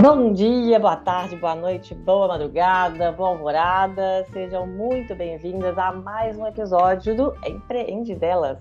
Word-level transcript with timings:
Bom 0.00 0.32
dia, 0.32 0.78
boa 0.78 0.94
tarde, 0.94 1.34
boa 1.34 1.56
noite, 1.56 1.92
boa 1.92 2.28
madrugada, 2.28 3.10
boa 3.10 3.30
alvorada. 3.30 4.24
Sejam 4.32 4.64
muito 4.64 5.12
bem-vindas 5.16 5.76
a 5.76 5.90
mais 5.90 6.38
um 6.38 6.46
episódio 6.46 7.16
do 7.16 7.34
Empreende 7.44 8.14
Delas. 8.14 8.58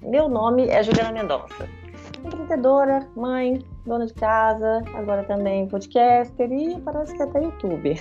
Meu 0.00 0.30
nome 0.30 0.66
é 0.66 0.82
Juliana 0.82 1.12
Mendonça. 1.12 1.68
Empreendedora, 2.24 3.06
mãe, 3.14 3.62
dona 3.84 4.06
de 4.06 4.14
casa, 4.14 4.82
agora 4.94 5.24
também 5.24 5.68
podcaster 5.68 6.50
e 6.50 6.80
parece 6.80 7.14
que 7.14 7.22
até 7.22 7.42
youtuber. 7.42 8.00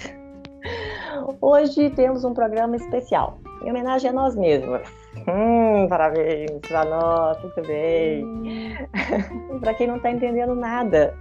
Hoje 1.41 1.89
temos 1.89 2.23
um 2.23 2.33
programa 2.33 2.77
especial, 2.77 3.37
em 3.63 3.69
homenagem 3.69 4.11
a 4.11 4.13
nós 4.13 4.33
mesmas. 4.33 4.87
Hum, 5.27 5.87
parabéns 5.89 6.51
para 6.65 6.85
nós, 6.85 7.41
muito 7.41 7.61
bem. 7.63 8.23
Hum. 8.23 9.59
para 9.59 9.73
quem 9.73 9.87
não 9.87 9.97
está 9.97 10.09
entendendo 10.09 10.55
nada, 10.55 11.13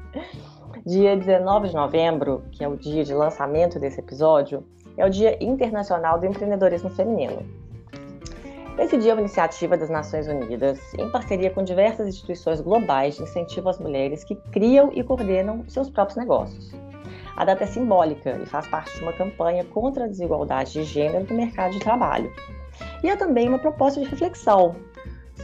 dia 0.86 1.16
19 1.16 1.70
de 1.70 1.74
novembro, 1.74 2.44
que 2.52 2.62
é 2.62 2.68
o 2.68 2.76
dia 2.76 3.02
de 3.02 3.12
lançamento 3.12 3.76
desse 3.76 3.98
episódio, 3.98 4.64
é 4.96 5.04
o 5.04 5.10
Dia 5.10 5.36
Internacional 5.42 6.16
do 6.20 6.26
Empreendedorismo 6.26 6.88
Feminino. 6.90 7.44
Esse 8.78 8.96
dia 8.96 9.10
é 9.10 9.14
uma 9.14 9.22
iniciativa 9.22 9.76
das 9.76 9.90
Nações 9.90 10.28
Unidas, 10.28 10.78
em 10.96 11.10
parceria 11.10 11.50
com 11.50 11.64
diversas 11.64 12.06
instituições 12.06 12.60
globais 12.60 13.16
de 13.16 13.24
incentivo 13.24 13.68
às 13.68 13.80
mulheres 13.80 14.22
que 14.22 14.36
criam 14.52 14.92
e 14.94 15.02
coordenam 15.02 15.64
seus 15.68 15.90
próprios 15.90 16.16
negócios. 16.16 16.72
A 17.36 17.44
data 17.44 17.64
é 17.64 17.66
simbólica 17.66 18.38
e 18.40 18.46
faz 18.46 18.68
parte 18.68 18.96
de 18.96 19.02
uma 19.02 19.12
campanha 19.12 19.64
contra 19.64 20.04
a 20.04 20.08
desigualdade 20.08 20.72
de 20.72 20.84
gênero 20.84 21.26
no 21.28 21.34
mercado 21.34 21.72
de 21.72 21.80
trabalho. 21.80 22.32
E 23.02 23.08
é 23.08 23.16
também 23.16 23.48
uma 23.48 23.58
proposta 23.58 24.00
de 24.00 24.08
reflexão 24.08 24.76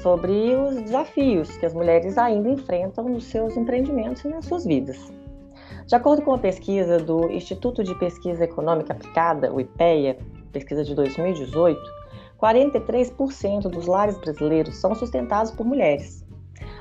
sobre 0.02 0.54
os 0.54 0.80
desafios 0.82 1.56
que 1.56 1.66
as 1.66 1.74
mulheres 1.74 2.16
ainda 2.16 2.48
enfrentam 2.48 3.08
nos 3.08 3.24
seus 3.24 3.56
empreendimentos 3.56 4.24
e 4.24 4.28
nas 4.28 4.44
suas 4.44 4.64
vidas. 4.64 5.12
De 5.86 5.96
acordo 5.96 6.22
com 6.22 6.30
uma 6.30 6.38
pesquisa 6.38 6.98
do 6.98 7.30
Instituto 7.30 7.82
de 7.82 7.94
Pesquisa 7.96 8.44
Econômica 8.44 8.92
Aplicada, 8.92 9.52
o 9.52 9.60
IPEA, 9.60 10.16
pesquisa 10.52 10.84
de 10.84 10.94
2018, 10.94 11.80
43% 12.40 13.62
dos 13.62 13.86
lares 13.86 14.16
brasileiros 14.18 14.76
são 14.76 14.94
sustentados 14.94 15.50
por 15.52 15.66
mulheres. 15.66 16.24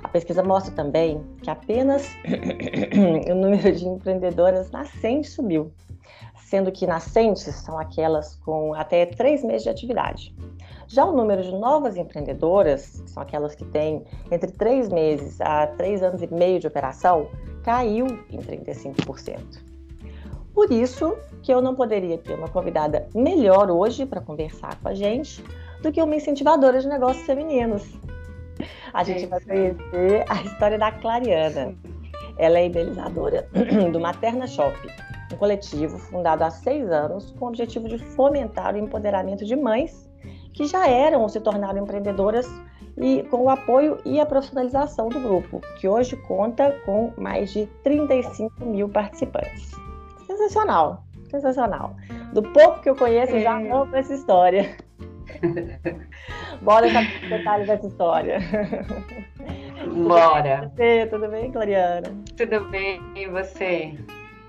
A 0.03 0.07
pesquisa 0.07 0.43
mostra 0.43 0.73
também 0.73 1.23
que 1.41 1.49
apenas 1.49 2.07
o 3.29 3.35
número 3.35 3.71
de 3.71 3.87
empreendedoras 3.87 4.71
nascentes 4.71 5.33
subiu, 5.33 5.71
sendo 6.45 6.71
que 6.71 6.85
nascentes 6.85 7.43
são 7.55 7.77
aquelas 7.79 8.35
com 8.37 8.73
até 8.73 9.05
três 9.05 9.43
meses 9.43 9.63
de 9.63 9.69
atividade. 9.69 10.35
Já 10.87 11.05
o 11.05 11.15
número 11.15 11.41
de 11.41 11.53
novas 11.53 11.95
empreendedoras, 11.95 13.01
que 13.01 13.11
são 13.11 13.23
aquelas 13.23 13.55
que 13.55 13.63
têm 13.65 14.03
entre 14.29 14.51
três 14.51 14.89
meses 14.89 15.39
a 15.39 15.67
três 15.67 16.03
anos 16.03 16.21
e 16.21 16.27
meio 16.27 16.59
de 16.59 16.67
operação, 16.67 17.29
caiu 17.63 18.07
em 18.29 18.39
35%. 18.39 19.71
Por 20.53 20.71
isso 20.71 21.17
que 21.41 21.53
eu 21.53 21.61
não 21.61 21.75
poderia 21.75 22.17
ter 22.17 22.33
uma 22.33 22.49
convidada 22.49 23.07
melhor 23.15 23.71
hoje 23.71 24.05
para 24.05 24.21
conversar 24.21 24.77
com 24.81 24.89
a 24.89 24.93
gente 24.93 25.43
do 25.81 25.91
que 25.91 26.01
uma 26.01 26.15
incentivadora 26.15 26.79
de 26.79 26.87
negócios 26.87 27.25
femininos. 27.25 27.83
A 28.93 29.03
gente 29.03 29.25
vai 29.25 29.39
conhecer 29.39 30.25
a 30.27 30.43
história 30.43 30.77
da 30.77 30.91
Clariana. 30.91 31.73
Ela 32.37 32.59
é 32.59 32.67
idealizadora 32.67 33.47
do 33.91 33.99
Materna 33.99 34.45
Shop, 34.47 34.75
um 35.33 35.37
coletivo 35.37 35.97
fundado 35.97 36.43
há 36.43 36.51
seis 36.51 36.89
anos 36.91 37.31
com 37.31 37.45
o 37.45 37.47
objetivo 37.47 37.87
de 37.87 37.97
fomentar 37.97 38.75
o 38.75 38.77
empoderamento 38.77 39.45
de 39.45 39.55
mães 39.55 40.09
que 40.53 40.65
já 40.65 40.87
eram 40.87 41.21
ou 41.21 41.29
se 41.29 41.39
tornaram 41.39 41.81
empreendedoras 41.81 42.47
e 43.01 43.23
com 43.23 43.43
o 43.43 43.49
apoio 43.49 43.97
e 44.05 44.19
a 44.19 44.25
profissionalização 44.25 45.09
do 45.09 45.19
grupo, 45.19 45.59
que 45.79 45.87
hoje 45.87 46.15
conta 46.15 46.71
com 46.85 47.11
mais 47.17 47.51
de 47.51 47.65
35 47.83 48.63
mil 48.63 48.87
participantes. 48.87 49.71
Sensacional, 50.27 51.03
sensacional. 51.29 51.95
Do 52.31 52.43
pouco 52.43 52.81
que 52.81 52.89
eu 52.89 52.95
conheço, 52.95 53.35
é. 53.35 53.41
já 53.41 53.57
amo 53.57 53.95
essa 53.95 54.13
história. 54.13 54.77
Bora 56.61 56.91
saber 56.91 57.23
os 57.23 57.29
detalhes 57.29 57.67
dessa 57.67 57.87
história. 57.87 58.39
Bora. 60.07 60.59
Tudo 60.61 60.75
bem, 60.75 61.07
tudo 61.07 61.27
bem, 61.27 61.51
Clariana? 61.51 62.23
Tudo 62.37 62.69
bem, 62.69 63.01
e 63.15 63.27
você? 63.27 63.97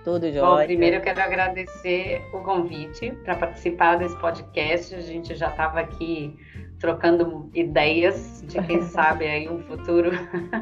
Tudo 0.05 0.31
jóia. 0.31 0.43
Bom, 0.43 0.65
primeiro 0.66 0.97
eu 0.97 1.00
quero 1.00 1.21
agradecer 1.22 2.21
o 2.34 2.41
convite 2.41 3.12
para 3.25 3.37
participar 3.37 3.97
desse 3.97 4.16
podcast. 4.19 4.94
A 4.94 5.00
gente 5.00 5.34
já 5.34 5.49
estava 5.49 5.81
aqui 5.81 6.37
trocando 6.82 7.48
ideias 7.54 8.44
de 8.48 8.60
quem 8.60 8.82
sabe 8.91 9.25
aí 9.25 9.48
um 9.48 9.62
futuro 9.62 10.10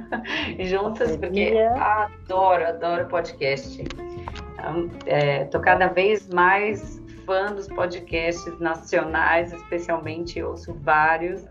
juntas, 0.60 1.16
porque 1.16 1.56
adoro, 1.56 2.66
adoro 2.66 3.06
podcast. 3.06 3.82
Estou 3.82 5.60
é, 5.60 5.64
cada 5.64 5.88
vez 5.88 6.28
mais 6.28 7.02
fã 7.24 7.46
dos 7.54 7.66
podcasts 7.68 8.60
nacionais, 8.60 9.50
especialmente 9.52 10.42
ouço 10.42 10.74
vários. 10.82 11.42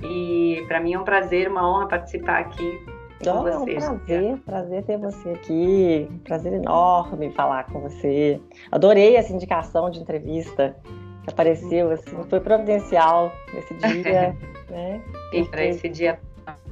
E 0.00 0.64
para 0.68 0.80
mim 0.80 0.94
é 0.94 0.98
um 0.98 1.04
prazer, 1.04 1.48
uma 1.48 1.68
honra 1.68 1.88
participar 1.88 2.38
aqui 2.38 2.80
com 3.24 3.30
é 3.30 3.58
um 3.58 3.64
prazer, 3.64 4.38
prazer 4.44 4.82
ter 4.84 4.98
você 4.98 5.30
aqui, 5.30 6.10
prazer 6.24 6.52
enorme 6.52 7.30
falar 7.30 7.64
com 7.66 7.80
você. 7.80 8.40
Adorei 8.70 9.16
essa 9.16 9.32
indicação 9.32 9.90
de 9.90 10.00
entrevista 10.00 10.76
que 11.22 11.30
apareceu, 11.30 11.90
assim, 11.90 12.22
foi 12.28 12.40
providencial 12.40 13.32
nesse 13.52 13.74
dia, 14.02 14.36
né? 14.68 15.00
E 15.32 15.44
para 15.44 15.64
esse 15.64 15.88
dia 15.88 16.18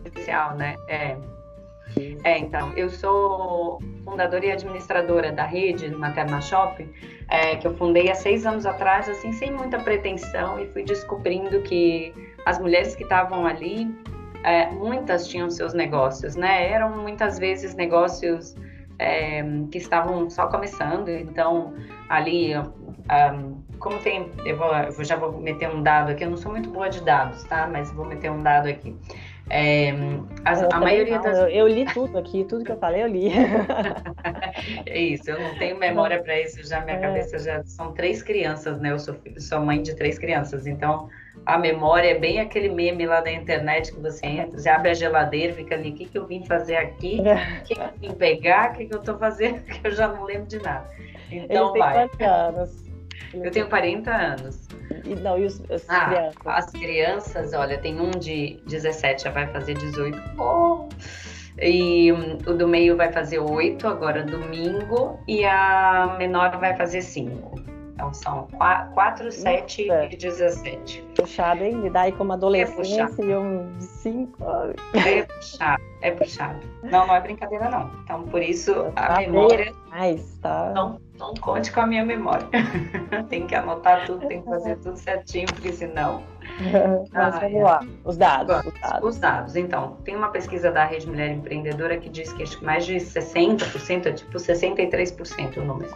especial, 0.04 0.56
né? 0.56 0.76
É. 0.88 1.16
É, 2.22 2.38
então, 2.38 2.72
eu 2.76 2.88
sou 2.88 3.80
fundadora 4.04 4.46
e 4.46 4.52
administradora 4.52 5.32
da 5.32 5.44
rede 5.44 5.90
Materna 5.90 6.40
Shop, 6.40 6.88
é, 7.28 7.56
que 7.56 7.66
eu 7.66 7.74
fundei 7.76 8.10
há 8.10 8.14
seis 8.14 8.46
anos 8.46 8.64
atrás, 8.64 9.08
assim, 9.08 9.32
sem 9.32 9.52
muita 9.52 9.78
pretensão, 9.78 10.60
e 10.60 10.66
fui 10.68 10.84
descobrindo 10.84 11.60
que 11.62 12.14
as 12.46 12.60
mulheres 12.60 12.94
que 12.94 13.02
estavam 13.02 13.44
ali, 13.44 13.92
é, 14.44 14.70
muitas 14.70 15.26
tinham 15.26 15.50
seus 15.50 15.74
negócios, 15.74 16.36
né? 16.36 16.70
Eram 16.70 16.96
muitas 16.96 17.38
vezes 17.38 17.74
negócios 17.74 18.54
é, 18.98 19.42
que 19.70 19.78
estavam 19.78 20.30
só 20.30 20.46
começando, 20.46 21.08
então 21.08 21.74
ali 22.08 22.56
um, 22.56 23.59
como 23.80 23.98
tem, 23.98 24.30
eu, 24.44 24.56
vou, 24.56 24.72
eu 24.72 25.04
já 25.04 25.16
vou 25.16 25.32
meter 25.32 25.68
um 25.68 25.82
dado 25.82 26.10
aqui, 26.10 26.22
eu 26.22 26.30
não 26.30 26.36
sou 26.36 26.52
muito 26.52 26.70
boa 26.70 26.88
de 26.88 27.02
dados, 27.02 27.42
tá? 27.44 27.66
Mas 27.66 27.90
vou 27.90 28.04
meter 28.04 28.30
um 28.30 28.42
dado 28.42 28.68
aqui. 28.68 28.94
É, 29.48 29.92
as, 30.44 30.62
a 30.62 30.78
maioria 30.78 31.16
não, 31.16 31.22
das... 31.24 31.38
eu, 31.38 31.48
eu, 31.48 31.66
li 31.66 31.84
tudo 31.86 32.16
aqui, 32.16 32.44
tudo 32.44 32.64
que 32.64 32.70
eu 32.70 32.78
falei 32.78 33.02
eu 33.02 33.08
li. 33.08 33.32
é 34.86 34.96
isso, 35.00 35.28
eu 35.28 35.40
não 35.40 35.58
tenho 35.58 35.76
memória 35.76 36.22
para 36.22 36.38
isso, 36.40 36.64
já 36.64 36.82
minha 36.82 36.98
é. 36.98 37.00
cabeça 37.00 37.36
já 37.38 37.64
são 37.64 37.92
três 37.92 38.22
crianças, 38.22 38.78
né? 38.78 38.92
Eu 38.92 38.98
sou, 39.00 39.16
sou 39.38 39.60
mãe 39.60 39.82
de 39.82 39.96
três 39.96 40.20
crianças, 40.20 40.68
então 40.68 41.08
a 41.44 41.58
memória 41.58 42.10
é 42.10 42.18
bem 42.18 42.38
aquele 42.38 42.68
meme 42.68 43.06
lá 43.06 43.20
da 43.20 43.32
internet 43.32 43.92
que 43.92 44.00
você 44.00 44.24
entra, 44.24 44.56
você 44.56 44.68
abre 44.68 44.90
a 44.90 44.94
geladeira, 44.94 45.52
fica 45.52 45.74
ali, 45.74 45.90
o 45.90 45.94
que, 45.94 46.04
que 46.04 46.18
eu 46.18 46.26
vim 46.26 46.44
fazer 46.44 46.76
aqui? 46.76 47.20
O 47.20 47.64
que, 47.64 47.74
que 47.74 47.80
eu 47.80 47.90
vim 47.98 48.14
pegar? 48.14 48.70
O 48.70 48.72
que, 48.74 48.86
que 48.86 48.94
eu 48.94 49.00
estou 49.00 49.18
fazendo? 49.18 49.60
Que 49.64 49.86
eu 49.86 49.90
já 49.90 50.06
não 50.06 50.24
lembro 50.24 50.46
de 50.46 50.62
nada. 50.62 50.88
Então 51.30 51.74
Eles 51.74 51.78
vai. 51.78 52.08
anos? 52.20 52.89
Eu 53.32 53.50
tenho 53.50 53.68
40 53.68 54.10
anos. 54.10 54.68
E, 55.04 55.14
não, 55.14 55.38
e 55.38 55.44
os, 55.44 55.62
as 55.70 55.88
ah, 55.88 56.06
crianças? 56.06 56.46
As 56.46 56.70
crianças, 56.70 57.52
olha, 57.52 57.78
tem 57.78 58.00
um 58.00 58.10
de 58.10 58.60
17, 58.66 59.24
já 59.24 59.30
vai 59.30 59.46
fazer 59.48 59.74
18. 59.74 60.18
Oh! 60.38 60.88
E 61.60 62.12
um, 62.12 62.36
o 62.46 62.54
do 62.54 62.66
meio 62.66 62.96
vai 62.96 63.12
fazer 63.12 63.38
8 63.38 63.86
agora 63.86 64.22
domingo 64.22 65.18
e 65.28 65.44
a 65.44 66.16
menor 66.18 66.56
vai 66.58 66.76
fazer 66.76 67.02
5. 67.02 67.70
Então 68.00 68.14
são 68.14 68.48
4, 68.94 69.30
7 69.30 69.86
Nossa. 69.86 70.04
e 70.06 70.16
17. 70.16 71.04
Puxado, 71.14 71.62
hein? 71.62 71.76
Me 71.76 71.90
dá 71.90 72.02
aí 72.02 72.12
como 72.12 72.32
adolescência 72.32 73.22
é 73.22 73.24
e 73.26 73.36
um 73.36 73.76
de 73.76 73.84
5. 73.84 74.38
É 74.94 75.22
puxado, 75.22 75.82
é 76.00 76.10
puxado. 76.12 76.60
Não, 76.82 77.06
não 77.06 77.14
é 77.14 77.20
brincadeira, 77.20 77.68
não. 77.68 77.90
Então, 78.02 78.22
por 78.22 78.42
isso, 78.42 78.72
a 78.96 79.06
tá 79.06 79.16
memória. 79.20 79.74
Mas, 79.90 80.38
tá... 80.40 80.72
não, 80.74 80.98
não 81.20 81.34
conte 81.34 81.70
com 81.70 81.80
a 81.80 81.86
minha 81.86 82.04
memória. 82.04 82.48
tem 83.28 83.46
que 83.46 83.54
anotar 83.54 84.06
tudo, 84.06 84.26
tem 84.26 84.42
que 84.42 84.48
fazer 84.48 84.76
tudo 84.78 84.96
certinho, 84.96 85.46
porque 85.46 85.72
senão. 85.72 86.22
Mas 87.12 87.38
vamos 87.38 87.62
lá, 87.62 87.80
os 88.04 88.16
dados, 88.16 88.66
os 88.66 88.80
dados. 88.80 89.08
Os 89.08 89.18
dados. 89.18 89.56
Então, 89.56 89.98
tem 90.04 90.16
uma 90.16 90.30
pesquisa 90.30 90.72
da 90.72 90.84
Rede 90.84 91.06
Mulher 91.06 91.30
Empreendedora 91.30 91.98
que 91.98 92.08
diz 92.08 92.32
que 92.32 92.42
acho 92.42 92.58
que 92.58 92.64
mais 92.64 92.84
de 92.84 92.96
60%, 92.96 94.06
é 94.06 94.12
tipo 94.12 94.36
63% 94.36 95.58
o 95.58 95.64
número 95.64 95.94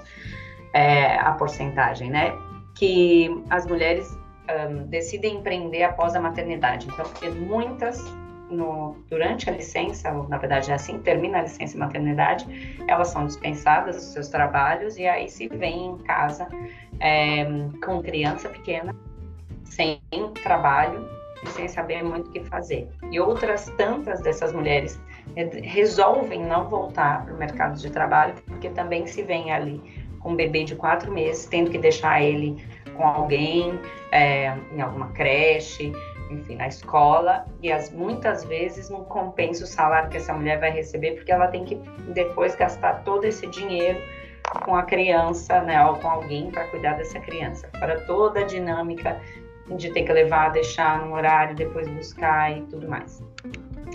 é, 0.75 1.17
a 1.19 1.33
porcentagem, 1.33 2.11
né? 2.11 2.37
Que 2.75 3.31
as 3.49 3.67
mulheres 3.67 4.17
um, 4.51 4.87
decidem 4.89 5.37
empreender 5.37 5.85
após 5.85 6.15
a 6.15 6.21
maternidade. 6.21 6.89
Então, 6.93 7.05
porque 7.07 7.31
muitas, 7.31 8.05
no, 8.51 8.97
durante 9.09 9.49
a 9.49 9.53
licença, 9.53 10.13
na 10.29 10.39
verdade 10.39 10.71
é 10.71 10.75
assim, 10.75 10.99
termina 11.01 11.39
a 11.39 11.43
licença 11.43 11.77
maternidade, 11.79 12.47
elas 12.87 13.09
são 13.09 13.27
dispensadas 13.27 13.97
dos 13.97 14.05
seus 14.07 14.29
trabalhos 14.29 14.97
e 14.97 15.07
aí 15.07 15.29
se 15.29 15.49
vêm 15.49 15.87
em 15.87 15.99
casa 15.99 16.49
é, 17.01 17.45
com 17.85 18.03
criança 18.03 18.49
pequena, 18.49 18.95
sem 19.65 20.01
trabalho, 20.43 21.09
sem 21.49 21.69
saber 21.69 22.03
muito 22.03 22.29
o 22.29 22.33
que 22.33 22.41
fazer. 22.45 22.89
E 23.11 23.21
outras 23.21 23.67
tantas 23.77 24.21
dessas 24.21 24.53
mulheres 24.53 25.01
resolvem 25.63 26.45
não 26.45 26.69
voltar 26.69 27.25
para 27.25 27.35
o 27.35 27.39
mercado 27.39 27.79
de 27.79 27.91
trabalho 27.91 28.35
porque 28.47 28.69
também 28.71 29.07
se 29.07 29.23
vem 29.23 29.53
ali 29.53 30.05
com 30.21 30.31
um 30.31 30.37
bebê 30.37 30.65
de 30.65 30.75
quatro 30.75 31.13
meses, 31.13 31.45
tendo 31.47 31.71
que 31.71 31.77
deixar 31.77 32.23
ele 32.23 32.57
com 32.97 33.07
alguém, 33.07 33.79
é, 34.11 34.57
em 34.73 34.81
alguma 34.81 35.09
creche, 35.09 35.93
enfim, 36.31 36.57
na 36.57 36.69
escola, 36.69 37.45
e 37.63 37.71
as, 37.71 37.91
muitas 37.93 38.45
vezes 38.45 38.89
não 38.89 39.05
compensa 39.05 39.65
o 39.65 39.67
salário 39.67 40.11
que 40.11 40.17
essa 40.17 40.33
mulher 40.33 40.59
vai 40.59 40.71
receber, 40.71 41.13
porque 41.13 41.33
ela 41.33 41.49
tem 41.49 41.65
que 41.65 41.77
depois 42.13 42.55
gastar 42.57 43.05
todo 43.05 43.25
esse 43.25 43.47
dinheiro 43.47 43.99
com 44.65 44.77
a 44.77 44.83
criança, 44.83 45.61
né, 45.63 45.85
ou 45.87 45.97
com 45.97 46.09
alguém 46.09 46.51
para 46.51 46.65
cuidar 46.69 46.95
dessa 46.95 47.19
criança, 47.21 47.69
para 47.79 48.01
toda 48.03 48.41
a 48.41 48.45
dinâmica 48.45 49.21
de 49.77 49.91
ter 49.91 50.03
que 50.03 50.13
levar, 50.13 50.51
deixar 50.51 51.05
no 51.05 51.15
horário, 51.15 51.55
depois 51.55 51.89
buscar 51.89 52.57
e 52.57 52.63
tudo 52.63 52.89
mais. 52.89 53.23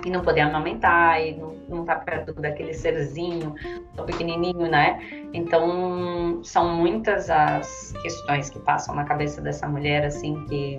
E 0.05 0.09
não 0.09 0.21
poder 0.21 0.41
amamentar, 0.41 1.21
e 1.21 1.35
não, 1.35 1.55
não 1.67 1.85
tá 1.85 1.95
perto 1.95 2.33
daquele 2.33 2.73
serzinho 2.73 3.53
tão 3.95 4.05
pequenininho, 4.05 4.67
né? 4.69 4.99
Então, 5.33 6.39
são 6.43 6.75
muitas 6.75 7.29
as 7.29 7.93
questões 8.01 8.49
que 8.49 8.59
passam 8.59 8.95
na 8.95 9.03
cabeça 9.03 9.41
dessa 9.41 9.67
mulher, 9.67 10.05
assim, 10.05 10.45
que 10.45 10.77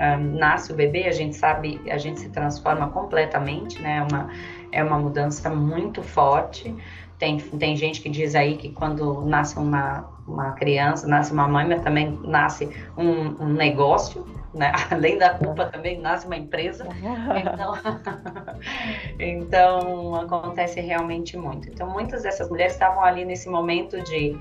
um, 0.00 0.38
nasce 0.38 0.72
o 0.72 0.76
bebê, 0.76 1.06
a 1.08 1.12
gente 1.12 1.36
sabe, 1.36 1.80
a 1.90 1.98
gente 1.98 2.20
se 2.20 2.28
transforma 2.28 2.88
completamente, 2.88 3.80
né? 3.80 3.98
É 3.98 4.02
uma, 4.02 4.30
é 4.72 4.84
uma 4.84 4.98
mudança 4.98 5.50
muito 5.50 6.02
forte. 6.02 6.74
Tem, 7.18 7.36
tem 7.38 7.76
gente 7.76 8.00
que 8.00 8.08
diz 8.08 8.36
aí 8.36 8.56
que 8.56 8.70
quando 8.70 9.22
nasce 9.22 9.58
uma, 9.58 10.08
uma 10.26 10.52
criança, 10.52 11.06
nasce 11.08 11.32
uma 11.32 11.48
mãe, 11.48 11.66
mas 11.66 11.82
também 11.82 12.16
nasce 12.22 12.70
um, 12.96 13.44
um 13.44 13.52
negócio, 13.52 14.24
né? 14.54 14.72
Além 14.88 15.18
da 15.18 15.30
culpa 15.30 15.66
também 15.66 15.98
nasce 15.98 16.26
uma 16.26 16.36
empresa. 16.36 16.86
Então, 17.42 17.74
então 19.18 20.14
acontece 20.14 20.80
realmente 20.80 21.36
muito. 21.36 21.68
Então 21.68 21.90
muitas 21.90 22.22
dessas 22.22 22.48
mulheres 22.48 22.74
estavam 22.74 23.02
ali 23.02 23.24
nesse 23.24 23.48
momento 23.48 24.00
de 24.02 24.38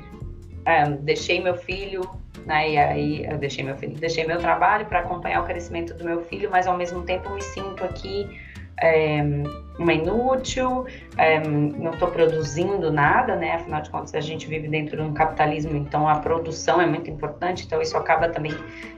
um, 0.67 0.97
deixei 0.97 1.41
meu 1.41 1.55
filho, 1.55 2.01
né? 2.47 2.71
E 2.71 2.77
aí 2.77 3.25
eu 3.25 3.37
deixei 3.37 3.63
meu 3.63 3.75
filho, 3.75 3.93
deixei 3.95 4.25
meu 4.25 4.39
trabalho 4.39 4.85
para 4.85 4.99
acompanhar 4.99 5.41
o 5.41 5.45
crescimento 5.45 5.93
do 5.93 6.05
meu 6.05 6.21
filho, 6.21 6.49
mas 6.49 6.65
ao 6.65 6.77
mesmo 6.77 7.03
tempo 7.03 7.29
me 7.29 7.41
sinto 7.43 7.83
aqui 7.83 8.27
é, 8.81 9.21
uma 9.77 9.93
inútil, 9.93 10.85
é, 11.17 11.39
não 11.39 11.91
estou 11.91 12.09
produzindo 12.09 12.91
nada, 12.91 13.35
né? 13.35 13.55
Afinal 13.55 13.81
de 13.81 13.89
contas, 13.89 14.15
a 14.15 14.21
gente 14.21 14.47
vive 14.47 14.67
dentro 14.67 14.95
de 14.95 15.03
um 15.03 15.13
capitalismo, 15.13 15.75
então 15.75 16.07
a 16.07 16.19
produção 16.19 16.79
é 16.79 16.85
muito 16.85 17.09
importante, 17.09 17.65
então 17.65 17.81
isso 17.81 17.97
acaba 17.97 18.29
também 18.29 18.53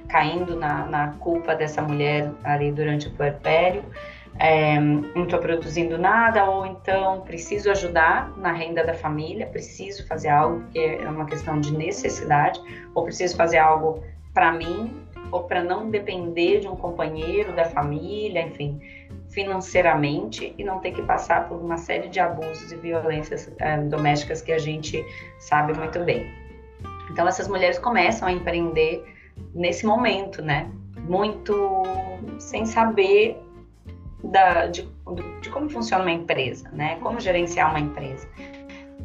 caindo 0.08 0.56
na, 0.56 0.86
na 0.86 1.08
culpa 1.14 1.56
dessa 1.56 1.82
mulher 1.82 2.32
ali 2.44 2.72
durante 2.72 3.08
o 3.08 3.12
puerpério. 3.12 3.84
É, 4.40 4.80
não 4.80 5.24
estou 5.24 5.40
produzindo 5.40 5.98
nada, 5.98 6.50
ou 6.50 6.66
então 6.66 7.22
preciso 7.22 7.70
ajudar 7.72 8.32
na 8.38 8.54
renda 8.54 8.86
da 8.86 8.94
família, 8.94 9.46
preciso 9.46 10.08
fazer 10.08 10.30
algo, 10.30 10.62
porque 10.62 10.80
é 10.80 11.10
uma 11.10 11.26
questão 11.26 11.60
de 11.60 11.76
necessidade, 11.76 12.62
ou 12.96 13.04
preciso 13.04 13.36
fazer 13.36 13.58
algo 13.58 14.02
para 14.34 14.54
mim, 14.54 14.96
ou 15.30 15.44
para 15.44 15.62
não 15.62 15.90
depender 15.90 16.62
de 16.62 16.68
um 16.68 16.76
companheiro, 16.76 17.54
da 17.54 17.66
família, 17.66 18.42
enfim 18.42 18.80
financeiramente 19.30 20.54
e 20.58 20.64
não 20.64 20.80
ter 20.80 20.92
que 20.92 21.02
passar 21.04 21.48
por 21.48 21.58
uma 21.62 21.78
série 21.78 22.10
de 22.10 22.20
abusos 22.20 22.72
e 22.72 22.76
violências 22.76 23.52
é, 23.60 23.78
domésticas 23.78 24.42
que 24.42 24.52
a 24.52 24.58
gente 24.58 25.06
sabe 25.40 25.78
muito 25.78 26.00
bem. 26.00 26.32
Então 27.12 27.28
essas 27.28 27.48
mulheres 27.48 27.78
começam 27.80 28.28
a 28.28 28.32
empreender 28.32 29.04
nesse 29.54 29.86
momento, 29.86 30.42
né? 30.42 30.70
Muito 31.08 31.84
sem 32.40 32.66
saber 32.66 33.38
da, 34.24 34.68
de, 34.68 34.88
de 35.42 35.50
como 35.50 35.70
funciona 35.70 36.04
uma 36.04 36.12
empresa, 36.12 36.70
né? 36.72 36.98
Como 37.02 37.20
gerenciar 37.20 37.70
uma 37.70 37.80
empresa. 37.80 38.28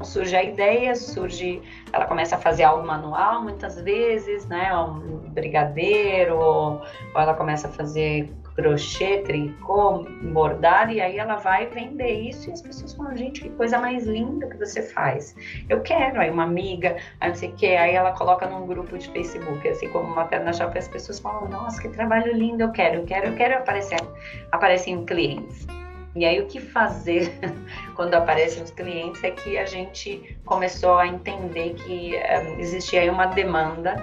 Surge 0.03 0.35
a 0.35 0.43
ideia, 0.43 0.95
surge, 0.97 1.63
ela 1.93 2.05
começa 2.07 2.35
a 2.35 2.39
fazer 2.39 2.65
algo 2.65 2.85
manual 2.85 3.43
muitas 3.43 3.81
vezes, 3.81 4.45
né, 4.47 4.77
um 4.77 5.31
brigadeiro, 5.31 6.37
ou, 6.37 6.83
ou 7.15 7.21
ela 7.21 7.33
começa 7.33 7.69
a 7.69 7.71
fazer 7.71 8.29
crochê, 8.55 9.19
tricô, 9.19 10.05
bordado, 10.33 10.93
e 10.93 11.01
aí 11.01 11.19
ela 11.19 11.37
vai 11.37 11.67
vender 11.67 12.13
isso 12.21 12.49
e 12.49 12.53
as 12.53 12.63
pessoas 12.63 12.95
falam, 12.95 13.17
gente, 13.17 13.41
que 13.43 13.51
coisa 13.51 13.79
mais 13.79 14.07
linda 14.07 14.49
que 14.49 14.57
você 14.57 14.83
faz. 14.83 15.35
Eu 15.69 15.81
quero, 15.81 16.21
aí 16.21 16.31
uma 16.31 16.45
amiga, 16.45 16.97
aí 17.21 17.29
não 17.29 17.37
sei 17.37 17.51
o 17.51 17.55
que, 17.55 17.67
aí 17.67 17.95
ela 17.95 18.13
coloca 18.13 18.47
num 18.47 18.67
grupo 18.67 18.97
de 18.97 19.09
Facebook, 19.11 19.69
assim 19.69 19.89
como 19.89 20.13
uma 20.13 20.25
perna 20.27 20.53
shop, 20.53 20.77
as 20.79 20.89
pessoas 20.89 21.19
falam, 21.19 21.49
nossa, 21.49 21.81
que 21.81 21.89
trabalho 21.89 22.33
lindo, 22.33 22.63
eu 22.63 22.71
quero, 22.71 23.01
eu 23.01 23.05
quero, 23.05 23.27
eu 23.27 23.35
quero 23.35 23.59
aparecer, 23.59 23.99
aparecem 24.53 25.05
clientes. 25.05 25.67
E 26.17 26.25
aí 26.25 26.41
o 26.41 26.47
que 26.47 26.61
fazer 26.61 27.33
quando 27.97 28.15
aparecem 28.15 28.63
os 28.63 28.71
clientes 28.71 29.23
é 29.25 29.33
que 29.33 29.59
a 29.59 29.67
gente 29.67 30.39
começou 30.45 30.97
a 30.97 31.09
entender 31.09 31.75
que 31.75 32.15
um, 32.15 32.21
eh, 32.21 32.57
existia 32.61 33.01
aí 33.01 33.11
uma 33.11 33.27
demanda 33.27 33.97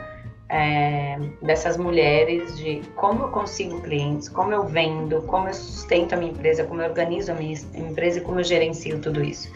é, 0.52 1.18
dessas 1.42 1.78
mulheres 1.78 2.58
de 2.58 2.82
como 2.96 3.24
eu 3.24 3.30
consigo 3.30 3.82
clientes, 3.82 4.28
como 4.28 4.52
eu 4.52 4.66
vendo, 4.66 5.22
como 5.22 5.48
eu 5.48 5.54
sustento 5.54 6.12
a 6.12 6.18
minha 6.18 6.32
empresa, 6.32 6.66
como 6.66 6.82
eu 6.82 6.90
organizo 6.90 7.32
a 7.32 7.36
minha 7.36 7.58
empresa 7.74 8.20
e 8.20 8.22
como 8.22 8.42
eu 8.42 8.44
gerencio 8.44 9.00
tudo 9.00 9.24
isso. 9.24 9.50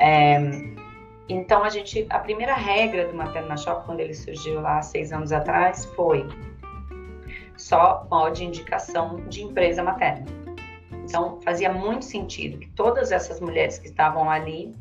É, 0.00 0.40
então 1.28 1.62
a 1.62 1.68
gente, 1.68 2.06
a 2.08 2.18
primeira 2.18 2.54
regra 2.54 3.06
do 3.06 3.14
Materna 3.14 3.58
Shop 3.58 3.84
quando 3.84 4.00
ele 4.00 4.14
surgiu 4.14 4.62
lá 4.62 4.80
seis 4.80 5.12
anos 5.12 5.32
atrás 5.32 5.84
foi 5.94 6.26
só 7.54 8.06
pode 8.08 8.42
indicação 8.42 9.16
de 9.28 9.42
empresa 9.42 9.82
materna. 9.82 10.24
Então 11.04 11.42
fazia 11.42 11.70
muito 11.70 12.06
sentido 12.06 12.58
que 12.58 12.70
todas 12.70 13.12
essas 13.12 13.38
mulheres 13.38 13.78
que 13.78 13.88
estavam 13.88 14.30
ali 14.30 14.74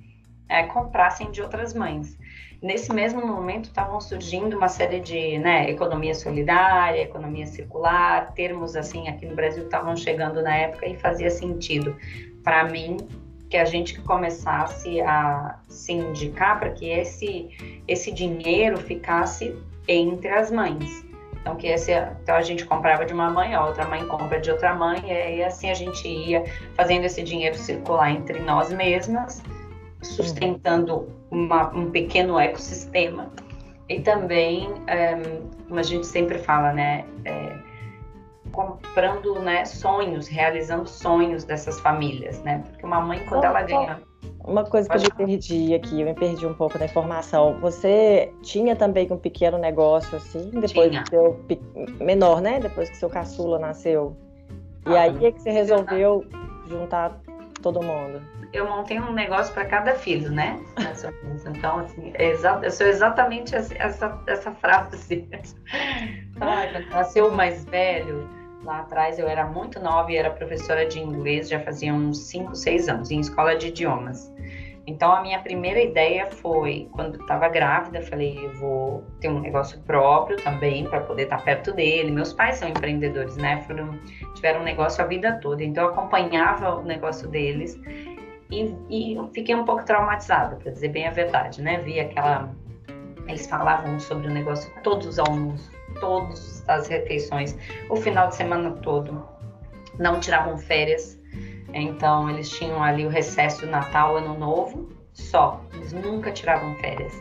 é, 0.48 0.64
comprassem 0.64 1.30
de 1.30 1.42
outras 1.42 1.74
mães 1.74 2.18
nesse 2.62 2.94
mesmo 2.94 3.26
momento 3.26 3.66
estavam 3.66 4.00
surgindo 4.00 4.56
uma 4.56 4.70
série 4.70 5.00
de 5.00 5.40
né, 5.40 5.70
economia 5.70 6.14
solidária, 6.14 7.02
economia 7.02 7.48
circular, 7.48 8.32
termos 8.34 8.76
assim 8.76 9.08
aqui 9.08 9.26
no 9.26 9.36
Brasil 9.36 9.64
estavam 9.64 9.96
chegando 9.96 10.42
na 10.42 10.56
época 10.56 10.86
e 10.88 10.96
fazia 10.96 11.32
sentido 11.32 11.96
para 12.44 12.66
mim 12.66 12.98
que 13.50 13.58
a 13.58 13.66
gente 13.66 14.00
começasse 14.02 15.02
a 15.02 15.60
se 15.68 15.92
indicar 15.92 16.60
para 16.60 16.70
que 16.70 16.88
esse 16.88 17.50
esse 17.88 18.12
dinheiro 18.12 18.78
ficasse 18.78 19.56
entre 19.88 20.30
as 20.30 20.52
mães. 20.52 21.06
Então 21.42 21.56
que 21.56 21.68
esse, 21.68 21.92
então 22.22 22.36
a 22.36 22.42
gente 22.42 22.64
comprava 22.66 23.04
de 23.04 23.14
uma 23.14 23.30
mãe, 23.30 23.56
a 23.56 23.66
outra 23.66 23.86
mãe 23.86 24.06
compra 24.08 24.40
de 24.40 24.52
outra 24.52 24.76
mãe 24.76 25.02
e 25.10 25.44
assim 25.44 25.70
a 25.72 25.74
gente 25.74 26.08
ia 26.08 26.46
fazendo 26.76 27.06
esse 27.06 27.24
dinheiro 27.24 27.58
circular 27.58 28.12
entre 28.12 28.40
nós 28.40 28.72
mesmas 28.72 29.42
sustentando 30.02 31.08
uma, 31.30 31.70
um 31.76 31.92
pequeno 31.92 32.40
ecossistema 32.40 33.32
e 33.92 34.00
também, 34.00 34.70
é, 34.88 35.16
como 35.68 35.80
a 35.80 35.84
gente 35.84 36.08
sempre 36.08 36.38
fala, 36.38 36.72
né, 36.72 37.06
é, 37.26 37.58
comprando 38.52 39.40
né, 39.40 39.66
sonhos, 39.66 40.28
realizando 40.28 40.88
sonhos 40.88 41.44
dessas 41.44 41.80
famílias, 41.80 42.42
né? 42.44 42.64
Porque 42.70 42.86
uma 42.86 43.02
mãe, 43.02 43.20
quando 43.28 43.44
ela 43.44 43.62
ganha. 43.62 44.02
Uma 44.44 44.64
coisa 44.64 44.90
que 44.90 44.98
eu 44.98 45.02
me 45.02 45.12
perdi 45.12 45.74
aqui, 45.74 46.02
eu 46.02 46.06
me 46.06 46.14
perdi 46.14 46.46
um 46.46 46.54
pouco 46.54 46.78
da 46.78 46.86
informação. 46.86 47.60
Você 47.60 48.34
tinha 48.42 48.76
também 48.76 49.08
um 49.12 49.18
pequeno 49.18 49.58
negócio 49.58 50.18
assim, 50.18 50.50
depois 50.50 50.90
tinha. 50.90 51.04
do 51.04 51.10
seu 51.10 51.40
menor, 52.00 52.42
né? 52.42 52.60
Depois 52.60 52.90
que 52.90 52.98
seu 52.98 53.10
caçula 53.10 53.60
nasceu. 53.60 54.16
E 54.88 54.96
ah, 54.96 55.02
aí 55.02 55.26
é 55.26 55.32
que 55.32 55.42
você 55.42 55.52
resolveu 55.52 56.26
juntar 56.68 57.20
todo 57.62 57.82
mundo? 57.82 58.22
Eu 58.52 58.68
montei 58.68 59.00
um 59.00 59.14
negócio 59.14 59.54
para 59.54 59.66
cada 59.66 59.94
filho, 59.96 60.32
né? 60.32 60.60
Então, 61.46 61.80
assim, 61.80 62.12
é 62.16 62.34
eu 62.64 62.72
sou 62.72 62.88
exatamente 62.88 63.56
essa, 63.56 64.22
essa 64.28 64.52
frase. 64.56 65.28
Ai, 66.40 66.86
nasceu 66.90 67.28
o 67.28 67.32
mais 67.36 67.64
velho, 67.66 68.28
lá 68.64 68.80
atrás 68.80 69.20
eu 69.20 69.28
era 69.28 69.46
muito 69.46 69.80
nova 69.80 70.12
e 70.12 70.18
era 70.18 70.30
professora 70.30 70.86
de 70.86 71.00
inglês, 71.00 71.50
já 71.50 71.60
fazia 71.60 71.94
uns 71.94 72.20
5, 72.30 72.56
6 72.56 72.90
anos, 72.90 73.12
em 73.12 73.20
escola 73.20 73.56
de 73.56 73.68
idiomas. 73.68 74.32
Então 74.92 75.14
a 75.14 75.22
minha 75.22 75.40
primeira 75.40 75.82
ideia 75.82 76.26
foi, 76.26 76.90
quando 76.92 77.20
estava 77.22 77.48
grávida, 77.48 78.02
falei, 78.02 78.46
eu 78.46 78.54
vou 78.56 79.06
ter 79.22 79.30
um 79.30 79.40
negócio 79.40 79.80
próprio 79.84 80.36
também 80.38 80.84
para 80.84 81.00
poder 81.00 81.24
estar 81.24 81.38
tá 81.38 81.44
perto 81.44 81.72
dele. 81.74 82.12
Meus 82.12 82.34
pais 82.34 82.58
são 82.58 82.68
empreendedores, 82.68 83.38
né? 83.38 83.62
Foram, 83.62 83.98
tiveram 84.36 84.60
um 84.60 84.64
negócio 84.64 85.02
a 85.02 85.08
vida 85.08 85.40
toda, 85.42 85.64
então 85.64 85.86
eu 85.86 85.92
acompanhava 85.92 86.76
o 86.76 86.84
negócio 86.84 87.30
deles 87.30 87.80
e, 88.52 88.76
e 88.90 89.18
fiquei 89.34 89.56
um 89.56 89.64
pouco 89.64 89.86
traumatizada, 89.86 90.58
para 90.58 90.72
dizer 90.72 90.90
bem 90.90 91.08
a 91.08 91.12
verdade, 91.12 91.62
né? 91.62 91.80
Vi 91.80 91.98
aquela, 91.98 92.54
eles 93.28 93.48
falavam 93.48 93.98
sobre 93.98 94.28
o 94.28 94.32
negócio 94.32 94.70
todos 94.84 95.08
os 95.08 95.20
almoços, 95.20 95.72
todas 96.02 96.68
as 96.68 96.90
refeições, 96.90 97.58
o 97.90 97.96
final 97.96 98.28
de 98.28 98.36
semana 98.36 98.72
todo, 98.72 99.26
não 99.98 100.20
tiravam 100.20 100.58
férias 100.58 101.21
então 101.74 102.30
eles 102.30 102.50
tinham 102.50 102.84
ali 102.84 103.06
o 103.06 103.10
recesso 103.10 103.66
Natal, 103.66 104.18
Ano 104.18 104.38
Novo, 104.38 104.90
só. 105.14 105.62
Eles 105.74 105.94
nunca 105.94 106.32
tiravam 106.32 106.76
férias. 106.76 107.14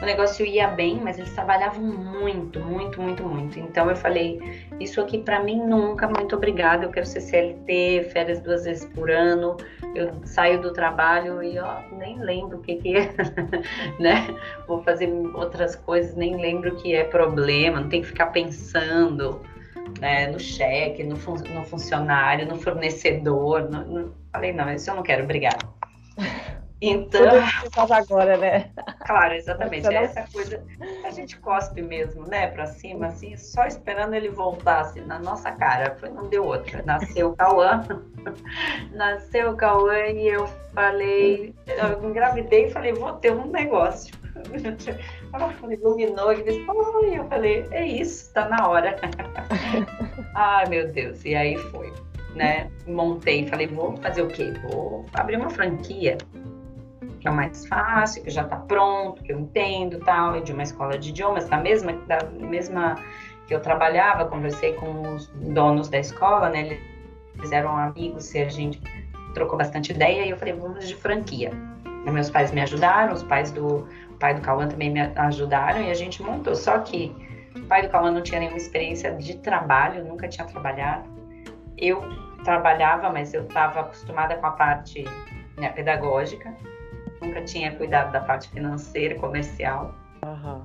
o 0.00 0.04
negócio 0.04 0.44
ia 0.44 0.68
bem, 0.68 1.00
mas 1.00 1.18
eles 1.18 1.32
trabalhavam 1.32 1.82
muito, 1.82 2.60
muito, 2.60 3.00
muito, 3.00 3.22
muito. 3.22 3.58
Então 3.58 3.88
eu 3.88 3.96
falei, 3.96 4.66
isso 4.80 5.00
aqui 5.00 5.18
para 5.18 5.42
mim 5.42 5.60
nunca, 5.64 6.08
muito 6.08 6.34
obrigada. 6.34 6.84
Eu 6.84 6.90
quero 6.90 7.06
ser 7.06 7.20
CLT, 7.20 8.10
férias 8.12 8.40
duas 8.40 8.64
vezes 8.64 8.84
por 8.86 9.10
ano. 9.10 9.56
Eu 9.94 10.12
saio 10.24 10.60
do 10.60 10.72
trabalho 10.72 11.42
e 11.42 11.58
ó, 11.58 11.82
nem 11.92 12.18
lembro 12.18 12.58
o 12.58 12.62
que, 12.62 12.76
que 12.76 12.96
é, 12.96 13.14
né? 14.00 14.34
Vou 14.66 14.82
fazer 14.82 15.08
outras 15.34 15.76
coisas, 15.76 16.14
nem 16.16 16.36
lembro 16.36 16.72
o 16.72 16.76
que 16.76 16.94
é 16.94 17.04
problema, 17.04 17.80
não 17.80 17.88
tem 17.88 18.00
que 18.00 18.08
ficar 18.08 18.26
pensando. 18.26 19.40
Né, 20.02 20.26
no 20.26 20.40
cheque, 20.40 21.04
no, 21.04 21.14
fun 21.14 21.36
no 21.54 21.64
funcionário, 21.64 22.44
no 22.48 22.56
fornecedor. 22.56 23.70
No, 23.70 23.84
no... 23.84 24.14
Falei, 24.32 24.52
não, 24.52 24.68
isso 24.72 24.90
eu 24.90 24.96
não 24.96 25.02
quero, 25.04 25.22
obrigada. 25.22 25.64
Então. 26.84 27.22
Tudo 27.60 27.70
faz 27.70 27.90
agora, 27.92 28.36
né? 28.36 28.72
Claro, 29.06 29.34
exatamente. 29.34 29.86
É 29.86 30.02
essa 30.02 30.24
coisa. 30.32 30.60
A 31.04 31.10
gente 31.10 31.38
cospe 31.38 31.80
mesmo, 31.80 32.26
né? 32.26 32.48
Pra 32.48 32.66
cima, 32.66 33.06
assim, 33.06 33.36
só 33.36 33.66
esperando 33.66 34.14
ele 34.14 34.28
voltar 34.28 34.80
assim, 34.80 35.00
na 35.02 35.20
nossa 35.20 35.52
cara. 35.52 35.94
Foi, 36.00 36.08
não 36.08 36.28
deu 36.28 36.44
outra. 36.44 36.82
Nasceu 36.84 37.30
o 37.30 37.36
Cauã. 37.36 37.86
Nasceu 38.90 39.52
o 39.52 39.56
Cauã 39.56 39.96
e 40.08 40.26
eu 40.26 40.48
falei. 40.74 41.54
Eu 41.68 42.02
engravidei 42.10 42.66
e 42.66 42.70
falei, 42.70 42.92
vou 42.92 43.12
ter 43.12 43.30
um 43.30 43.46
negócio. 43.46 44.12
Iluminou 45.70 46.32
e 46.32 46.42
disse, 46.42 46.64
oi, 46.68 47.18
eu 47.18 47.28
falei, 47.28 47.66
é 47.70 47.86
isso, 47.86 48.32
tá 48.32 48.48
na 48.48 48.68
hora. 48.68 48.96
Ai, 50.34 50.68
meu 50.68 50.88
Deus. 50.88 51.24
E 51.24 51.34
aí 51.34 51.56
foi. 51.56 51.92
Né? 52.34 52.70
Montei, 52.86 53.46
falei, 53.46 53.66
vou 53.66 53.96
fazer 53.98 54.22
o 54.22 54.28
quê? 54.28 54.54
Vou 54.70 55.04
abrir 55.12 55.36
uma 55.36 55.50
franquia 55.50 56.16
que 57.22 57.28
é 57.28 57.30
o 57.30 57.34
mais 57.34 57.64
fácil, 57.66 58.24
que 58.24 58.30
já 58.30 58.42
está 58.42 58.56
pronto, 58.56 59.22
que 59.22 59.32
eu 59.32 59.38
entendo 59.38 60.00
tal, 60.00 60.34
é 60.34 60.40
de 60.40 60.52
uma 60.52 60.64
escola 60.64 60.98
de 60.98 61.10
idiomas, 61.10 61.48
da 61.48 61.56
mesma, 61.56 61.92
da 62.08 62.18
mesma 62.32 62.96
que 63.46 63.54
eu 63.54 63.60
trabalhava, 63.60 64.24
conversei 64.24 64.72
com 64.72 65.14
os 65.14 65.28
donos 65.28 65.88
da 65.88 66.00
escola, 66.00 66.48
né? 66.48 66.80
Eles 67.36 67.52
eram 67.52 67.76
amigos 67.76 68.34
e 68.34 68.40
a 68.40 68.48
gente 68.48 68.80
trocou 69.34 69.56
bastante 69.56 69.92
ideia 69.92 70.26
e 70.26 70.30
eu 70.30 70.36
falei, 70.36 70.54
vamos 70.54 70.88
de 70.88 70.96
franquia. 70.96 71.52
E 72.04 72.10
meus 72.10 72.28
pais 72.28 72.50
me 72.50 72.60
ajudaram, 72.60 73.14
os 73.14 73.22
pais 73.22 73.52
do 73.52 73.86
pai 74.22 74.34
do 74.34 74.40
Cauã 74.40 74.66
também 74.66 74.90
me 74.90 75.00
ajudaram 75.00 75.82
e 75.82 75.90
a 75.90 75.94
gente 75.94 76.22
montou. 76.22 76.54
Só 76.54 76.78
que 76.78 77.14
o 77.54 77.66
pai 77.66 77.82
do 77.82 77.88
Cauã 77.88 78.10
não 78.10 78.22
tinha 78.22 78.40
nenhuma 78.40 78.56
experiência 78.56 79.12
de 79.12 79.36
trabalho, 79.38 80.04
nunca 80.04 80.28
tinha 80.28 80.46
trabalhado. 80.46 81.04
Eu 81.76 82.02
trabalhava, 82.44 83.10
mas 83.10 83.34
eu 83.34 83.42
estava 83.42 83.80
acostumada 83.80 84.36
com 84.36 84.46
a 84.46 84.52
parte 84.52 85.04
né, 85.58 85.68
pedagógica 85.68 86.54
nunca 87.22 87.42
tinha 87.42 87.72
cuidado 87.72 88.12
da 88.12 88.20
parte 88.20 88.48
financeira, 88.48 89.14
comercial. 89.14 89.94
Uhum. 90.24 90.62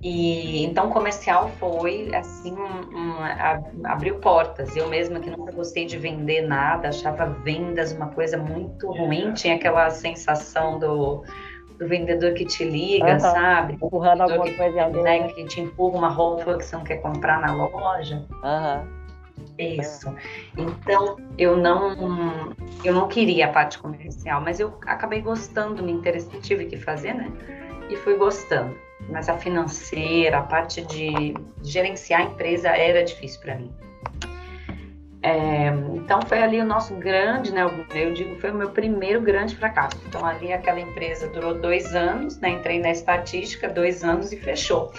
E 0.00 0.64
então 0.64 0.90
comercial 0.90 1.48
foi 1.60 2.12
assim, 2.12 2.52
um, 2.52 2.98
um, 2.98 3.86
abriu 3.86 4.16
portas. 4.18 4.76
Eu 4.76 4.88
mesma 4.88 5.20
que 5.20 5.30
nunca 5.30 5.52
gostei 5.52 5.86
de 5.86 5.96
vender 5.96 6.42
nada, 6.42 6.88
achava 6.88 7.26
vendas 7.26 7.92
uma 7.92 8.08
coisa 8.08 8.36
muito 8.36 8.90
ruim, 8.90 9.32
tinha 9.32 9.54
aquela 9.54 9.88
sensação 9.90 10.80
do, 10.80 11.22
do 11.78 11.88
vendedor 11.88 12.34
que 12.34 12.44
te 12.44 12.64
liga, 12.64 13.14
uhum. 13.14 13.20
sabe? 13.20 13.74
Empurrando 13.74 14.22
alguma 14.22 14.44
que, 14.44 14.54
coisa 14.54 14.88
né, 14.88 15.28
que 15.28 15.44
te 15.44 15.60
empurra 15.60 15.98
uma 15.98 16.08
roupa 16.08 16.58
que 16.58 16.64
você 16.64 16.76
não 16.76 16.84
quer 16.84 16.96
comprar 16.96 17.40
na 17.40 17.54
loja. 17.54 18.24
Uhum. 18.42 19.02
Isso. 19.58 20.14
Então, 20.56 21.16
eu 21.36 21.56
não 21.56 22.54
eu 22.84 22.94
não 22.94 23.08
queria 23.08 23.46
a 23.46 23.48
parte 23.48 23.78
comercial, 23.78 24.40
mas 24.40 24.60
eu 24.60 24.78
acabei 24.86 25.20
gostando, 25.20 25.82
me 25.82 25.92
interessei, 25.92 26.40
tive 26.40 26.66
que 26.66 26.76
fazer, 26.76 27.14
né? 27.14 27.30
E 27.88 27.96
fui 27.96 28.16
gostando. 28.16 28.74
Mas 29.08 29.28
a 29.28 29.36
financeira, 29.36 30.38
a 30.38 30.42
parte 30.42 30.82
de 30.82 31.34
gerenciar 31.62 32.20
a 32.20 32.24
empresa 32.24 32.68
era 32.68 33.04
difícil 33.04 33.40
para 33.40 33.56
mim. 33.56 33.72
É, 35.22 35.68
então 35.94 36.20
foi 36.22 36.42
ali 36.42 36.60
o 36.60 36.64
nosso 36.64 36.94
grande, 36.94 37.52
né? 37.52 37.62
Eu 37.94 38.12
digo, 38.12 38.34
foi 38.40 38.50
o 38.50 38.54
meu 38.54 38.70
primeiro 38.70 39.20
grande 39.20 39.54
fracasso. 39.56 39.96
Então 40.08 40.24
ali 40.26 40.52
aquela 40.52 40.80
empresa 40.80 41.28
durou 41.28 41.54
dois 41.54 41.94
anos, 41.94 42.38
né? 42.40 42.50
Entrei 42.50 42.80
na 42.80 42.90
estatística, 42.90 43.68
dois 43.68 44.02
anos 44.02 44.32
e 44.32 44.36
fechou. 44.36 44.92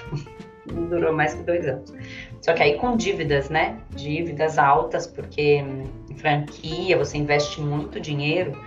Não 0.65 0.85
durou 0.85 1.11
mais 1.11 1.33
que 1.33 1.43
dois 1.43 1.67
anos. 1.67 1.93
Só 2.41 2.53
que 2.53 2.63
aí 2.63 2.77
com 2.77 2.95
dívidas, 2.95 3.49
né? 3.49 3.77
Dívidas 3.91 4.57
altas, 4.57 5.05
porque 5.05 5.63
em 6.09 6.15
franquia 6.15 6.97
você 6.97 7.17
investe 7.17 7.59
muito 7.59 7.99
dinheiro. 7.99 8.57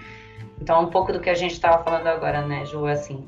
Então, 0.61 0.85
um 0.85 0.91
pouco 0.91 1.13
do 1.13 1.21
que 1.21 1.31
a 1.31 1.35
gente 1.35 1.53
estava 1.53 1.83
falando 1.83 2.07
agora, 2.07 2.47
né, 2.47 2.65
Ju? 2.67 2.87
Assim, 2.87 3.27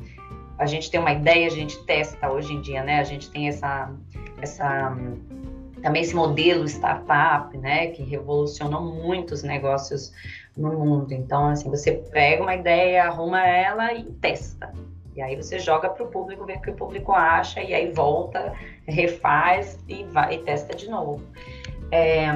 a 0.58 0.66
gente 0.66 0.90
tem 0.90 1.00
uma 1.00 1.12
ideia, 1.12 1.46
a 1.46 1.50
gente 1.50 1.82
testa 1.84 2.30
hoje 2.30 2.52
em 2.52 2.60
dia, 2.60 2.82
né? 2.82 3.00
A 3.00 3.04
gente 3.04 3.30
tem 3.30 3.48
essa, 3.48 3.90
essa 4.40 4.96
também 5.82 6.02
esse 6.02 6.14
modelo 6.14 6.64
startup, 6.66 7.56
né, 7.56 7.88
que 7.88 8.02
revolucionou 8.02 8.82
muitos 8.82 9.42
negócios 9.42 10.12
no 10.56 10.72
mundo. 10.72 11.12
Então, 11.12 11.48
assim, 11.48 11.70
você 11.70 11.92
pega 11.92 12.42
uma 12.42 12.54
ideia, 12.54 13.04
arruma 13.04 13.46
ela 13.46 13.92
e 13.92 14.04
testa. 14.04 14.72
E 15.16 15.22
aí 15.22 15.34
você 15.34 15.58
joga 15.58 15.88
para 15.88 16.04
o 16.04 16.08
público, 16.08 16.44
vê 16.44 16.54
o 16.54 16.60
que 16.60 16.70
o 16.70 16.74
público 16.74 17.12
acha, 17.12 17.60
e 17.60 17.74
aí 17.74 17.90
volta, 17.90 18.52
refaz 18.86 19.78
e 19.88 20.04
vai 20.04 20.34
e 20.34 20.38
testa 20.38 20.76
de 20.76 20.88
novo. 20.88 21.22
É, 21.90 22.26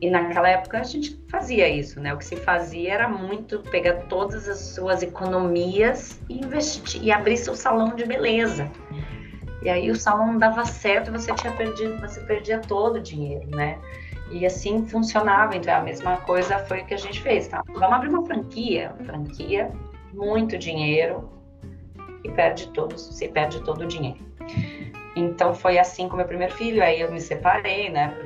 e 0.00 0.10
naquela 0.10 0.48
época 0.48 0.78
a 0.78 0.82
gente 0.82 1.20
fazia 1.28 1.68
isso, 1.68 2.00
né? 2.00 2.12
O 2.12 2.18
que 2.18 2.24
se 2.24 2.36
fazia 2.36 2.92
era 2.94 3.08
muito 3.08 3.60
pegar 3.60 3.94
todas 4.08 4.48
as 4.48 4.58
suas 4.58 5.02
economias 5.02 6.20
e 6.28 6.38
investir 6.38 7.02
e 7.02 7.12
abrir 7.12 7.36
seu 7.36 7.54
salão 7.54 7.94
de 7.94 8.04
beleza. 8.04 8.70
E 9.62 9.68
aí 9.68 9.90
o 9.90 9.96
salão 9.96 10.26
não 10.32 10.38
dava 10.38 10.64
certo, 10.64 11.12
você 11.12 11.32
tinha 11.34 11.52
perdido, 11.52 12.00
você 12.00 12.20
perdia 12.20 12.58
todo 12.58 12.96
o 12.96 13.00
dinheiro, 13.00 13.48
né? 13.50 13.78
E 14.30 14.44
assim 14.44 14.84
funcionava. 14.86 15.56
Então 15.56 15.74
a 15.74 15.80
mesma 15.80 16.16
coisa 16.18 16.58
foi 16.60 16.80
o 16.80 16.86
que 16.86 16.94
a 16.94 16.98
gente 16.98 17.20
fez, 17.20 17.48
tá? 17.48 17.62
Vamos 17.68 17.92
abrir 17.92 18.08
uma 18.08 18.24
franquia, 18.24 18.94
franquia, 19.04 19.70
muito 20.12 20.58
dinheiro, 20.58 21.28
e 22.24 22.30
perde 22.30 22.68
todo, 22.70 22.98
se 22.98 23.28
perde 23.28 23.60
todo 23.62 23.82
o 23.82 23.86
dinheiro. 23.86 24.20
Então 25.14 25.54
foi 25.54 25.78
assim 25.78 26.08
com 26.08 26.16
meu 26.16 26.26
primeiro 26.26 26.54
filho, 26.54 26.82
aí 26.82 27.00
eu 27.00 27.12
me 27.12 27.20
separei, 27.20 27.90
né? 27.90 28.16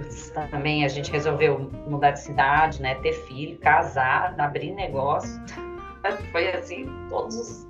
Também 0.50 0.84
a 0.84 0.88
gente 0.88 1.10
resolveu 1.10 1.70
mudar 1.86 2.12
de 2.12 2.20
cidade, 2.20 2.80
né? 2.80 2.94
Ter 2.96 3.12
filho, 3.12 3.58
casar, 3.58 4.34
abrir 4.38 4.72
negócio. 4.72 5.42
Foi 6.30 6.48
assim, 6.52 6.86
todos 7.08 7.66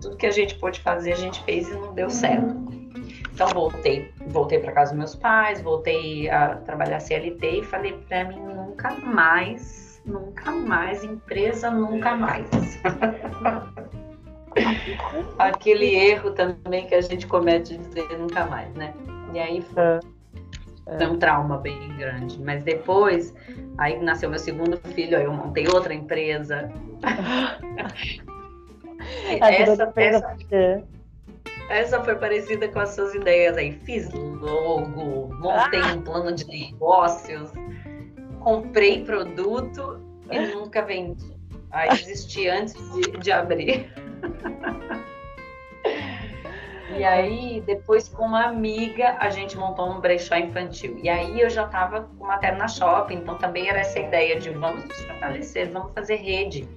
tudo 0.00 0.16
que 0.16 0.26
a 0.26 0.30
gente 0.30 0.54
pôde 0.56 0.80
fazer 0.80 1.12
a 1.12 1.16
gente 1.16 1.42
fez 1.44 1.68
e 1.68 1.74
não 1.74 1.94
deu 1.94 2.10
certo. 2.10 2.54
Então 3.34 3.48
voltei, 3.48 4.10
voltei 4.28 4.60
para 4.60 4.70
casa 4.70 4.92
dos 4.92 4.98
meus 4.98 5.16
pais, 5.16 5.60
voltei 5.60 6.30
a 6.30 6.54
trabalhar 6.54 7.00
CLT 7.00 7.60
e 7.60 7.64
falei 7.64 7.92
para 8.08 8.22
mim 8.24 8.38
nunca 8.38 8.94
mais, 8.94 10.00
nunca 10.06 10.52
mais 10.52 11.02
empresa, 11.02 11.68
nunca 11.68 12.14
mais. 12.14 12.48
Aquele 15.36 15.96
erro 15.96 16.30
também 16.30 16.86
que 16.86 16.94
a 16.94 17.00
gente 17.00 17.26
comete 17.26 17.76
de 17.76 17.84
dizer 17.84 18.16
nunca 18.16 18.46
mais, 18.46 18.72
né? 18.74 18.94
E 19.32 19.40
aí 19.40 19.60
foi, 19.62 19.98
é. 20.86 21.08
um 21.08 21.18
trauma 21.18 21.58
bem 21.58 21.88
grande. 21.96 22.40
Mas 22.40 22.62
depois, 22.62 23.34
aí 23.78 24.00
nasceu 24.00 24.30
meu 24.30 24.38
segundo 24.38 24.76
filho, 24.94 25.18
aí 25.18 25.24
eu 25.24 25.32
montei 25.32 25.66
outra 25.66 25.92
empresa. 25.92 26.70
essa, 29.40 29.92
essa, 29.96 30.36
essa 31.68 32.02
foi 32.02 32.14
parecida 32.16 32.68
com 32.68 32.78
as 32.80 32.90
suas 32.90 33.14
ideias 33.14 33.56
aí. 33.56 33.72
Fiz 33.84 34.10
logo, 34.12 35.34
montei 35.34 35.82
um 35.82 36.02
plano 36.02 36.32
de 36.32 36.46
negócios, 36.46 37.50
comprei 38.40 39.04
produto 39.04 40.00
e 40.30 40.38
nunca 40.54 40.82
vendi. 40.82 41.34
Aí 41.70 41.88
desisti 41.90 42.48
antes 42.48 42.74
de, 42.92 43.18
de 43.18 43.32
abrir. 43.32 43.92
E 46.96 47.04
aí, 47.04 47.62
depois 47.66 48.08
com 48.08 48.24
uma 48.24 48.44
amiga, 48.44 49.16
a 49.18 49.30
gente 49.30 49.56
montou 49.56 49.90
um 49.90 50.00
brechó 50.00 50.36
infantil. 50.36 50.98
E 51.02 51.08
aí 51.08 51.40
eu 51.40 51.50
já 51.50 51.64
estava 51.64 52.02
com 52.02 52.26
Materna 52.26 52.68
Shopping, 52.68 53.16
então 53.16 53.36
também 53.36 53.68
era 53.68 53.80
essa 53.80 53.98
ideia 53.98 54.38
de 54.38 54.50
vamos 54.50 54.84
nos 54.84 55.00
fortalecer, 55.02 55.70
vamos 55.70 55.92
fazer 55.92 56.16
rede. 56.16 56.68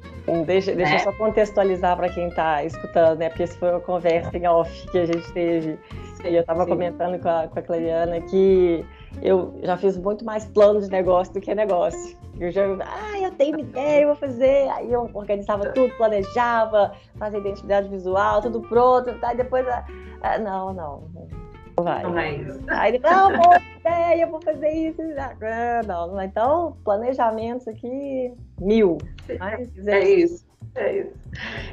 Deixa, 0.45 0.71
né? 0.71 0.77
deixa 0.77 0.95
eu 0.95 0.99
só 0.99 1.11
contextualizar 1.13 1.95
para 1.95 2.09
quem 2.09 2.27
está 2.27 2.63
escutando, 2.63 3.19
né? 3.19 3.29
Porque 3.29 3.43
isso 3.43 3.57
foi 3.57 3.69
uma 3.69 3.79
conversa 3.79 4.37
em 4.37 4.45
off 4.45 4.87
que 4.91 4.97
a 4.97 5.05
gente 5.05 5.31
teve. 5.31 5.79
Sim, 6.15 6.29
e 6.29 6.35
eu 6.35 6.41
estava 6.41 6.65
comentando 6.65 7.17
com 7.21 7.29
a, 7.29 7.47
com 7.47 7.59
a 7.59 7.61
Clariana 7.61 8.19
que 8.19 8.85
eu 9.21 9.53
já 9.63 9.77
fiz 9.77 9.97
muito 9.97 10.23
mais 10.23 10.45
plano 10.45 10.81
de 10.81 10.89
negócio 10.89 11.33
do 11.33 11.41
que 11.41 11.53
negócio. 11.53 12.17
Eu 12.39 12.51
já, 12.51 12.63
ah, 12.65 13.19
eu 13.19 13.31
tenho 13.31 13.59
ideia, 13.59 14.03
eu 14.03 14.07
vou 14.09 14.15
fazer. 14.15 14.69
Aí 14.69 14.91
eu 14.91 15.09
organizava 15.13 15.69
tudo, 15.69 15.93
planejava, 15.97 16.93
fazia 17.17 17.39
identidade 17.39 17.89
visual, 17.89 18.41
tudo 18.41 18.61
pronto. 18.61 19.11
Tá? 19.19 19.33
E 19.33 19.37
depois, 19.37 19.65
ah, 19.67 20.37
não, 20.37 20.73
não, 20.73 21.03
não 21.77 21.83
vai. 21.83 22.03
Não 22.03 22.17
é 22.17 22.35
isso. 22.35 22.59
Aí 22.67 22.95
ele, 22.95 22.99
não, 22.99 23.35
vou 23.35 23.53
ideia, 23.79 24.27
vou 24.27 24.41
fazer 24.41 24.69
isso. 24.69 25.01
Ah, 25.17 25.81
não, 25.85 26.07
não, 26.07 26.21
então, 26.21 26.77
planejamentos 26.83 27.67
aqui, 27.67 28.33
mil. 28.59 28.97
Mas, 29.39 29.87
é, 29.87 29.99
é 29.99 30.09
isso. 30.09 30.46
É 30.77 30.99
isso. 30.99 31.13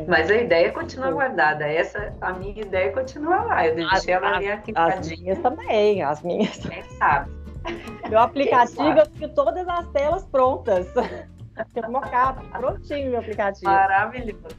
Mas 0.09 0.31
a 0.31 0.37
ideia 0.37 0.73
continua 0.73 1.11
guardada. 1.11 1.67
Essa, 1.67 2.15
a 2.21 2.33
minha 2.33 2.61
ideia 2.61 2.91
continua 2.91 3.43
lá. 3.43 3.67
Eu 3.67 3.75
deixei 3.75 3.99
as, 3.99 4.09
ela 4.09 4.37
ali 4.37 4.51
aqui. 4.51 4.73
As 4.75 5.09
minhas 5.09 5.39
também, 5.41 6.03
as 6.03 6.23
minhas. 6.23 6.57
Quem 6.57 6.83
sabe? 6.99 7.31
Meu 8.09 8.19
aplicativo, 8.19 8.99
eu 8.99 9.07
tenho 9.07 9.35
todas 9.35 9.69
as 9.69 9.87
telas 9.89 10.25
prontas. 10.25 10.87
Tem 11.73 11.85
um 11.87 11.93
mockup, 11.93 12.45
prontinho 12.49 13.11
meu 13.11 13.21
aplicativo. 13.21 13.71
Maravilhoso. 13.71 14.57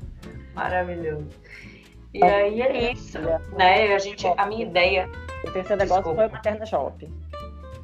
Maravilhoso. 0.53 1.27
E 2.13 2.23
aí 2.23 2.61
é 2.61 2.93
isso, 2.93 3.19
né? 3.57 3.93
A 3.93 3.99
gente, 3.99 4.25
a 4.25 4.45
minha 4.45 4.63
ideia. 4.63 5.09
O 5.43 5.51
terceiro 5.51 5.81
negócio 5.81 6.03
Desculpa. 6.03 6.15
foi 6.15 6.27
o 6.27 6.31
Materna 6.31 6.65
Shop. 6.65 7.11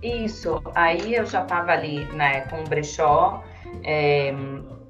Isso. 0.01 0.61
Aí 0.75 1.13
eu 1.13 1.25
já 1.25 1.41
estava 1.41 1.73
ali, 1.73 2.05
né, 2.13 2.41
com 2.41 2.61
o 2.61 2.63
brechó. 2.63 3.43
É, 3.83 4.33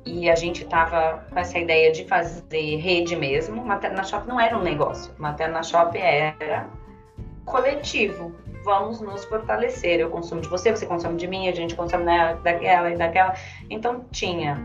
e 0.05 0.29
a 0.29 0.35
gente 0.35 0.63
estava 0.63 1.25
com 1.29 1.39
essa 1.39 1.57
ideia 1.57 1.91
de 1.91 2.05
fazer 2.05 2.77
rede 2.77 3.15
mesmo. 3.15 3.63
Materna 3.63 4.03
Shop 4.03 4.27
não 4.27 4.39
era 4.39 4.57
um 4.57 4.61
negócio. 4.61 5.13
Materna 5.17 5.61
Shop 5.61 5.97
era 5.97 6.67
coletivo. 7.45 8.33
Vamos 8.63 9.01
nos 9.01 9.25
fortalecer. 9.25 9.99
Eu 9.99 10.09
consumo 10.09 10.41
de 10.41 10.47
você, 10.47 10.71
você 10.71 10.85
consome 10.85 11.17
de 11.17 11.27
mim, 11.27 11.47
a 11.47 11.51
gente 11.51 11.75
consome 11.75 12.05
daquela 12.43 12.91
e 12.91 12.97
daquela. 12.97 13.33
Então 13.69 14.05
tinha 14.11 14.57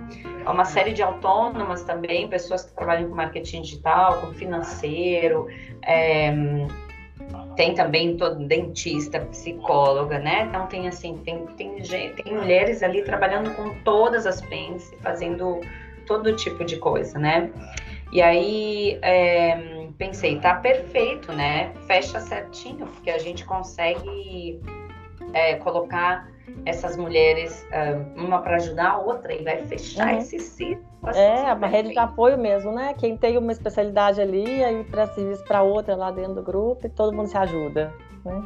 uma 0.46 0.64
série 0.64 0.92
de 0.92 1.02
autônomas 1.02 1.82
também, 1.82 2.28
pessoas 2.28 2.64
que 2.64 2.74
trabalham 2.74 3.08
com 3.08 3.14
marketing 3.14 3.62
digital, 3.62 4.20
com 4.20 4.32
financeiro. 4.34 5.48
É, 5.82 6.32
tem 7.56 7.74
também 7.74 8.16
todo 8.16 8.44
dentista, 8.46 9.20
psicóloga, 9.20 10.18
né? 10.18 10.46
Então 10.48 10.66
tem 10.66 10.86
assim, 10.86 11.16
tem, 11.24 11.46
tem, 11.56 11.82
tem 11.82 12.34
mulheres 12.34 12.82
ali 12.82 13.02
trabalhando 13.02 13.50
com 13.56 13.74
todas 13.82 14.26
as 14.26 14.40
frentes, 14.42 14.92
fazendo 15.00 15.60
todo 16.06 16.36
tipo 16.36 16.64
de 16.64 16.76
coisa, 16.76 17.18
né? 17.18 17.50
E 18.12 18.22
aí 18.22 18.98
é, 19.02 19.88
pensei, 19.98 20.38
tá 20.38 20.54
perfeito, 20.54 21.32
né? 21.32 21.72
Fecha 21.86 22.20
certinho, 22.20 22.86
porque 22.86 23.10
a 23.10 23.18
gente 23.18 23.44
consegue 23.44 24.60
é, 25.32 25.54
colocar 25.56 26.28
essas 26.64 26.96
mulheres, 26.96 27.66
uma 28.16 28.40
para 28.40 28.56
ajudar 28.56 28.90
a 28.90 28.98
outra, 28.98 29.32
e 29.32 29.42
vai 29.42 29.58
fechar 29.66 30.12
uhum. 30.12 30.18
esse 30.18 30.38
ciclo. 30.38 30.84
É, 31.14 31.50
a 31.50 31.66
rede 31.66 31.90
de 31.90 31.98
apoio 31.98 32.36
mesmo, 32.36 32.72
né? 32.72 32.94
Quem 32.94 33.16
tem 33.16 33.38
uma 33.38 33.52
especialidade 33.52 34.20
ali, 34.20 34.64
aí 34.64 34.82
para 34.84 35.06
serviço 35.06 35.44
para 35.44 35.62
outra 35.62 35.94
lá 35.94 36.10
dentro 36.10 36.34
do 36.34 36.42
grupo 36.42 36.86
e 36.86 36.90
todo 36.90 37.14
mundo 37.14 37.28
se 37.28 37.38
ajuda. 37.38 37.92
Né? 38.24 38.42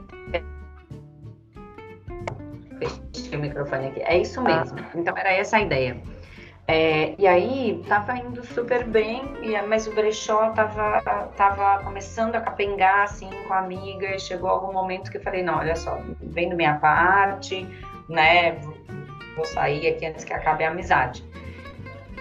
Fechei 3.12 3.38
o 3.38 3.40
microfone 3.40 3.86
aqui. 3.86 4.02
É 4.02 4.18
isso 4.18 4.42
mesmo. 4.42 4.78
Ah. 4.78 4.90
Então 4.94 5.16
era 5.16 5.32
essa 5.32 5.56
a 5.56 5.62
ideia. 5.62 5.96
É, 6.68 7.14
e 7.18 7.26
aí 7.26 7.82
tava 7.88 8.16
indo 8.16 8.44
super 8.46 8.84
bem, 8.84 9.24
mas 9.68 9.88
o 9.88 9.94
brechó 9.94 10.50
tava, 10.50 11.00
tava 11.36 11.82
começando 11.82 12.36
a 12.36 12.40
capengar 12.40 13.02
assim 13.02 13.28
com 13.48 13.54
a 13.54 13.58
amiga, 13.58 14.14
e 14.14 14.20
chegou 14.20 14.48
algum 14.48 14.72
momento 14.72 15.10
que 15.10 15.16
eu 15.16 15.20
falei, 15.20 15.42
não, 15.42 15.58
olha 15.58 15.74
só, 15.74 15.98
vendo 16.20 16.54
minha 16.54 16.76
parte, 16.76 17.66
né? 18.10 18.60
Vou 19.36 19.44
sair 19.44 19.86
aqui 19.88 20.06
antes 20.06 20.24
que 20.24 20.32
acabe 20.32 20.64
a 20.64 20.70
amizade. 20.70 21.24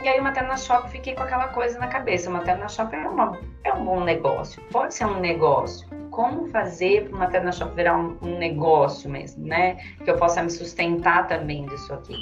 E 0.02 0.08
aí 0.08 0.20
o 0.20 0.24
Materna 0.24 0.56
Shop 0.56 0.90
fiquei 0.90 1.14
com 1.14 1.24
aquela 1.24 1.50
coisa 1.50 1.78
na 1.78 1.88
cabeça. 1.88 2.30
O 2.30 2.34
Materna 2.34 2.70
Shop 2.70 2.96
é, 2.96 3.00
uma, 3.00 3.38
é 3.66 3.74
um 3.74 3.84
bom 3.84 4.02
negócio, 4.02 4.62
pode 4.72 4.94
ser 4.94 5.06
um 5.06 5.20
negócio. 5.20 5.88
Como 6.10 6.48
fazer 6.48 7.10
para 7.10 7.16
o 7.16 7.20
Materna 7.20 7.52
Shop 7.52 7.76
virar 7.76 7.98
um, 7.98 8.18
um, 8.22 8.38
negócio 8.38 9.10
mesmo, 9.10 9.46
né? 9.46 9.76
Que 10.04 10.10
eu 10.10 10.16
possa 10.16 10.42
me 10.42 10.50
sustentar 10.50 11.28
também 11.28 11.66
disso 11.66 11.94
aqui. 11.94 12.16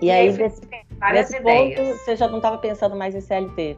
E, 0.00 0.06
e 0.06 0.10
aí, 0.10 0.32
desse, 0.32 0.60
várias 0.98 1.30
nesse 1.30 1.40
ideias. 1.40 1.78
Ponto, 1.78 1.98
você 1.98 2.16
já 2.16 2.28
não 2.28 2.38
estava 2.38 2.58
pensando 2.58 2.96
mais 2.96 3.14
em 3.14 3.20
CLT? 3.20 3.76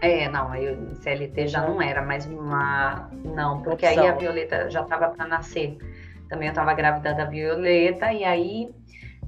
É, 0.00 0.28
não, 0.28 0.54
eu 0.54 0.94
CLT 0.96 1.46
já 1.46 1.66
não 1.66 1.80
era 1.80 2.02
mais 2.02 2.26
uma. 2.26 3.08
Não, 3.24 3.62
porque 3.62 3.86
aí 3.86 3.98
a 3.98 4.12
Violeta 4.12 4.68
já 4.68 4.82
estava 4.82 5.08
para 5.08 5.26
nascer. 5.26 5.78
Também 6.28 6.48
eu 6.48 6.52
estava 6.52 6.74
grávida 6.74 7.14
da 7.14 7.24
Violeta, 7.24 8.12
e 8.12 8.24
aí 8.24 8.68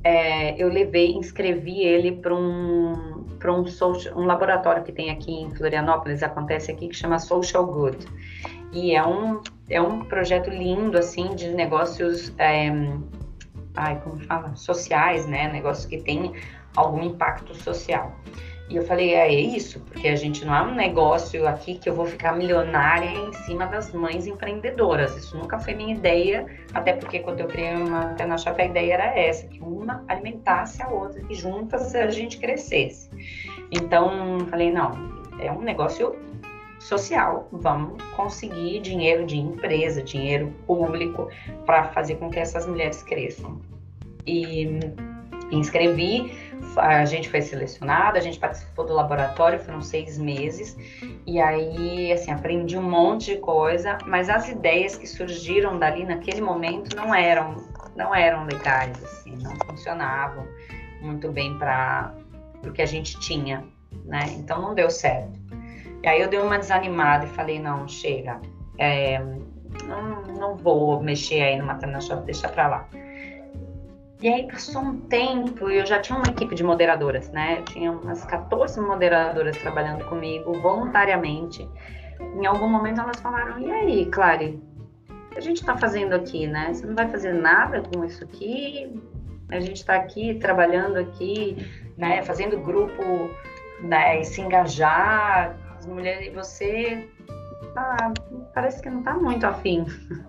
é, 0.03 0.61
eu 0.63 0.69
levei, 0.69 1.13
inscrevi 1.13 1.83
ele 1.83 2.13
para 2.13 2.35
um, 2.35 3.27
um, 3.49 3.67
social, 3.67 4.17
um 4.17 4.25
laboratório 4.25 4.85
que 4.85 4.93
tem 4.93 5.11
aqui 5.11 5.33
em 5.33 5.55
Florianópolis, 5.55 6.23
acontece 6.23 6.71
aqui, 6.71 6.89
que 6.89 6.95
chama 6.95 7.19
Social 7.19 7.67
Good. 7.67 8.07
E 8.73 8.95
é 8.95 9.07
um, 9.07 9.41
é 9.69 9.81
um 9.81 10.05
projeto 10.05 10.51
lindo, 10.51 10.99
assim, 10.99 11.35
de 11.35 11.49
negócios, 11.49 12.33
é, 12.39 12.71
ai, 13.75 14.01
como 14.03 14.21
fala? 14.21 14.55
Sociais, 14.55 15.27
né? 15.27 15.51
Negócios 15.53 15.87
que 15.87 15.99
têm 15.99 16.33
algum 16.77 17.03
impacto 17.03 17.55
social. 17.55 18.15
E 18.69 18.75
eu 18.75 18.85
falei, 18.85 19.15
é 19.15 19.33
isso, 19.33 19.79
porque 19.81 20.09
a 20.09 20.17
gente 20.17 20.45
não 20.45 20.55
é 20.55 20.63
um 20.63 20.75
negócio 20.75 21.47
aqui 21.47 21.79
que 21.79 21.89
eu 21.89 21.95
vou 21.95 22.05
ficar 22.05 22.37
milionária 22.37 23.09
em 23.09 23.33
cima 23.45 23.65
das 23.67 23.93
mães 23.93 24.27
empreendedoras. 24.27 25.17
Isso 25.17 25.37
nunca 25.37 25.57
foi 25.59 25.75
minha 25.75 25.95
ideia, 25.95 26.47
até 26.75 26.93
porque 26.93 27.21
quando 27.21 27.41
eu 27.41 27.47
criei 27.47 27.75
uma 27.75 28.11
Antena 28.11 28.37
Shop, 28.37 28.61
a 28.61 28.65
ideia 28.65 28.95
era 28.95 29.19
essa, 29.19 29.47
que 29.47 29.61
uma 29.61 30.05
alimentasse 30.09 30.83
a 30.83 30.89
outra, 30.89 31.23
que 31.23 31.35
juntas 31.35 31.95
a 31.95 32.11
gente 32.11 32.39
crescesse. 32.39 33.09
Então, 33.71 34.41
falei, 34.51 34.73
não, 34.73 34.93
é 35.39 35.53
um 35.53 35.61
negócio 35.61 36.17
social, 36.81 37.49
vamos 37.53 38.03
conseguir 38.17 38.81
dinheiro 38.81 39.25
de 39.25 39.37
empresa, 39.39 40.03
dinheiro 40.03 40.53
público, 40.67 41.29
para 41.65 41.85
fazer 41.85 42.17
com 42.17 42.31
que 42.31 42.41
essas 42.41 42.67
mulheres 42.67 43.03
cresçam. 43.03 43.61
E 44.27 44.81
inscrevi, 45.51 46.37
a 46.77 47.05
gente 47.05 47.29
foi 47.29 47.41
selecionada, 47.41 48.19
a 48.19 48.21
gente 48.21 48.39
participou 48.39 48.85
do 48.85 48.93
laboratório, 48.93 49.59
foram 49.59 49.81
seis 49.81 50.19
meses, 50.19 50.77
e 51.27 51.41
aí, 51.41 52.13
assim, 52.13 52.31
aprendi 52.31 52.77
um 52.77 52.83
monte 52.83 53.35
de 53.35 53.37
coisa, 53.39 53.99
mas 54.07 54.29
as 54.29 54.49
ideias 54.49 54.97
que 54.97 55.07
surgiram 55.07 55.79
dali 55.79 56.05
naquele 56.05 56.41
momento 56.41 56.97
não 56.97 57.15
eram, 57.15 57.57
não 57.95 58.15
eram 58.15 58.45
legais, 58.45 59.03
assim, 59.03 59.37
não 59.43 59.55
funcionavam 59.67 60.47
muito 61.01 61.31
bem 61.31 61.57
para 61.59 62.15
o 62.65 62.73
que 62.73 62.83
a 62.83 62.87
gente 62.87 63.19
tinha, 63.21 63.65
né? 64.05 64.27
Então 64.37 64.61
não 64.61 64.75
deu 64.75 64.91
certo. 64.91 65.39
E 66.03 66.09
aí 66.09 66.21
eu 66.21 66.29
dei 66.29 66.39
uma 66.39 66.59
desanimada 66.59 67.25
e 67.25 67.29
falei, 67.29 67.59
não, 67.59 67.87
chega, 67.89 68.41
é, 68.79 69.19
não, 69.85 70.23
não 70.23 70.57
vou 70.57 71.03
mexer 71.03 71.43
aí 71.43 71.59
no 71.59 71.65
Maternal 71.65 72.01
deixa 72.25 72.49
pra 72.49 72.69
lá. 72.69 72.89
E 74.23 74.29
aí 74.29 74.49
passou 74.49 74.81
um 74.81 75.01
tempo 75.01 75.69
e 75.69 75.79
eu 75.79 75.87
já 75.87 76.01
tinha 76.01 76.19
uma 76.19 76.29
equipe 76.29 76.55
de 76.55 76.65
moderadoras, 76.65 77.31
né? 77.31 77.59
Eu 77.59 77.65
tinha 77.67 77.93
umas 77.93 78.25
14 78.25 78.81
moderadoras 78.81 79.57
trabalhando 79.59 80.07
comigo 80.07 80.55
voluntariamente. 80.55 81.69
Em 82.19 82.47
algum 82.47 82.69
momento 82.69 83.01
elas 83.01 83.21
falaram: 83.21 83.61
"E 83.61 83.71
aí, 83.71 84.07
Clary, 84.07 84.59
o 85.11 85.31
que 85.31 85.39
a 85.39 85.43
gente 85.43 85.59
está 85.59 85.77
fazendo 85.77 86.15
aqui, 86.15 86.47
né? 86.47 86.73
Você 86.73 86.87
não 86.87 86.95
vai 86.95 87.09
fazer 87.09 87.35
nada 87.35 87.83
com 87.83 88.05
isso 88.05 88.25
aqui? 88.25 88.91
A 89.51 89.61
gente 89.61 89.77
está 89.77 89.97
aqui 89.97 90.35
trabalhando 90.37 90.97
aqui, 90.97 91.57
né? 91.97 92.23
Fazendo 92.23 92.59
grupo, 92.59 93.03
né? 93.81 94.21
E 94.21 94.25
se 94.25 94.41
engajar, 94.41 95.55
as 95.79 95.87
mulheres 95.87 96.29
e 96.29 96.31
você 96.31 97.07
ah, 97.77 98.13
parece 98.55 98.81
que 98.81 98.89
não 98.89 99.01
está 99.01 99.13
muito 99.13 99.47
afim. 99.47 99.85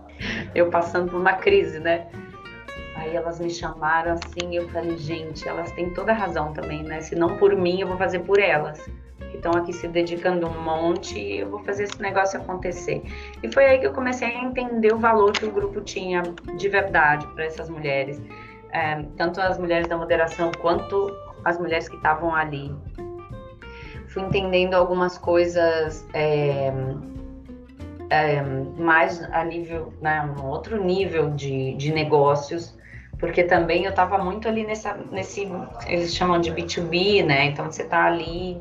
Eu 0.54 0.70
passando 0.70 1.12
por 1.12 1.22
uma 1.22 1.34
crise, 1.34 1.80
né? 1.80 2.08
Aí 3.08 3.16
elas 3.16 3.40
me 3.40 3.50
chamaram 3.50 4.14
assim, 4.14 4.58
eu 4.58 4.68
falei, 4.68 4.98
gente, 4.98 5.48
elas 5.48 5.72
têm 5.72 5.94
toda 5.94 6.12
a 6.12 6.16
razão 6.16 6.52
também, 6.52 6.84
né? 6.84 7.00
Se 7.00 7.16
não 7.16 7.38
por 7.38 7.56
mim, 7.56 7.80
eu 7.80 7.88
vou 7.88 7.98
fazer 7.98 8.20
por 8.20 8.38
elas. 8.38 8.86
Que 9.32 9.38
estão 9.38 9.54
aqui 9.54 9.72
se 9.72 9.88
dedicando 9.88 10.46
um 10.46 10.62
monte 10.62 11.18
e 11.18 11.40
eu 11.40 11.50
vou 11.50 11.60
fazer 11.64 11.84
esse 11.84 12.02
negócio 12.02 12.38
acontecer. 12.38 13.02
E 13.42 13.50
foi 13.50 13.66
aí 13.66 13.80
que 13.80 13.88
eu 13.88 13.94
comecei 13.94 14.28
a 14.28 14.44
entender 14.44 14.94
o 14.94 14.98
valor 14.98 15.32
que 15.32 15.46
o 15.46 15.52
grupo 15.52 15.80
tinha 15.80 16.22
de 16.58 16.68
verdade 16.68 17.26
para 17.28 17.46
essas 17.46 17.70
mulheres. 17.70 18.22
É, 18.72 19.02
tanto 19.16 19.40
as 19.40 19.58
mulheres 19.58 19.88
da 19.88 19.98
moderação 19.98 20.52
quanto 20.62 21.10
as 21.46 21.58
mulheres 21.58 21.88
que 21.88 21.96
estavam 21.96 22.36
ali. 22.36 22.76
Fui 24.10 24.22
entendendo 24.22 24.74
algumas 24.74 25.18
coisas. 25.18 26.06
É, 26.14 26.74
é, 28.10 28.42
mais 28.42 29.22
a 29.32 29.44
nível, 29.44 29.94
né, 30.02 30.34
um 30.38 30.46
outro 30.46 30.82
nível 30.82 31.30
de, 31.32 31.74
de 31.76 31.92
negócios 31.92 32.77
porque 33.20 33.44
também 33.44 33.84
eu 33.84 33.90
estava 33.90 34.18
muito 34.18 34.48
ali 34.48 34.66
nessa, 34.66 34.94
nesse, 35.12 35.50
eles 35.88 36.16
chamam 36.16 36.40
de 36.40 36.52
B2B, 36.52 37.26
né? 37.26 37.46
Então 37.46 37.66
você 37.66 37.84
está 37.84 38.06
ali, 38.06 38.60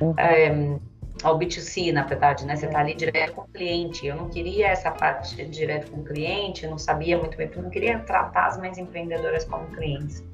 uhum. 0.00 0.14
é, 0.16 0.78
ao 1.22 1.38
B2C, 1.38 1.92
na 1.92 2.04
verdade, 2.04 2.46
né? 2.46 2.56
Você 2.56 2.66
está 2.66 2.80
ali 2.80 2.94
direto 2.94 3.34
com 3.34 3.42
o 3.42 3.48
cliente. 3.48 4.06
Eu 4.06 4.16
não 4.16 4.28
queria 4.28 4.68
essa 4.68 4.90
parte 4.90 5.44
direto 5.46 5.90
com 5.90 6.00
o 6.00 6.04
cliente, 6.04 6.66
não 6.66 6.78
sabia 6.78 7.18
muito 7.18 7.36
bem, 7.36 7.46
porque 7.46 7.58
eu 7.58 7.64
não 7.64 7.70
queria 7.70 7.98
tratar 8.00 8.46
as 8.46 8.58
mães 8.58 8.78
empreendedoras 8.78 9.44
como 9.44 9.66
clientes. 9.66 10.24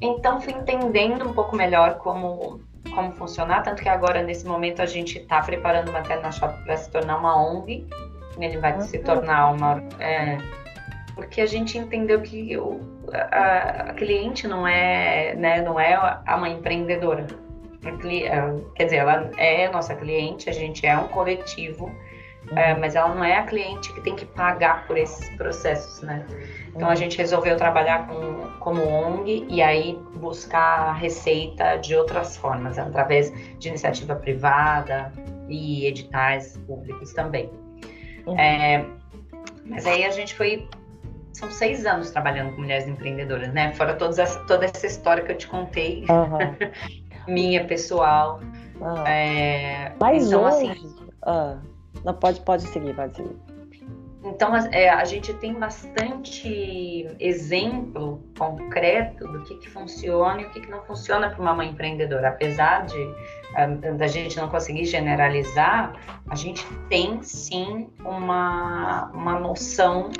Então 0.00 0.40
fui 0.40 0.52
entendendo 0.52 1.28
um 1.28 1.32
pouco 1.32 1.56
melhor 1.56 1.98
como 1.98 2.60
como 2.94 3.12
funcionar, 3.12 3.62
tanto 3.62 3.82
que 3.82 3.88
agora 3.88 4.22
nesse 4.22 4.46
momento 4.46 4.80
a 4.80 4.86
gente 4.86 5.18
está 5.18 5.42
preparando 5.42 5.90
uma 5.90 5.98
Materna 6.00 6.32
Shop 6.32 6.54
para 6.64 6.76
se 6.76 6.90
tornar 6.90 7.18
uma 7.18 7.36
ONG. 7.36 7.86
Ele 8.38 8.58
vai 8.58 8.74
uhum. 8.74 8.80
se 8.80 8.98
tornar 9.00 9.50
uma 9.50 9.82
é, 10.00 10.38
porque 11.18 11.40
a 11.40 11.46
gente 11.46 11.76
entendeu 11.76 12.22
que 12.22 12.56
o, 12.56 12.80
a, 13.12 13.90
a, 13.90 13.94
cliente 13.94 14.46
não 14.46 14.64
é, 14.64 15.34
né, 15.34 15.60
não 15.60 15.78
é 15.78 15.94
a 16.24 16.36
mãe 16.36 16.52
empreendedora. 16.52 17.26
quer 18.76 18.84
dizer, 18.84 18.96
ela 18.98 19.28
é 19.36 19.68
nossa 19.68 19.96
cliente, 19.96 20.48
a 20.48 20.52
gente 20.52 20.86
é 20.86 20.96
um 20.96 21.08
coletivo, 21.08 21.92
é, 22.54 22.72
mas 22.76 22.94
ela 22.94 23.12
não 23.12 23.24
é 23.24 23.36
a 23.36 23.42
cliente 23.42 23.92
que 23.94 24.00
tem 24.00 24.14
que 24.14 24.24
pagar 24.26 24.86
por 24.86 24.96
esses 24.96 25.28
processos, 25.30 26.02
né? 26.02 26.24
Então 26.68 26.86
a 26.86 26.90
uhum. 26.90 26.96
gente 26.96 27.18
resolveu 27.18 27.56
trabalhar 27.56 28.06
com, 28.06 28.48
como 28.60 28.80
ONG 28.88 29.44
e 29.48 29.60
aí 29.60 29.98
buscar 30.14 30.92
receita 30.92 31.78
de 31.78 31.96
outras 31.96 32.36
formas, 32.36 32.78
através 32.78 33.32
de 33.58 33.68
iniciativa 33.68 34.14
privada 34.14 35.12
e 35.48 35.84
editais 35.84 36.56
públicos 36.58 37.12
também. 37.12 37.50
Uhum. 38.24 38.38
É, 38.38 38.86
mas 39.66 39.84
aí 39.84 40.04
a 40.04 40.10
gente 40.10 40.32
foi 40.36 40.68
são 41.38 41.50
seis 41.50 41.86
anos 41.86 42.10
trabalhando 42.10 42.52
com 42.54 42.62
mulheres 42.62 42.86
empreendedoras, 42.88 43.52
né? 43.52 43.72
Fora 43.72 43.94
todas 43.94 44.18
essa, 44.18 44.40
toda 44.40 44.64
essa 44.64 44.86
história 44.86 45.22
que 45.22 45.32
eu 45.32 45.38
te 45.38 45.46
contei, 45.46 46.04
uhum. 46.08 46.72
minha 47.32 47.64
pessoal. 47.64 48.40
Uhum. 48.80 49.06
É, 49.06 49.92
Mas 50.00 50.26
então, 50.26 50.44
hoje, 50.44 50.70
assim, 50.70 50.96
ah, 51.22 51.58
não 52.04 52.14
pode, 52.14 52.40
pode 52.40 52.62
seguir, 52.64 52.94
pode 52.94 53.16
seguir. 53.16 53.36
Então, 54.24 54.54
é, 54.72 54.88
a 54.88 55.04
gente 55.04 55.32
tem 55.34 55.54
bastante 55.54 57.08
exemplo 57.20 58.20
concreto 58.36 59.26
do 59.28 59.42
que, 59.44 59.54
que 59.54 59.70
funciona 59.70 60.42
e 60.42 60.44
o 60.44 60.50
que, 60.50 60.60
que 60.60 60.70
não 60.70 60.82
funciona 60.82 61.30
para 61.30 61.40
uma 61.40 61.54
mãe 61.54 61.70
empreendedora. 61.70 62.28
Apesar 62.28 62.84
de 62.84 63.00
uh, 63.00 63.96
da 63.96 64.08
gente 64.08 64.36
não 64.36 64.48
conseguir 64.48 64.84
generalizar, 64.86 65.94
a 66.28 66.34
gente 66.34 66.66
tem 66.88 67.22
sim 67.22 67.88
uma, 68.04 69.10
uma 69.14 69.38
noção 69.38 70.10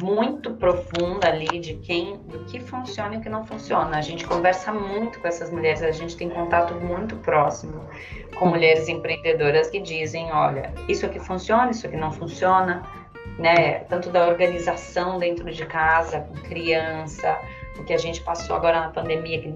muito 0.00 0.52
profunda 0.54 1.28
ali 1.28 1.58
de 1.58 1.74
quem, 1.74 2.18
do 2.18 2.44
que 2.44 2.60
funciona 2.60 3.16
e 3.16 3.18
o 3.18 3.20
que 3.20 3.28
não 3.28 3.44
funciona. 3.44 3.96
A 3.96 4.00
gente 4.00 4.24
conversa 4.24 4.72
muito 4.72 5.18
com 5.18 5.26
essas 5.26 5.50
mulheres, 5.50 5.82
a 5.82 5.90
gente 5.90 6.16
tem 6.16 6.30
contato 6.30 6.74
muito 6.74 7.16
próximo 7.16 7.84
com 8.38 8.46
mulheres 8.46 8.88
empreendedoras 8.88 9.68
que 9.68 9.80
dizem, 9.80 10.30
olha, 10.30 10.72
isso 10.88 11.04
aqui 11.04 11.18
funciona, 11.18 11.70
isso 11.70 11.86
aqui 11.86 11.96
não 11.96 12.12
funciona, 12.12 12.82
né? 13.38 13.80
Tanto 13.80 14.08
da 14.10 14.28
organização 14.28 15.18
dentro 15.18 15.50
de 15.50 15.66
casa, 15.66 16.20
com 16.20 16.34
criança, 16.42 17.36
o 17.76 17.82
que 17.82 17.92
a 17.92 17.98
gente 17.98 18.20
passou 18.22 18.54
agora 18.54 18.80
na 18.80 18.88
pandemia, 18.90 19.40
que 19.40 19.52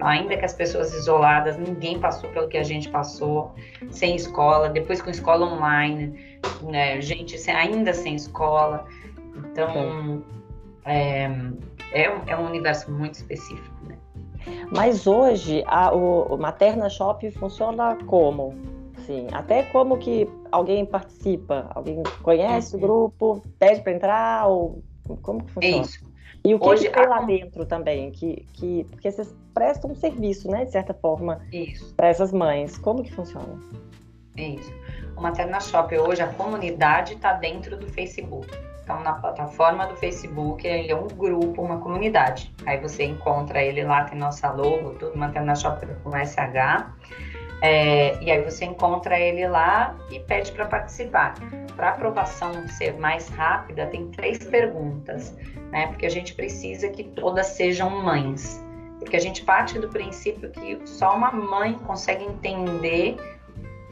ainda 0.00 0.36
que 0.36 0.44
as 0.44 0.52
pessoas 0.52 0.92
isoladas, 0.92 1.56
ninguém 1.56 1.98
passou 1.98 2.28
pelo 2.30 2.48
que 2.48 2.56
a 2.56 2.62
gente 2.62 2.88
passou, 2.88 3.54
sem 3.90 4.16
escola, 4.16 4.68
depois 4.68 5.00
com 5.00 5.10
escola 5.10 5.46
online, 5.46 6.38
né? 6.62 7.00
Gente 7.00 7.38
sem, 7.38 7.54
ainda 7.54 7.94
sem 7.94 8.16
escola. 8.16 8.84
Então, 9.50 10.22
é, 10.84 11.24
é, 11.92 12.10
um, 12.10 12.22
é 12.26 12.36
um 12.36 12.46
universo 12.46 12.90
muito 12.90 13.14
específico, 13.14 13.76
né? 13.86 13.96
Mas 14.74 15.06
hoje 15.06 15.62
a, 15.66 15.94
o, 15.94 16.34
o 16.34 16.38
Materna 16.38 16.88
Shop 16.88 17.30
funciona 17.32 17.96
como? 18.06 18.54
Sim, 19.06 19.26
até 19.32 19.62
como 19.64 19.98
que 19.98 20.28
alguém 20.50 20.84
participa? 20.84 21.70
Alguém 21.74 22.02
conhece 22.22 22.76
o 22.76 22.78
grupo, 22.78 23.42
pede 23.58 23.80
para 23.80 23.92
entrar 23.92 24.46
ou 24.46 24.82
como 25.22 25.44
que 25.44 25.52
funciona? 25.52 25.82
Isso. 25.82 26.08
E 26.44 26.54
o 26.54 26.58
que, 26.58 26.68
Hoje, 26.68 26.84
que 26.84 26.94
tem 26.94 27.04
a... 27.04 27.08
lá 27.08 27.20
dentro 27.22 27.66
também? 27.66 28.10
Que, 28.10 28.46
que, 28.52 28.84
porque 28.90 29.10
vocês 29.10 29.34
prestam 29.52 29.90
um 29.90 29.94
serviço, 29.94 30.48
né, 30.50 30.64
de 30.64 30.70
certa 30.72 30.94
forma, 30.94 31.40
para 31.96 32.08
essas 32.08 32.32
mães. 32.32 32.78
Como 32.78 33.02
que 33.02 33.12
funciona? 33.12 33.58
Isso. 34.36 34.72
O 35.16 35.20
Materna 35.20 35.58
Shop 35.60 35.96
hoje, 35.98 36.22
a 36.22 36.28
comunidade 36.28 37.14
está 37.14 37.32
dentro 37.32 37.76
do 37.76 37.88
Facebook. 37.88 38.48
Então, 38.88 39.02
na 39.02 39.12
plataforma 39.12 39.86
do 39.86 39.94
Facebook, 39.96 40.66
ele 40.66 40.90
é 40.90 40.96
um 40.96 41.08
grupo, 41.08 41.60
uma 41.60 41.78
comunidade. 41.78 42.50
Aí 42.64 42.80
você 42.80 43.04
encontra 43.04 43.62
ele 43.62 43.84
lá, 43.84 44.04
tem 44.04 44.18
nossa 44.18 44.50
logo, 44.50 44.94
tudo, 44.94 45.14
Materna 45.14 45.54
Shop 45.54 45.86
com 46.02 46.10
SH. 46.12 46.86
É, 47.60 48.18
e 48.18 48.30
aí 48.30 48.42
você 48.42 48.64
encontra 48.64 49.20
ele 49.20 49.46
lá 49.46 49.94
e 50.10 50.20
pede 50.20 50.52
para 50.52 50.64
participar. 50.64 51.34
Para 51.76 51.88
a 51.88 51.90
aprovação 51.90 52.66
ser 52.66 52.98
mais 52.98 53.28
rápida, 53.28 53.84
tem 53.88 54.06
três 54.10 54.38
perguntas, 54.46 55.36
né? 55.70 55.88
Porque 55.88 56.06
a 56.06 56.10
gente 56.10 56.32
precisa 56.32 56.88
que 56.88 57.04
todas 57.04 57.48
sejam 57.48 57.90
mães. 57.90 58.64
Porque 59.00 59.16
a 59.16 59.20
gente 59.20 59.44
parte 59.44 59.78
do 59.78 59.90
princípio 59.90 60.50
que 60.50 60.80
só 60.86 61.14
uma 61.14 61.30
mãe 61.30 61.74
consegue 61.74 62.24
entender 62.24 63.18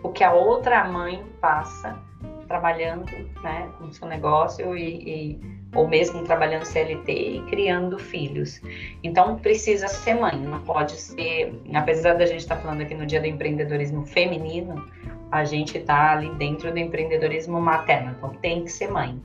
o 0.02 0.08
que 0.08 0.24
a 0.24 0.32
outra 0.32 0.84
mãe 0.84 1.22
passa 1.38 2.05
trabalhando 2.46 3.10
né, 3.42 3.70
com 3.78 3.84
o 3.84 3.92
seu 3.92 4.08
negócio 4.08 4.76
e, 4.76 5.34
e, 5.34 5.40
ou 5.74 5.86
mesmo 5.86 6.22
trabalhando 6.24 6.64
CLT 6.64 7.12
e 7.12 7.42
criando 7.42 7.98
filhos. 7.98 8.60
Então 9.02 9.36
precisa 9.36 9.88
ser 9.88 10.14
mãe, 10.14 10.36
não 10.38 10.60
pode 10.60 10.92
ser, 10.92 11.60
apesar 11.74 12.14
da 12.14 12.26
gente 12.26 12.40
estar 12.40 12.56
tá 12.56 12.62
falando 12.62 12.82
aqui 12.82 12.94
no 12.94 13.06
dia 13.06 13.20
do 13.20 13.26
empreendedorismo 13.26 14.04
feminino, 14.06 14.84
a 15.30 15.44
gente 15.44 15.78
está 15.78 16.12
ali 16.12 16.30
dentro 16.34 16.72
do 16.72 16.78
empreendedorismo 16.78 17.60
materno, 17.60 18.14
então 18.16 18.30
tem 18.36 18.64
que 18.64 18.70
ser 18.70 18.90
mãe. 18.90 19.20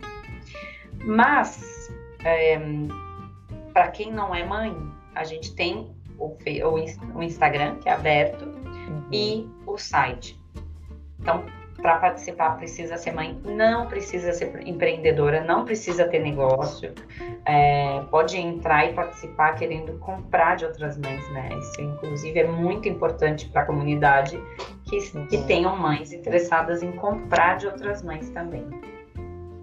Mas 1.05 1.91
é, 2.23 2.59
para 3.73 3.87
quem 3.89 4.11
não 4.11 4.33
é 4.33 4.43
mãe, 4.43 4.75
a 5.15 5.23
gente 5.23 5.53
tem 5.55 5.89
o, 6.17 6.35
o 7.15 7.23
Instagram 7.23 7.75
que 7.75 7.89
é 7.89 7.93
aberto 7.93 8.45
uhum. 8.45 9.03
e 9.11 9.47
o 9.65 9.77
site. 9.77 10.39
Então 11.19 11.45
para 11.81 11.97
participar 11.97 12.57
precisa 12.57 12.97
ser 12.97 13.11
mãe, 13.11 13.39
não 13.43 13.87
precisa 13.87 14.31
ser 14.31 14.67
empreendedora, 14.67 15.43
não 15.43 15.65
precisa 15.65 16.07
ter 16.07 16.19
negócio, 16.19 16.93
é, 17.45 18.01
pode 18.11 18.37
entrar 18.37 18.89
e 18.89 18.93
participar 18.93 19.55
querendo 19.55 19.97
comprar 19.99 20.55
de 20.55 20.65
outras 20.65 20.97
mães, 20.97 21.27
né? 21.31 21.49
Isso, 21.57 21.81
inclusive, 21.81 22.39
é 22.39 22.47
muito 22.47 22.87
importante 22.87 23.49
para 23.49 23.63
a 23.63 23.65
comunidade 23.65 24.39
que, 24.85 24.99
que 24.99 25.37
uhum. 25.37 25.47
tenham 25.47 25.75
mães 25.75 26.13
interessadas 26.13 26.83
em 26.83 26.91
comprar 26.93 27.57
de 27.57 27.67
outras 27.67 28.03
mães 28.03 28.29
também. 28.29 28.65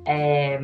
É, 0.05 0.59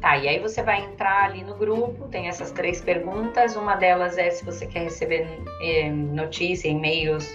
Tá, 0.00 0.18
e 0.18 0.28
aí 0.28 0.38
você 0.38 0.62
vai 0.62 0.84
entrar 0.84 1.24
ali 1.24 1.42
no 1.42 1.54
grupo, 1.54 2.06
tem 2.08 2.28
essas 2.28 2.50
três 2.50 2.82
perguntas. 2.82 3.56
Uma 3.56 3.76
delas 3.76 4.18
é 4.18 4.30
se 4.30 4.44
você 4.44 4.66
quer 4.66 4.84
receber 4.84 5.26
é, 5.62 5.90
notícia, 5.90 6.68
e-mails 6.68 7.26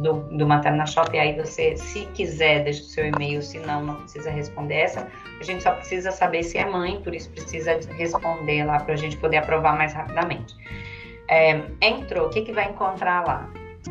do, 0.00 0.14
do 0.36 0.46
Materna 0.46 0.86
Shop, 0.86 1.16
aí 1.18 1.36
você, 1.36 1.76
se 1.76 2.06
quiser, 2.14 2.64
deixa 2.64 2.82
o 2.82 2.86
seu 2.86 3.06
e-mail, 3.06 3.42
se 3.42 3.58
não, 3.58 3.84
não 3.84 3.96
precisa 3.96 4.30
responder 4.30 4.74
essa. 4.74 5.08
A 5.38 5.44
gente 5.44 5.62
só 5.62 5.72
precisa 5.72 6.10
saber 6.10 6.42
se 6.42 6.56
é 6.56 6.64
mãe, 6.64 7.00
por 7.02 7.14
isso 7.14 7.30
precisa 7.30 7.78
responder 7.96 8.64
lá 8.64 8.80
para 8.80 8.94
a 8.94 8.96
gente 8.96 9.16
poder 9.18 9.38
aprovar 9.38 9.76
mais 9.76 9.92
rapidamente. 9.92 10.54
É, 11.28 11.60
entrou, 11.80 12.26
o 12.26 12.30
que, 12.30 12.42
que 12.42 12.52
vai 12.52 12.70
encontrar 12.70 13.26
lá? 13.26 13.50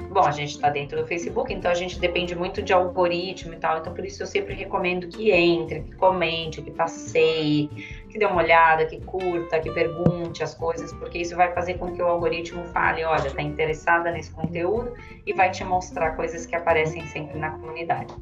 Bom, 0.10 0.22
a 0.22 0.32
gente 0.32 0.52
está 0.52 0.70
dentro 0.70 1.02
do 1.02 1.06
Facebook, 1.06 1.54
então 1.54 1.70
a 1.70 1.74
gente 1.74 2.00
depende 2.00 2.34
muito 2.34 2.62
de 2.62 2.72
algoritmo 2.72 3.54
e 3.54 3.58
tal, 3.58 3.80
então 3.80 3.94
por 3.94 4.06
isso 4.06 4.24
eu 4.24 4.28
sempre 4.28 4.54
recomendo 4.54 5.08
que 5.10 5.32
entre, 5.32 5.82
que 5.82 5.96
comente, 5.96 6.62
que 6.62 6.72
passeie, 6.72 7.68
que 8.10 8.18
dê 8.18 8.26
uma 8.26 8.42
olhada, 8.42 8.86
que 8.86 9.02
curta, 9.02 9.60
que 9.60 9.70
pergunte 9.72 10.44
as 10.44 10.56
coisas, 10.56 10.94
porque 10.94 11.18
isso 11.20 11.36
vai 11.36 11.54
fazer 11.54 11.74
com 11.74 11.92
que 11.92 12.02
o 12.02 12.08
algoritmo 12.08 12.64
fale, 12.66 13.04
olha, 13.04 13.28
está 13.28 13.42
interessada 13.42 14.12
nesse 14.12 14.32
conteúdo 14.32 14.94
e 15.26 15.34
vai 15.34 15.52
te 15.52 15.64
mostrar 15.66 16.12
coisas 16.16 16.46
que 16.46 16.56
aparecem 16.56 17.06
sempre 17.08 17.38
na 17.38 17.52
comunidade. 17.52 18.14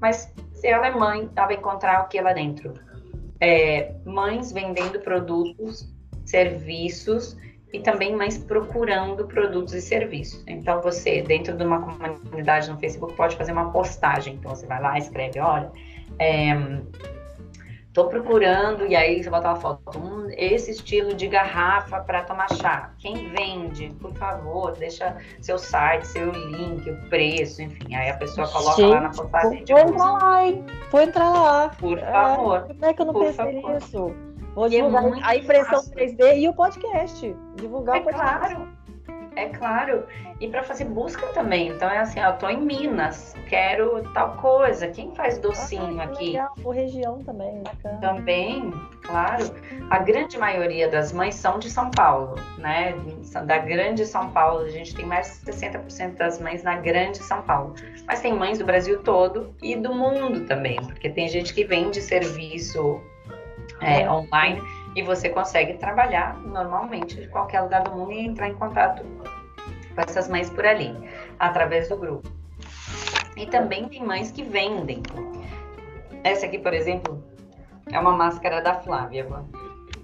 Mas 0.00 0.32
se 0.52 0.68
ela 0.68 0.86
é 0.86 0.90
mãe, 0.92 1.28
ela 1.34 1.46
vai 1.46 1.56
encontrar 1.56 2.04
o 2.04 2.08
que 2.08 2.20
lá 2.20 2.32
dentro? 2.32 2.74
É, 3.40 3.92
mães 4.04 4.52
vendendo 4.52 5.00
produtos, 5.00 5.92
serviços 6.24 7.36
e 7.72 7.80
também 7.80 8.14
mães 8.14 8.36
procurando 8.36 9.26
produtos 9.26 9.72
e 9.72 9.80
serviços. 9.80 10.42
Então, 10.46 10.80
você, 10.82 11.22
dentro 11.22 11.56
de 11.56 11.64
uma 11.64 11.80
comunidade 11.80 12.70
no 12.70 12.78
Facebook, 12.78 13.14
pode 13.14 13.36
fazer 13.36 13.52
uma 13.52 13.70
postagem. 13.70 14.34
Então, 14.34 14.54
você 14.54 14.66
vai 14.66 14.80
lá, 14.80 14.98
escreve: 14.98 15.40
olha, 15.40 15.72
é, 16.18 16.54
tô 17.92 18.06
procurando, 18.06 18.86
e 18.86 18.94
aí 18.94 19.22
você 19.22 19.30
bota 19.30 19.48
uma 19.48 19.56
foto, 19.56 19.98
um, 19.98 20.28
esse 20.36 20.70
estilo 20.70 21.14
de 21.14 21.28
garrafa 21.28 22.00
para 22.00 22.22
tomar 22.24 22.48
chá. 22.54 22.90
Quem 22.98 23.28
vende, 23.30 23.88
por 24.00 24.12
favor, 24.14 24.72
deixa 24.72 25.16
seu 25.40 25.58
site, 25.58 26.06
seu 26.06 26.30
link, 26.30 26.90
o 26.90 26.96
preço, 27.08 27.62
enfim. 27.62 27.94
Aí 27.94 28.10
a 28.10 28.16
pessoa 28.16 28.48
coloca 28.48 28.76
Gente, 28.76 28.90
lá 28.90 29.00
na 29.00 29.10
postagem. 29.10 29.64
Vou 29.66 29.78
entrar 29.78 30.12
lá, 30.12 30.46
hein? 30.46 30.64
Vou 30.90 31.00
entrar 31.00 31.30
lá. 31.30 31.68
Por 31.70 31.98
favor. 31.98 32.58
É, 32.58 32.74
como 32.74 32.84
é 32.84 32.94
que 32.94 33.02
eu 33.02 33.06
não 33.06 33.14
pensei 33.14 33.62
nisso? 33.62 34.31
Vou 34.54 34.66
é 34.66 34.68
divulgar 34.68 35.04
é 35.04 35.24
a 35.24 35.36
impressão 35.36 35.82
fácil. 35.82 35.94
3D 35.94 36.38
e 36.38 36.48
o 36.48 36.54
podcast. 36.54 37.36
Divulgar 37.56 37.96
é 37.96 38.00
o 38.00 38.04
podcast. 38.04 38.54
Claro. 38.54 38.82
É 39.36 39.46
claro. 39.46 40.06
E 40.40 40.48
para 40.48 40.62
fazer 40.62 40.84
busca 40.84 41.26
também. 41.28 41.68
Então 41.68 41.88
é 41.88 41.98
assim, 41.98 42.20
ó, 42.20 42.32
tô 42.32 42.48
em 42.48 42.60
Minas, 42.60 43.34
quero 43.48 44.02
tal 44.12 44.36
coisa. 44.36 44.88
Quem 44.88 45.14
faz 45.14 45.38
docinho 45.38 46.00
ah, 46.00 46.04
aqui? 46.04 46.32
Legal. 46.32 46.54
Por 46.62 46.74
região 46.74 47.18
também, 47.20 47.62
bacana. 47.62 47.98
Também, 48.00 48.70
claro. 49.02 49.44
A 49.90 49.98
grande 49.98 50.38
maioria 50.38 50.88
das 50.88 51.12
mães 51.12 51.34
são 51.34 51.58
de 51.58 51.70
São 51.70 51.90
Paulo, 51.90 52.34
né? 52.58 52.94
Da 53.46 53.58
grande 53.58 54.04
São 54.04 54.30
Paulo. 54.30 54.64
A 54.64 54.70
gente 54.70 54.94
tem 54.94 55.06
mais 55.06 55.40
de 55.44 55.52
60% 55.52 56.16
das 56.16 56.40
mães 56.40 56.62
na 56.62 56.76
grande 56.76 57.18
São 57.18 57.40
Paulo. 57.42 57.74
Mas 58.06 58.20
tem 58.20 58.34
mães 58.34 58.58
do 58.58 58.64
Brasil 58.64 59.02
todo 59.02 59.54
e 59.62 59.76
do 59.76 59.94
mundo 59.94 60.46
também, 60.46 60.76
porque 60.76 61.08
tem 61.08 61.28
gente 61.28 61.54
que 61.54 61.64
vende 61.64 62.02
serviço 62.02 63.00
é, 63.82 64.10
online 64.10 64.62
e 64.94 65.02
você 65.02 65.28
consegue 65.28 65.74
trabalhar 65.74 66.36
normalmente 66.38 67.20
de 67.20 67.28
qualquer 67.28 67.62
lugar 67.62 67.82
do 67.82 67.92
mundo 67.92 68.12
e 68.12 68.20
entrar 68.20 68.48
em 68.48 68.54
contato 68.54 69.02
com 69.94 70.00
essas 70.00 70.28
mães 70.28 70.48
por 70.50 70.64
ali, 70.64 70.96
através 71.38 71.88
do 71.88 71.96
grupo. 71.96 72.28
E 73.36 73.46
também 73.46 73.88
tem 73.88 74.04
mães 74.04 74.30
que 74.30 74.42
vendem. 74.42 75.02
Essa 76.22 76.46
aqui, 76.46 76.58
por 76.58 76.72
exemplo, 76.72 77.22
é 77.90 77.98
uma 77.98 78.12
máscara 78.12 78.60
da 78.60 78.74
Flávia. 78.74 79.26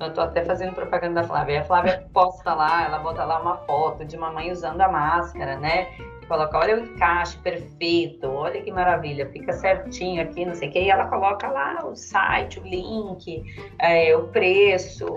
Eu 0.01 0.15
tô 0.15 0.21
até 0.21 0.45
fazendo 0.45 0.75
propaganda 0.75 1.23
da 1.23 1.27
Flávia. 1.27 1.61
A 1.61 1.65
Flávia 1.65 2.07
posta 2.13 2.55
lá, 2.55 2.85
ela 2.85 2.99
bota 2.99 3.25
lá 3.25 3.41
uma 3.41 3.57
foto 3.59 4.05
de 4.05 4.17
uma 4.17 4.31
mãe 4.31 4.53
usando 4.53 4.81
a 4.81 4.89
máscara, 4.89 5.57
né? 5.57 5.89
E 6.23 6.27
coloca, 6.27 6.57
olha 6.59 6.77
o 6.77 6.81
encaixe 6.81 7.37
perfeito, 7.39 8.29
olha 8.29 8.63
que 8.63 8.71
maravilha, 8.71 9.29
fica 9.31 9.53
certinho 9.53 10.23
aqui, 10.23 10.45
não 10.45 10.55
sei 10.55 10.69
o 10.69 10.73
quê. 10.73 10.83
E 10.83 10.91
ela 10.91 11.07
coloca 11.07 11.49
lá 11.49 11.85
o 11.85 11.97
site, 11.97 12.61
o 12.61 12.63
link, 12.63 13.43
é, 13.79 14.17
o 14.17 14.29
preço, 14.29 15.17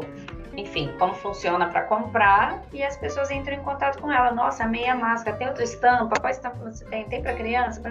enfim, 0.55 0.91
como 0.99 1.13
funciona 1.13 1.67
para 1.67 1.83
comprar 1.83 2.61
e 2.73 2.83
as 2.83 2.97
pessoas 2.97 3.31
entram 3.31 3.55
em 3.55 3.61
contato 3.61 4.01
com 4.01 4.11
ela. 4.11 4.31
Nossa, 4.31 4.65
meia 4.65 4.95
máscara, 4.95 5.37
tem 5.37 5.47
outra 5.47 5.63
estampa, 5.63 6.19
qual 6.19 6.31
estampa 6.31 6.57
você 6.57 6.83
tem? 6.85 7.05
Tem 7.05 7.21
para 7.21 7.33
criança? 7.33 7.81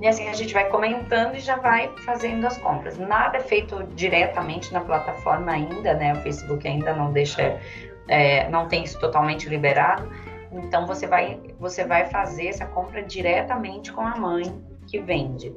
E 0.00 0.06
assim 0.06 0.28
a 0.28 0.32
gente 0.32 0.54
vai 0.54 0.68
comentando 0.68 1.34
e 1.34 1.40
já 1.40 1.56
vai 1.56 1.92
fazendo 2.04 2.46
as 2.46 2.56
compras. 2.58 2.98
Nada 2.98 3.36
é 3.36 3.40
feito 3.40 3.82
diretamente 3.94 4.72
na 4.72 4.80
plataforma 4.80 5.52
ainda, 5.52 5.94
né? 5.94 6.14
O 6.14 6.16
Facebook 6.22 6.66
ainda 6.66 6.94
não 6.94 7.12
deixa, 7.12 7.60
é, 8.08 8.48
não 8.48 8.68
tem 8.68 8.84
isso 8.84 8.98
totalmente 8.98 9.48
liberado. 9.48 10.10
Então 10.52 10.86
você 10.86 11.06
vai, 11.06 11.38
você 11.58 11.84
vai 11.84 12.06
fazer 12.06 12.46
essa 12.46 12.64
compra 12.64 13.02
diretamente 13.02 13.92
com 13.92 14.00
a 14.00 14.16
mãe 14.16 14.44
que 14.86 14.98
vende. 14.98 15.52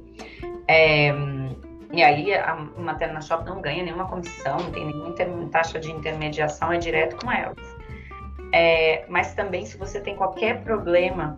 É, 0.67 1.13
e 1.91 2.04
aí 2.04 2.34
a 2.34 2.56
Materna 2.78 3.21
Shop 3.21 3.45
não 3.45 3.62
ganha 3.62 3.84
nenhuma 3.84 4.08
comissão, 4.08 4.58
não 4.58 4.71
tem 4.71 4.86
nenhuma 4.86 5.49
taxa 5.49 5.80
de 5.80 5.91
intermediação, 5.91 6.71
é 6.71 6.78
direto 6.78 7.15
com 7.23 7.32
elas. 7.32 7.58
É, 8.54 9.06
mas 9.08 9.34
também 9.34 9.65
se 9.65 9.78
você 9.78 9.99
tem 9.99 10.15
qualquer 10.15 10.63
problema 10.63 11.38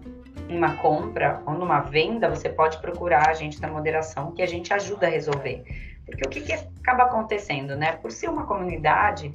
numa 0.49 0.75
compra 0.77 1.41
ou 1.45 1.53
numa 1.53 1.79
venda, 1.81 2.29
você 2.29 2.49
pode 2.49 2.79
procurar 2.79 3.29
a 3.29 3.33
gente 3.33 3.59
da 3.61 3.67
moderação 3.67 4.31
que 4.31 4.41
a 4.41 4.45
gente 4.45 4.73
ajuda 4.73 5.07
a 5.07 5.09
resolver. 5.09 5.63
Porque 6.05 6.25
o 6.25 6.29
que, 6.29 6.41
que 6.41 6.53
acaba 6.53 7.03
acontecendo, 7.03 7.75
né? 7.75 7.93
Por 7.93 8.11
ser 8.11 8.29
uma 8.29 8.45
comunidade, 8.45 9.33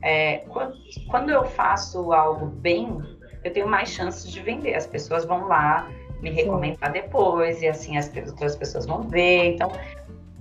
é, 0.00 0.38
quando, 0.48 0.74
quando 1.10 1.30
eu 1.30 1.44
faço 1.44 2.12
algo 2.12 2.46
bem, 2.46 2.98
eu 3.42 3.52
tenho 3.52 3.68
mais 3.68 3.90
chances 3.90 4.30
de 4.30 4.40
vender. 4.40 4.74
As 4.74 4.86
pessoas 4.86 5.26
vão 5.26 5.46
lá 5.46 5.90
me 6.22 6.30
recomendar 6.30 6.90
Sim. 6.90 7.00
depois, 7.02 7.60
e 7.60 7.68
assim 7.68 7.98
as 7.98 8.10
outras 8.16 8.56
pessoas 8.56 8.86
vão 8.86 9.02
ver. 9.02 9.54
Então, 9.54 9.70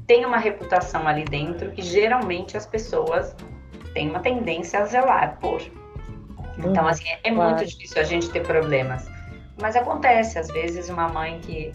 tem 0.07 0.25
uma 0.25 0.37
reputação 0.37 1.07
ali 1.07 1.23
dentro 1.23 1.71
que 1.71 1.81
geralmente 1.81 2.57
as 2.57 2.65
pessoas 2.65 3.35
têm 3.93 4.09
uma 4.09 4.19
tendência 4.19 4.79
a 4.79 4.85
zelar 4.85 5.37
por. 5.39 5.61
Então, 6.57 6.87
assim, 6.87 7.05
é, 7.23 7.31
claro. 7.31 7.55
muito 7.55 7.65
difícil 7.65 8.01
a 8.01 8.03
gente 8.03 8.29
ter 8.29 8.43
problemas. 8.43 9.09
Mas 9.61 9.75
acontece, 9.75 10.37
às 10.37 10.47
vezes, 10.47 10.89
uma 10.89 11.07
mãe 11.07 11.39
que, 11.41 11.71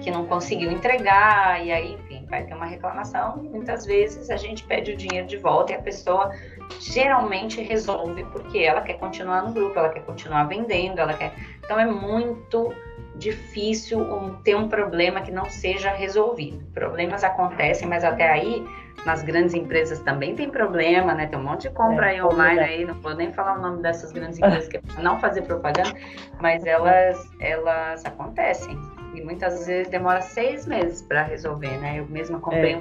que 0.00 0.10
não 0.10 0.26
conseguiu 0.26 0.70
entregar, 0.70 1.64
e 1.64 1.70
aí, 1.70 1.94
enfim, 1.94 2.24
vai 2.28 2.44
ter 2.44 2.54
uma 2.54 2.66
reclamação, 2.66 3.36
muitas 3.36 3.84
vezes 3.84 4.30
a 4.30 4.36
gente 4.36 4.64
pede 4.64 4.92
o 4.92 4.96
dinheiro 4.96 5.26
de 5.26 5.36
volta 5.36 5.72
e 5.72 5.74
a 5.76 5.82
pessoa 5.82 6.32
geralmente 6.80 7.60
resolve 7.60 8.24
porque 8.26 8.58
ela 8.58 8.82
quer 8.82 8.94
continuar 8.94 9.42
no 9.42 9.52
grupo, 9.52 9.78
ela 9.78 9.88
quer 9.88 10.04
continuar 10.04 10.44
vendendo, 10.44 10.98
ela 10.98 11.14
quer. 11.14 11.32
Então 11.64 11.78
é 11.78 11.86
muito 11.86 12.72
difícil 13.18 13.98
um, 14.00 14.36
ter 14.42 14.54
um 14.54 14.68
problema 14.68 15.20
que 15.20 15.30
não 15.30 15.50
seja 15.50 15.90
resolvido. 15.90 16.64
Problemas 16.72 17.24
acontecem, 17.24 17.88
mas 17.88 18.04
até 18.04 18.30
aí, 18.30 18.64
nas 19.04 19.22
grandes 19.22 19.54
empresas 19.54 19.98
também 20.00 20.34
tem 20.34 20.48
problema, 20.48 21.12
né? 21.14 21.26
Tem 21.26 21.38
um 21.38 21.42
monte 21.42 21.62
de 21.62 21.70
compra 21.70 22.06
é, 22.06 22.10
aí 22.10 22.22
online 22.22 22.60
aí, 22.60 22.84
não 22.84 22.94
vou 22.94 23.14
nem 23.14 23.32
falar 23.32 23.58
o 23.58 23.62
nome 23.62 23.82
dessas 23.82 24.12
grandes 24.12 24.38
empresas, 24.38 24.68
que 24.68 24.76
é 24.76 24.82
não 25.02 25.18
fazer 25.18 25.42
propaganda, 25.42 25.92
mas 26.40 26.64
elas, 26.64 27.28
elas 27.40 28.04
acontecem. 28.04 28.78
E 29.14 29.20
muitas 29.20 29.66
vezes 29.66 29.88
demora 29.88 30.20
seis 30.20 30.66
meses 30.66 31.02
para 31.02 31.24
resolver, 31.24 31.76
né? 31.78 31.98
Eu 31.98 32.06
mesma 32.06 32.38
comprei 32.38 32.74
é. 32.74 32.80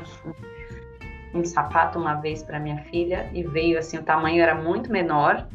um, 1.34 1.40
um 1.40 1.46
sapato 1.46 1.98
uma 1.98 2.16
vez 2.16 2.44
para 2.44 2.60
minha 2.60 2.78
filha 2.86 3.28
e 3.34 3.44
veio 3.44 3.80
assim, 3.80 3.98
o 3.98 4.04
tamanho 4.04 4.42
era 4.42 4.54
muito 4.54 4.92
menor 4.92 5.48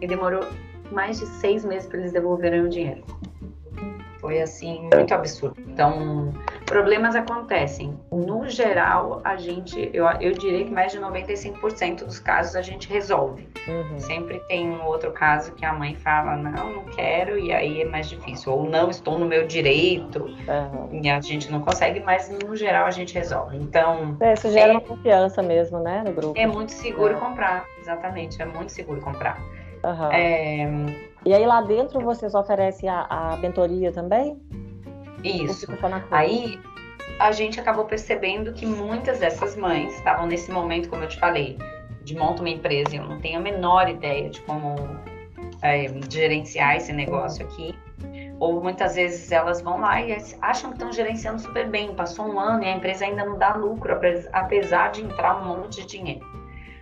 e 0.00 0.06
demorou 0.06 0.46
mais 0.90 1.18
de 1.18 1.26
seis 1.26 1.64
meses 1.64 1.86
para 1.86 1.98
eles 1.98 2.12
devolverem 2.12 2.62
o 2.62 2.68
dinheiro. 2.68 3.04
Foi 4.20 4.40
assim 4.40 4.88
muito 4.92 5.14
absurdo. 5.14 5.60
Então, 5.66 6.32
problemas 6.64 7.14
acontecem. 7.14 7.98
No 8.10 8.48
geral, 8.48 9.20
a 9.24 9.36
gente, 9.36 9.90
eu, 9.92 10.06
eu 10.20 10.32
diria 10.32 10.64
que 10.64 10.70
mais 10.70 10.92
de 10.92 10.98
95% 10.98 12.04
dos 12.04 12.18
casos 12.18 12.56
a 12.56 12.62
gente 12.62 12.88
resolve. 12.88 13.48
Uhum. 13.66 13.98
Sempre 13.98 14.40
tem 14.48 14.68
um 14.68 14.84
outro 14.84 15.12
caso 15.12 15.52
que 15.52 15.64
a 15.64 15.72
mãe 15.72 15.94
fala, 15.94 16.36
não, 16.36 16.72
não 16.72 16.84
quero, 16.84 17.38
e 17.38 17.52
aí 17.52 17.82
é 17.82 17.84
mais 17.84 18.08
difícil. 18.08 18.52
Ou 18.52 18.68
não, 18.68 18.90
estou 18.90 19.18
no 19.18 19.26
meu 19.26 19.46
direito, 19.46 20.24
uhum. 20.24 21.00
e 21.02 21.08
a 21.08 21.20
gente 21.20 21.50
não 21.50 21.60
consegue, 21.60 22.00
mas 22.00 22.28
no 22.28 22.56
geral 22.56 22.86
a 22.86 22.90
gente 22.90 23.14
resolve. 23.14 23.56
Então. 23.56 24.16
É, 24.20 24.34
isso 24.34 24.50
gera 24.50 24.72
é, 24.72 24.72
uma 24.72 24.80
confiança 24.80 25.42
mesmo, 25.42 25.78
né, 25.78 26.02
no 26.04 26.12
grupo. 26.12 26.38
É 26.38 26.46
muito 26.46 26.72
seguro 26.72 27.14
é. 27.14 27.16
comprar, 27.18 27.66
exatamente, 27.80 28.40
é 28.42 28.46
muito 28.46 28.72
seguro 28.72 29.00
comprar. 29.00 29.38
Uhum. 29.88 30.12
É, 30.12 30.68
e 31.24 31.34
aí 31.34 31.46
lá 31.46 31.62
dentro 31.62 32.00
vocês 32.00 32.34
oferecem 32.34 32.88
a, 32.88 33.06
a 33.08 33.36
mentoria 33.38 33.92
também? 33.92 34.40
Isso. 35.24 35.66
Aí 36.10 36.58
a 37.18 37.32
gente 37.32 37.58
acabou 37.58 37.84
percebendo 37.84 38.52
que 38.52 38.64
muitas 38.64 39.18
dessas 39.18 39.56
mães 39.56 39.94
estavam 39.96 40.26
nesse 40.26 40.50
momento, 40.50 40.88
como 40.88 41.02
eu 41.02 41.08
te 41.08 41.18
falei, 41.18 41.58
de 42.04 42.16
monta 42.16 42.42
uma 42.42 42.48
empresa 42.48 42.94
e 42.94 42.98
eu 42.98 43.04
não 43.04 43.20
tenho 43.20 43.38
a 43.38 43.42
menor 43.42 43.88
ideia 43.88 44.30
de 44.30 44.40
como 44.42 44.76
é, 45.62 45.86
gerenciar 46.08 46.76
esse 46.76 46.92
negócio 46.92 47.44
aqui. 47.44 47.74
Ou 48.38 48.62
muitas 48.62 48.94
vezes 48.94 49.32
elas 49.32 49.60
vão 49.60 49.80
lá 49.80 50.00
e 50.00 50.16
acham 50.40 50.70
que 50.70 50.76
estão 50.76 50.92
gerenciando 50.92 51.40
super 51.40 51.68
bem. 51.68 51.92
Passou 51.94 52.26
um 52.26 52.38
ano 52.38 52.62
e 52.62 52.66
a 52.66 52.76
empresa 52.76 53.04
ainda 53.04 53.24
não 53.24 53.36
dá 53.36 53.54
lucro, 53.54 53.98
apesar 54.32 54.92
de 54.92 55.02
entrar 55.02 55.42
um 55.42 55.56
monte 55.56 55.80
de 55.80 55.86
dinheiro. 55.86 56.37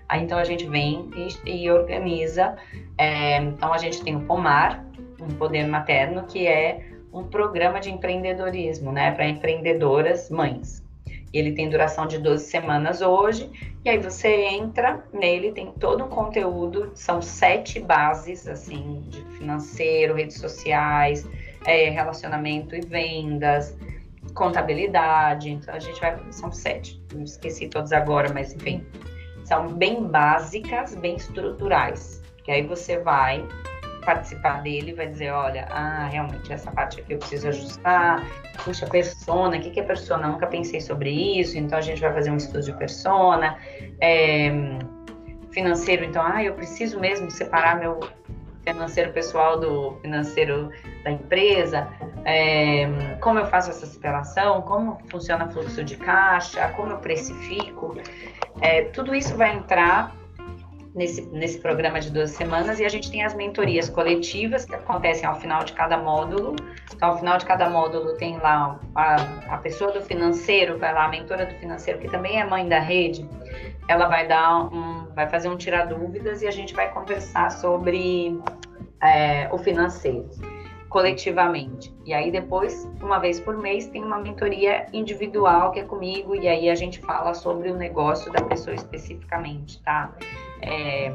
Aí 0.08 0.22
então 0.22 0.38
a 0.38 0.44
gente 0.44 0.66
vem 0.66 1.10
e, 1.44 1.64
e 1.64 1.70
organiza. 1.70 2.56
É, 2.98 3.38
então 3.38 3.72
a 3.72 3.78
gente 3.78 4.02
tem 4.02 4.16
o 4.16 4.20
Pomar, 4.20 4.84
um 5.20 5.28
poder 5.28 5.66
materno, 5.66 6.24
que 6.24 6.46
é 6.46 6.86
um 7.12 7.24
programa 7.24 7.80
de 7.80 7.90
empreendedorismo, 7.90 8.92
né, 8.92 9.10
para 9.10 9.26
empreendedoras 9.26 10.30
mães. 10.30 10.84
Ele 11.32 11.52
tem 11.52 11.68
duração 11.68 12.06
de 12.06 12.18
12 12.18 12.44
semanas 12.44 13.00
hoje, 13.00 13.50
e 13.84 13.90
aí 13.90 13.98
você 13.98 14.28
entra 14.28 15.04
nele, 15.12 15.52
tem 15.52 15.72
todo 15.72 16.04
um 16.04 16.08
conteúdo, 16.08 16.92
são 16.94 17.20
sete 17.20 17.80
bases, 17.80 18.46
assim, 18.46 19.02
de 19.08 19.22
financeiro, 19.36 20.14
redes 20.14 20.38
sociais, 20.38 21.26
é, 21.64 21.90
relacionamento 21.90 22.74
e 22.74 22.80
vendas, 22.80 23.76
contabilidade, 24.34 25.50
então 25.50 25.74
a 25.74 25.78
gente 25.78 26.00
vai, 26.00 26.18
são 26.30 26.52
sete, 26.52 27.02
esqueci 27.22 27.68
todos 27.68 27.92
agora, 27.92 28.32
mas 28.32 28.54
enfim, 28.54 28.84
são 29.46 29.68
bem 29.68 30.04
básicas, 30.04 30.94
bem 30.96 31.16
estruturais. 31.16 32.22
Que 32.44 32.50
aí 32.50 32.62
você 32.62 32.98
vai 32.98 33.46
participar 34.04 34.62
dele 34.62 34.92
vai 34.92 35.08
dizer, 35.08 35.32
olha, 35.32 35.66
ah, 35.68 36.06
realmente 36.06 36.52
essa 36.52 36.70
parte 36.70 37.00
aqui 37.00 37.14
eu 37.14 37.18
preciso 37.18 37.48
ajustar. 37.48 38.24
Puxa, 38.64 38.86
persona, 38.86 39.56
o 39.56 39.60
que, 39.60 39.70
que 39.70 39.80
é 39.80 39.82
persona? 39.82 40.28
Eu 40.28 40.32
nunca 40.32 40.46
pensei 40.46 40.80
sobre 40.80 41.10
isso, 41.10 41.58
então 41.58 41.76
a 41.76 41.80
gente 41.80 42.00
vai 42.00 42.12
fazer 42.12 42.30
um 42.30 42.36
estudo 42.36 42.62
de 42.62 42.72
persona. 42.72 43.58
É, 44.00 44.52
financeiro, 45.50 46.04
então, 46.04 46.22
ah, 46.22 46.44
eu 46.44 46.54
preciso 46.54 47.00
mesmo 47.00 47.30
separar 47.30 47.80
meu 47.80 47.98
financeiro 48.66 49.12
pessoal 49.12 49.60
do 49.60 49.96
financeiro 50.02 50.70
da 51.04 51.10
empresa, 51.10 51.88
é, 52.24 53.16
como 53.20 53.38
eu 53.38 53.46
faço 53.46 53.70
essa 53.70 53.86
separação, 53.86 54.62
como 54.62 54.98
funciona 55.08 55.46
o 55.46 55.52
fluxo 55.52 55.84
de 55.84 55.96
caixa, 55.96 56.68
como 56.70 56.92
eu 56.92 56.98
precifico. 56.98 57.96
É, 58.60 58.82
tudo 58.86 59.14
isso 59.14 59.36
vai 59.36 59.54
entrar 59.54 60.14
nesse, 60.96 61.22
nesse 61.26 61.60
programa 61.60 62.00
de 62.00 62.10
duas 62.10 62.30
semanas 62.30 62.80
e 62.80 62.84
a 62.84 62.88
gente 62.88 63.10
tem 63.10 63.22
as 63.22 63.34
mentorias 63.34 63.88
coletivas 63.88 64.64
que 64.64 64.74
acontecem 64.74 65.26
ao 65.26 65.38
final 65.38 65.62
de 65.62 65.72
cada 65.74 65.98
módulo. 65.98 66.56
Então, 66.92 67.10
ao 67.10 67.18
final 67.18 67.38
de 67.38 67.44
cada 67.44 67.68
módulo 67.68 68.14
tem 68.16 68.38
lá 68.38 68.80
a, 68.94 69.16
a 69.54 69.58
pessoa 69.58 69.92
do 69.92 70.00
financeiro, 70.00 70.78
vai 70.78 70.92
lá, 70.92 71.04
a 71.04 71.08
mentora 71.08 71.46
do 71.46 71.54
financeiro, 71.54 72.00
que 72.00 72.08
também 72.08 72.40
é 72.40 72.44
mãe 72.44 72.66
da 72.66 72.80
rede, 72.80 73.28
ela 73.88 74.06
vai 74.08 74.26
dar 74.26 74.72
um, 74.72 75.06
vai 75.14 75.28
fazer 75.28 75.48
um 75.48 75.56
tirar 75.56 75.86
dúvidas 75.86 76.42
e 76.42 76.46
a 76.46 76.50
gente 76.50 76.74
vai 76.74 76.92
conversar 76.92 77.50
sobre 77.50 78.38
é, 79.02 79.48
o 79.52 79.58
financeiro 79.58 80.28
coletivamente. 80.88 81.94
E 82.04 82.14
aí 82.14 82.30
depois, 82.30 82.88
uma 83.02 83.18
vez 83.18 83.38
por 83.38 83.56
mês, 83.58 83.86
tem 83.88 84.02
uma 84.02 84.18
mentoria 84.18 84.86
individual 84.92 85.72
que 85.72 85.80
é 85.80 85.84
comigo 85.84 86.34
e 86.34 86.48
aí 86.48 86.70
a 86.70 86.74
gente 86.74 87.00
fala 87.00 87.34
sobre 87.34 87.70
o 87.70 87.76
negócio 87.76 88.32
da 88.32 88.42
pessoa 88.42 88.74
especificamente, 88.74 89.82
tá? 89.82 90.14
É, 90.62 91.12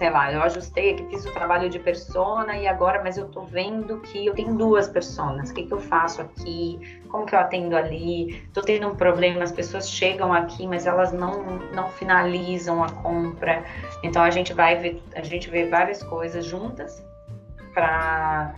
sei 0.00 0.08
lá, 0.08 0.32
eu 0.32 0.42
ajustei 0.42 0.94
aqui, 0.94 1.04
fiz 1.10 1.26
o 1.26 1.30
trabalho 1.30 1.68
de 1.68 1.78
persona 1.78 2.56
e 2.56 2.66
agora, 2.66 3.02
mas 3.04 3.18
eu 3.18 3.28
tô 3.28 3.42
vendo 3.42 4.00
que 4.00 4.24
eu 4.24 4.34
tenho 4.34 4.54
duas 4.54 4.88
personas. 4.88 5.50
O 5.50 5.54
que, 5.54 5.64
que 5.64 5.72
eu 5.72 5.78
faço 5.78 6.22
aqui? 6.22 7.02
Como 7.10 7.26
que 7.26 7.34
eu 7.34 7.38
atendo 7.38 7.76
ali? 7.76 8.42
Tô 8.54 8.62
tendo 8.62 8.88
um 8.88 8.94
problema, 8.94 9.42
as 9.44 9.52
pessoas 9.52 9.90
chegam 9.90 10.32
aqui, 10.32 10.66
mas 10.66 10.86
elas 10.86 11.12
não, 11.12 11.44
não 11.74 11.90
finalizam 11.90 12.82
a 12.82 12.88
compra. 12.88 13.62
Então 14.02 14.22
a 14.22 14.30
gente 14.30 14.54
vai 14.54 14.74
ver, 14.74 15.02
a 15.14 15.20
gente 15.20 15.50
vê 15.50 15.66
várias 15.66 16.02
coisas 16.02 16.46
juntas 16.46 17.04
para 17.74 18.54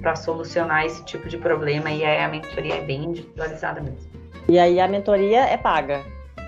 para 0.00 0.16
solucionar 0.16 0.84
esse 0.84 1.04
tipo 1.04 1.28
de 1.28 1.38
problema 1.38 1.88
e 1.88 2.04
aí 2.04 2.18
a 2.18 2.28
mentoria 2.28 2.74
é 2.74 2.80
bem 2.80 3.04
individualizada 3.04 3.80
mesmo. 3.80 4.10
E 4.48 4.58
aí 4.58 4.80
a 4.80 4.88
mentoria 4.88 5.42
é 5.42 5.56
paga, 5.56 6.04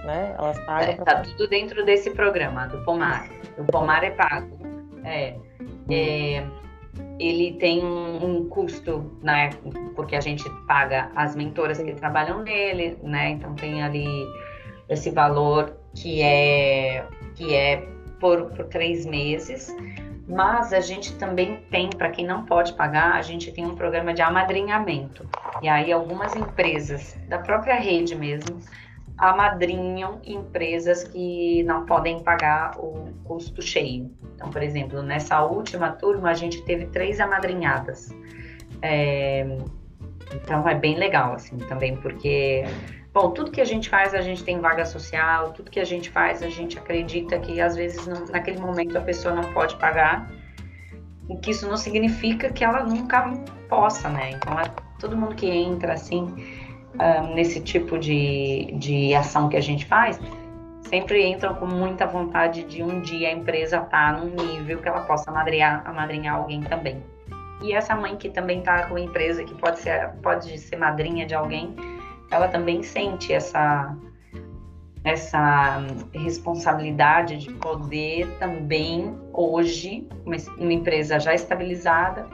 né? 0.06 0.34
Elas 0.38 0.58
pagam. 0.60 0.94
É. 0.94 0.96
Tá 0.96 1.20
tudo 1.20 1.48
dentro 1.48 1.84
desse 1.84 2.10
programa 2.10 2.66
do 2.66 2.78
Pomar. 2.84 3.28
O 3.58 3.64
Pomar 3.64 4.04
é 4.04 4.10
pago. 4.10 4.56
É, 5.04 5.34
é 5.90 6.46
ele 7.18 7.52
tem 7.54 7.84
um, 7.84 8.24
um, 8.24 8.48
custo, 8.48 9.18
né? 9.22 9.50
Porque 9.94 10.16
a 10.16 10.20
gente 10.20 10.48
paga 10.66 11.10
as 11.14 11.34
mentoras 11.36 11.78
que 11.78 11.92
trabalham 11.92 12.42
nele, 12.42 12.98
né? 13.02 13.30
Então 13.30 13.54
tem 13.54 13.82
ali 13.82 14.06
esse 14.88 15.10
valor 15.10 15.76
que 15.94 16.22
é 16.22 17.04
que 17.34 17.54
é 17.54 17.86
por, 18.20 18.46
por 18.46 18.66
três 18.66 19.04
meses. 19.04 19.74
Mas 20.28 20.72
a 20.72 20.80
gente 20.80 21.14
também 21.18 21.60
tem, 21.70 21.88
para 21.88 22.10
quem 22.10 22.26
não 22.26 22.44
pode 22.44 22.72
pagar, 22.72 23.12
a 23.12 23.22
gente 23.22 23.52
tem 23.52 23.64
um 23.64 23.76
programa 23.76 24.12
de 24.12 24.22
amadrinhamento. 24.22 25.28
E 25.62 25.68
aí 25.68 25.92
algumas 25.92 26.34
empresas 26.34 27.16
da 27.28 27.38
própria 27.38 27.76
rede 27.76 28.16
mesmo 28.16 28.58
amadrinham 29.18 30.20
empresas 30.24 31.04
que 31.04 31.62
não 31.64 31.86
podem 31.86 32.22
pagar 32.22 32.78
o 32.78 33.12
custo 33.24 33.62
cheio. 33.62 34.10
Então, 34.34 34.50
por 34.50 34.62
exemplo, 34.62 35.02
nessa 35.02 35.42
última 35.42 35.92
turma 35.92 36.30
a 36.30 36.34
gente 36.34 36.62
teve 36.62 36.86
três 36.86 37.18
amadrinhadas. 37.18 38.14
É, 38.82 39.46
então 40.34 40.68
é 40.68 40.74
bem 40.74 40.96
legal 40.96 41.34
assim 41.34 41.56
também, 41.56 41.96
porque 41.96 42.64
bom, 43.12 43.30
tudo 43.30 43.50
que 43.50 43.60
a 43.60 43.64
gente 43.64 43.88
faz 43.88 44.14
a 44.14 44.20
gente 44.20 44.44
tem 44.44 44.60
vaga 44.60 44.84
social, 44.84 45.52
tudo 45.52 45.70
que 45.70 45.80
a 45.80 45.84
gente 45.84 46.10
faz 46.10 46.42
a 46.42 46.48
gente 46.48 46.78
acredita 46.78 47.38
que 47.38 47.60
às 47.60 47.74
vezes 47.74 48.06
não, 48.06 48.26
naquele 48.26 48.60
momento 48.60 48.98
a 48.98 49.00
pessoa 49.00 49.34
não 49.34 49.52
pode 49.54 49.76
pagar 49.76 50.30
e 51.30 51.36
que 51.36 51.52
isso 51.52 51.66
não 51.66 51.76
significa 51.76 52.52
que 52.52 52.64
ela 52.64 52.84
nunca 52.84 53.32
possa, 53.68 54.08
né? 54.10 54.32
Então 54.32 54.58
é 54.60 54.70
todo 54.98 55.16
mundo 55.16 55.34
que 55.34 55.46
entra 55.46 55.94
assim 55.94 56.34
um, 57.00 57.34
nesse 57.34 57.60
tipo 57.60 57.98
de, 57.98 58.72
de 58.78 59.14
ação 59.14 59.48
que 59.48 59.56
a 59.56 59.60
gente 59.60 59.84
faz, 59.86 60.20
sempre 60.88 61.26
entram 61.26 61.54
com 61.54 61.66
muita 61.66 62.06
vontade 62.06 62.64
de 62.64 62.82
um 62.82 63.00
dia 63.00 63.28
a 63.28 63.32
empresa 63.32 63.78
estar 63.78 63.88
tá 63.88 64.12
num 64.12 64.34
nível 64.34 64.80
que 64.80 64.88
ela 64.88 65.00
possa 65.02 65.30
amadrinhar, 65.30 65.82
amadrinhar 65.86 66.36
alguém 66.36 66.62
também. 66.62 67.02
E 67.62 67.72
essa 67.72 67.94
mãe 67.96 68.16
que 68.16 68.28
também 68.28 68.58
está 68.58 68.86
com 68.86 68.96
a 68.96 69.00
empresa, 69.00 69.42
que 69.44 69.54
pode 69.54 69.78
ser, 69.80 70.10
pode 70.22 70.58
ser 70.58 70.76
madrinha 70.76 71.26
de 71.26 71.34
alguém, 71.34 71.74
ela 72.30 72.48
também 72.48 72.82
sente 72.82 73.32
essa, 73.32 73.96
essa 75.04 75.82
responsabilidade 76.12 77.38
de 77.38 77.52
poder 77.54 78.28
também, 78.38 79.16
hoje, 79.32 80.06
uma, 80.24 80.36
uma 80.58 80.72
empresa 80.72 81.18
já 81.18 81.34
estabilizada, 81.34 82.28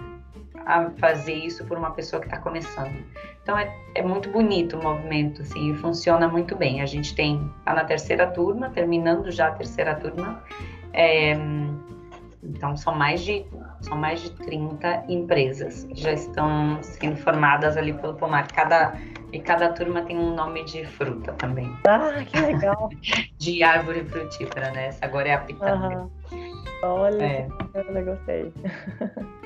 a 0.66 0.90
fazer 0.98 1.34
isso 1.34 1.64
por 1.64 1.76
uma 1.76 1.90
pessoa 1.90 2.20
que 2.20 2.26
está 2.26 2.38
começando. 2.38 3.04
Então 3.42 3.58
é, 3.58 3.74
é 3.94 4.02
muito 4.02 4.30
bonito 4.30 4.78
o 4.78 4.82
movimento, 4.82 5.42
assim, 5.42 5.72
e 5.72 5.74
funciona 5.74 6.28
muito 6.28 6.56
bem. 6.56 6.80
A 6.80 6.86
gente 6.86 7.14
tem, 7.14 7.50
tá 7.64 7.74
na 7.74 7.84
terceira 7.84 8.26
turma, 8.26 8.70
terminando 8.70 9.30
já 9.30 9.48
a 9.48 9.52
terceira 9.52 9.94
turma, 9.94 10.42
é, 10.92 11.36
então 12.42 12.76
são 12.76 12.94
mais 12.94 13.20
de 13.20 13.46
são 13.80 13.96
mais 13.96 14.20
de 14.20 14.30
30 14.30 15.04
empresas 15.08 15.84
que 15.84 16.00
já 16.00 16.12
estão 16.12 16.78
sendo 16.82 17.16
formadas 17.16 17.76
ali 17.76 17.92
pelo 17.92 18.14
Pomar. 18.14 18.46
Cada, 18.52 18.94
e 19.32 19.40
cada 19.40 19.72
turma 19.72 20.02
tem 20.02 20.16
um 20.16 20.34
nome 20.34 20.64
de 20.64 20.84
fruta 20.86 21.32
também. 21.32 21.76
Ah, 21.86 22.22
que 22.24 22.40
legal! 22.40 22.90
de 23.38 23.62
árvore 23.62 24.04
frutífera, 24.04 24.70
né? 24.70 24.86
Essa 24.86 25.04
agora 25.04 25.28
é 25.28 25.34
a 25.34 25.38
pitanga. 25.38 26.02
Uhum. 26.02 26.10
Olha, 26.84 27.22
é. 27.22 27.48
eu 27.74 28.04
gostei. 28.04 28.52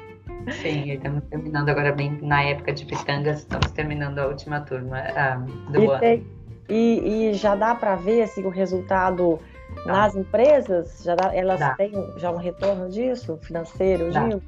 Sim, 0.52 0.90
estamos 0.92 1.24
terminando 1.24 1.68
agora 1.68 1.92
bem 1.92 2.18
na 2.22 2.42
época 2.42 2.72
de 2.72 2.84
pitangas, 2.84 3.40
estamos 3.40 3.70
terminando 3.72 4.18
a 4.18 4.26
última 4.26 4.60
turma 4.60 5.02
um, 5.38 5.72
do 5.72 5.82
e 5.82 5.86
ano. 5.86 5.98
Tem, 5.98 6.26
e, 6.68 7.30
e, 7.30 7.34
já 7.34 7.54
dá 7.54 7.74
para 7.74 7.96
ver 7.96 8.22
assim, 8.22 8.44
o 8.44 8.48
resultado 8.48 9.38
dá. 9.84 9.92
nas 9.92 10.16
empresas? 10.16 11.02
Já 11.04 11.14
dá, 11.14 11.34
elas 11.34 11.60
dá. 11.60 11.74
têm 11.74 11.92
já 12.16 12.30
um 12.30 12.36
retorno 12.36 12.88
disso, 12.88 13.38
financeiro. 13.42 14.12
Gil? 14.12 14.42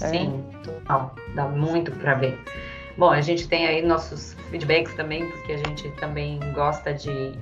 É? 0.00 0.08
Sim, 0.08 0.44
total. 0.64 1.14
Dá 1.34 1.46
muito 1.46 1.92
para 1.92 2.14
ver. 2.14 2.38
Bom, 2.96 3.10
a 3.10 3.20
gente 3.20 3.48
tem 3.48 3.66
aí 3.66 3.82
nossos 3.82 4.34
feedbacks 4.50 4.94
também, 4.94 5.26
porque 5.30 5.52
a 5.52 5.56
gente 5.56 5.90
também 5.92 6.38
gosta 6.54 6.92
de 6.92 7.32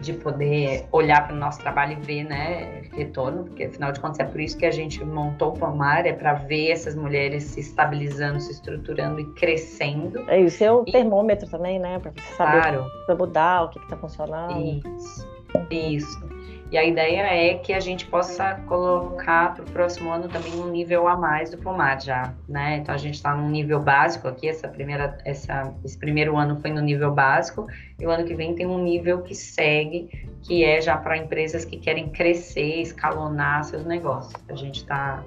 de 0.00 0.12
poder 0.12 0.86
olhar 0.92 1.26
para 1.26 1.34
o 1.34 1.38
nosso 1.38 1.60
trabalho 1.60 1.92
e 1.92 1.96
ver, 1.96 2.24
né, 2.24 2.82
retorno, 2.92 3.44
porque 3.44 3.64
afinal 3.64 3.92
de 3.92 4.00
contas 4.00 4.20
é 4.20 4.24
por 4.24 4.40
isso 4.40 4.56
que 4.56 4.66
a 4.66 4.70
gente 4.70 5.04
montou 5.04 5.54
o 5.54 5.58
Palmar, 5.58 6.06
é 6.06 6.12
para 6.12 6.34
ver 6.34 6.70
essas 6.70 6.94
mulheres 6.94 7.44
se 7.44 7.60
estabilizando, 7.60 8.40
se 8.40 8.52
estruturando 8.52 9.20
e 9.20 9.24
crescendo. 9.32 10.24
É 10.28 10.40
é 10.64 10.72
o 10.72 10.84
e... 10.86 10.92
termômetro 10.92 11.48
também, 11.48 11.78
né, 11.78 11.98
para 11.98 12.12
você 12.12 12.34
saber 12.34 12.60
claro. 12.62 12.90
para 13.06 13.14
mudar, 13.16 13.64
o 13.64 13.68
que 13.70 13.78
está 13.78 13.96
funcionando. 13.96 14.80
Isso, 14.96 15.28
isso. 15.70 16.37
E 16.70 16.76
a 16.76 16.84
ideia 16.84 17.22
é 17.22 17.54
que 17.54 17.72
a 17.72 17.80
gente 17.80 18.04
possa 18.04 18.56
colocar 18.66 19.54
para 19.54 19.64
o 19.64 19.70
próximo 19.70 20.10
ano 20.10 20.28
também 20.28 20.52
um 20.52 20.68
nível 20.70 21.08
a 21.08 21.16
mais 21.16 21.50
do 21.50 21.56
pomar 21.56 22.00
já, 22.00 22.34
né? 22.46 22.76
Então 22.76 22.94
a 22.94 22.98
gente 22.98 23.14
está 23.14 23.34
num 23.34 23.48
nível 23.48 23.80
básico 23.80 24.28
aqui, 24.28 24.48
essa 24.48 24.68
primeira, 24.68 25.16
essa, 25.24 25.74
esse 25.82 25.96
primeiro 25.96 26.36
ano 26.36 26.60
foi 26.60 26.70
no 26.70 26.82
nível 26.82 27.10
básico, 27.10 27.66
e 27.98 28.06
o 28.06 28.10
ano 28.10 28.24
que 28.24 28.34
vem 28.34 28.54
tem 28.54 28.66
um 28.66 28.82
nível 28.82 29.22
que 29.22 29.34
segue, 29.34 30.10
que 30.42 30.62
é 30.62 30.78
já 30.80 30.96
para 30.98 31.16
empresas 31.16 31.64
que 31.64 31.78
querem 31.78 32.10
crescer, 32.10 32.82
escalonar 32.82 33.64
seus 33.64 33.86
negócios. 33.86 34.34
A 34.50 34.54
gente 34.54 34.80
está 34.80 35.24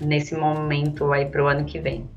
nesse 0.00 0.34
momento 0.34 1.12
aí 1.12 1.26
para 1.26 1.44
o 1.44 1.46
ano 1.46 1.64
que 1.64 1.78
vem. 1.78 2.08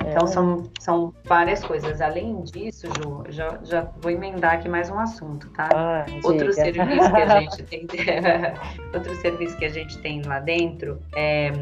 Então, 0.00 0.26
são, 0.26 0.70
são 0.78 1.14
várias 1.24 1.64
coisas. 1.64 2.00
Além 2.00 2.42
disso, 2.42 2.86
Ju, 2.86 3.24
já, 3.28 3.58
já 3.62 3.88
vou 4.00 4.10
emendar 4.10 4.54
aqui 4.54 4.68
mais 4.68 4.90
um 4.90 4.98
assunto, 4.98 5.48
tá? 5.50 5.68
Ah, 5.74 6.04
outro 6.24 6.52
serviço 6.52 7.12
que 7.12 7.20
a 7.20 7.26
gente 7.40 7.62
tem, 7.62 7.86
outro 8.92 9.14
serviço 9.16 9.56
que 9.56 9.64
a 9.64 9.68
gente 9.68 9.98
tem 9.98 10.22
lá 10.22 10.40
dentro 10.40 11.00
é, 11.14 11.52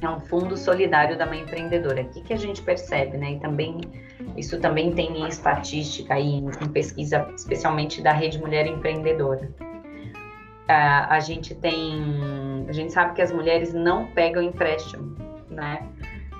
é 0.00 0.08
um 0.08 0.20
fundo 0.20 0.56
solidário 0.56 1.16
da 1.16 1.26
mãe 1.26 1.40
empreendedora. 1.40 2.02
O 2.02 2.08
que, 2.08 2.22
que 2.22 2.32
a 2.32 2.38
gente 2.38 2.60
percebe, 2.62 3.16
né? 3.16 3.32
E 3.32 3.40
também, 3.40 3.80
isso 4.36 4.58
também 4.60 4.92
tem 4.92 5.16
em 5.16 5.28
estatística 5.28 6.14
aí, 6.14 6.38
em 6.38 6.68
pesquisa, 6.68 7.28
especialmente 7.36 8.02
da 8.02 8.12
Rede 8.12 8.38
Mulher 8.38 8.66
Empreendedora. 8.66 9.48
Uh, 10.64 11.06
a 11.10 11.20
gente 11.20 11.54
tem, 11.54 12.64
a 12.66 12.72
gente 12.72 12.90
sabe 12.90 13.14
que 13.14 13.20
as 13.20 13.30
mulheres 13.30 13.74
não 13.74 14.06
pegam 14.06 14.42
empréstimo, 14.42 15.14
né? 15.50 15.86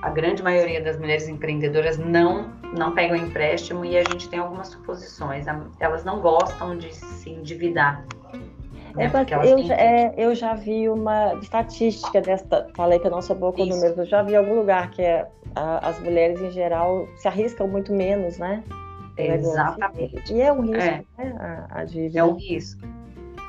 A 0.05 0.11
grande 0.11 0.43
maioria 0.43 0.83
das 0.83 0.99
mulheres 0.99 1.27
empreendedoras 1.29 1.97
não 1.97 2.53
não 2.77 2.93
pegam 2.93 3.17
empréstimo 3.17 3.85
e 3.87 3.97
a 3.97 4.03
gente 4.03 4.29
tem 4.29 4.39
algumas 4.39 4.69
suposições. 4.69 5.47
Elas 5.81 6.05
não 6.05 6.21
gostam 6.21 6.77
de 6.77 6.95
se 6.95 7.31
endividar. 7.31 8.05
É, 8.99 9.07
eu, 9.49 9.65
já, 9.65 9.75
é, 9.75 10.15
eu 10.17 10.35
já 10.35 10.55
vi 10.55 10.89
uma 10.89 11.35
estatística 11.35 12.21
desta, 12.21 12.69
falei 12.77 12.99
que 12.99 13.07
eu 13.07 13.11
não 13.11 13.23
sou 13.23 13.35
boa 13.35 13.53
com 13.53 13.65
números, 13.65 13.99
eu 13.99 14.05
já 14.05 14.23
vi 14.23 14.35
em 14.35 14.37
algum 14.37 14.55
lugar 14.55 14.91
que 14.91 15.03
é, 15.03 15.27
a, 15.57 15.89
as 15.89 15.99
mulheres 16.01 16.41
em 16.41 16.51
geral 16.51 17.09
se 17.17 17.27
arriscam 17.27 17.67
muito 17.67 17.93
menos, 17.93 18.39
né? 18.39 18.63
Exatamente. 19.17 20.33
E 20.33 20.41
é 20.41 20.53
um 20.53 20.61
risco, 20.61 21.07
é. 21.19 21.25
né? 21.25 21.67
A, 21.71 21.81
a 21.81 21.85
dívida. 21.85 22.19
É 22.19 22.25
um 22.25 22.35
risco. 22.35 22.83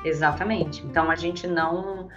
Exatamente. 0.04 0.84
Então 0.86 1.10
a 1.10 1.14
gente 1.14 1.46
não 1.46 2.08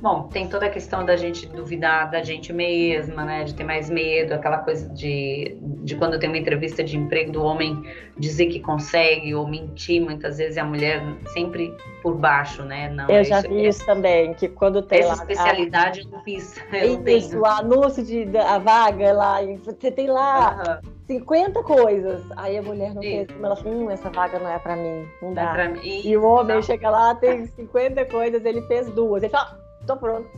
Bom, 0.00 0.28
tem 0.28 0.48
toda 0.48 0.66
a 0.66 0.70
questão 0.70 1.04
da 1.04 1.16
gente 1.16 1.44
duvidar 1.46 2.08
da 2.08 2.22
gente 2.22 2.52
mesma, 2.52 3.24
né? 3.24 3.42
De 3.42 3.52
ter 3.52 3.64
mais 3.64 3.90
medo, 3.90 4.32
aquela 4.32 4.58
coisa 4.58 4.88
de, 4.90 5.58
de 5.60 5.96
quando 5.96 6.20
tem 6.20 6.28
uma 6.28 6.38
entrevista 6.38 6.84
de 6.84 6.96
emprego 6.96 7.32
do 7.32 7.42
homem 7.42 7.82
dizer 8.16 8.46
que 8.46 8.60
consegue 8.60 9.34
ou 9.34 9.44
mentir, 9.44 10.00
muitas 10.00 10.38
vezes 10.38 10.56
é 10.56 10.60
a 10.60 10.64
mulher 10.64 11.02
sempre 11.32 11.74
por 12.00 12.14
baixo, 12.14 12.62
né? 12.62 12.88
Não, 12.90 13.08
eu 13.08 13.24
já 13.24 13.40
vi 13.40 13.66
isso 13.66 13.84
também, 13.84 14.34
que 14.34 14.46
quando 14.46 14.82
tem 14.82 15.00
Essa 15.00 15.08
lá, 15.08 15.14
especialidade 15.14 16.00
a... 16.00 16.02
eu 16.04 16.10
não 16.10 16.22
fiz. 16.22 16.54
Eu 16.72 17.04
isso, 17.08 17.36
o 17.36 17.44
anúncio 17.44 18.04
de 18.04 18.24
a 18.38 18.58
vaga 18.58 19.12
lá, 19.12 19.38
você 19.64 19.90
tem 19.90 20.06
lá 20.06 20.80
uhum. 20.84 20.90
50 21.08 21.60
coisas. 21.64 22.22
Aí 22.36 22.56
a 22.56 22.62
mulher 22.62 22.94
não 22.94 23.02
isso. 23.02 23.26
fez, 23.26 23.42
ela 23.42 23.56
fala, 23.56 23.74
hum, 23.74 23.90
essa 23.90 24.10
vaga 24.10 24.38
não 24.38 24.48
é 24.48 24.58
para 24.60 24.76
mim, 24.76 25.08
não 25.20 25.34
dá. 25.34 25.58
É 25.58 25.68
mim. 25.68 26.02
E 26.04 26.16
o 26.16 26.24
homem 26.24 26.56
não. 26.56 26.62
chega 26.62 26.88
lá, 26.88 27.16
tem 27.16 27.46
50 27.46 28.04
coisas, 28.04 28.44
ele 28.44 28.62
fez 28.62 28.88
duas. 28.90 29.22
Ele 29.22 29.32
fala, 29.32 29.67
tô 29.88 29.96
pronto. 29.96 30.28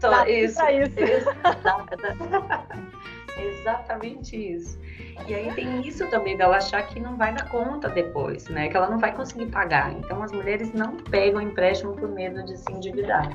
Tô, 0.00 0.08
tá, 0.08 0.28
isso, 0.28 0.62
isso. 0.70 1.00
isso. 1.00 1.28
Exatamente 3.36 4.36
isso. 4.36 4.78
E 5.26 5.34
aí 5.34 5.52
tem 5.54 5.80
isso 5.80 6.08
também 6.08 6.36
dela 6.36 6.56
achar 6.56 6.86
que 6.86 7.00
não 7.00 7.16
vai 7.16 7.34
dar 7.34 7.48
conta 7.50 7.88
depois, 7.88 8.48
né? 8.48 8.68
Que 8.68 8.76
ela 8.76 8.88
não 8.88 8.98
vai 8.98 9.12
conseguir 9.12 9.46
pagar. 9.46 9.92
Então 9.92 10.22
as 10.22 10.30
mulheres 10.30 10.72
não 10.72 10.96
pegam 10.96 11.40
empréstimo 11.40 11.94
por 11.94 12.08
medo 12.08 12.44
de 12.44 12.56
se 12.56 12.72
endividar. 12.72 13.28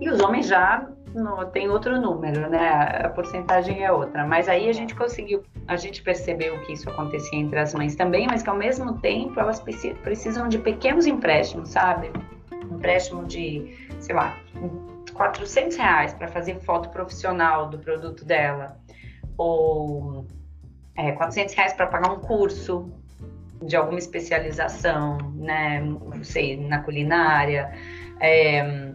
E 0.00 0.10
os 0.10 0.20
homens 0.20 0.46
já 0.46 0.86
no, 1.14 1.46
tem 1.46 1.70
outro 1.70 1.98
número, 1.98 2.50
né? 2.50 3.02
A 3.04 3.08
porcentagem 3.08 3.84
é 3.84 3.90
outra. 3.90 4.26
Mas 4.26 4.48
aí 4.48 4.68
a 4.68 4.72
gente 4.72 4.94
conseguiu, 4.94 5.42
a 5.66 5.76
gente 5.76 6.02
percebeu 6.02 6.60
que 6.62 6.72
isso 6.72 6.90
acontecia 6.90 7.38
entre 7.38 7.58
as 7.58 7.72
mães 7.72 7.94
também, 7.94 8.26
mas 8.26 8.42
que 8.42 8.50
ao 8.50 8.56
mesmo 8.56 8.98
tempo 8.98 9.38
elas 9.40 9.60
precisam 9.60 10.48
de 10.48 10.58
pequenos 10.58 11.06
empréstimos, 11.06 11.70
sabe? 11.70 12.10
Empréstimo 12.70 13.24
de, 13.24 13.88
sei 14.04 14.14
lá, 14.14 14.36
400 15.14 15.76
reais 15.78 16.12
para 16.12 16.28
fazer 16.28 16.60
foto 16.60 16.90
profissional 16.90 17.70
do 17.70 17.78
produto 17.78 18.24
dela, 18.24 18.78
ou 19.38 20.26
é, 20.94 21.12
400 21.12 21.54
reais 21.54 21.72
para 21.72 21.86
pagar 21.86 22.12
um 22.12 22.20
curso 22.20 22.92
de 23.62 23.76
alguma 23.76 23.98
especialização, 23.98 25.16
né? 25.36 25.80
Não 25.80 26.22
sei, 26.22 26.56
na 26.58 26.80
culinária. 26.80 27.72
É, 28.20 28.92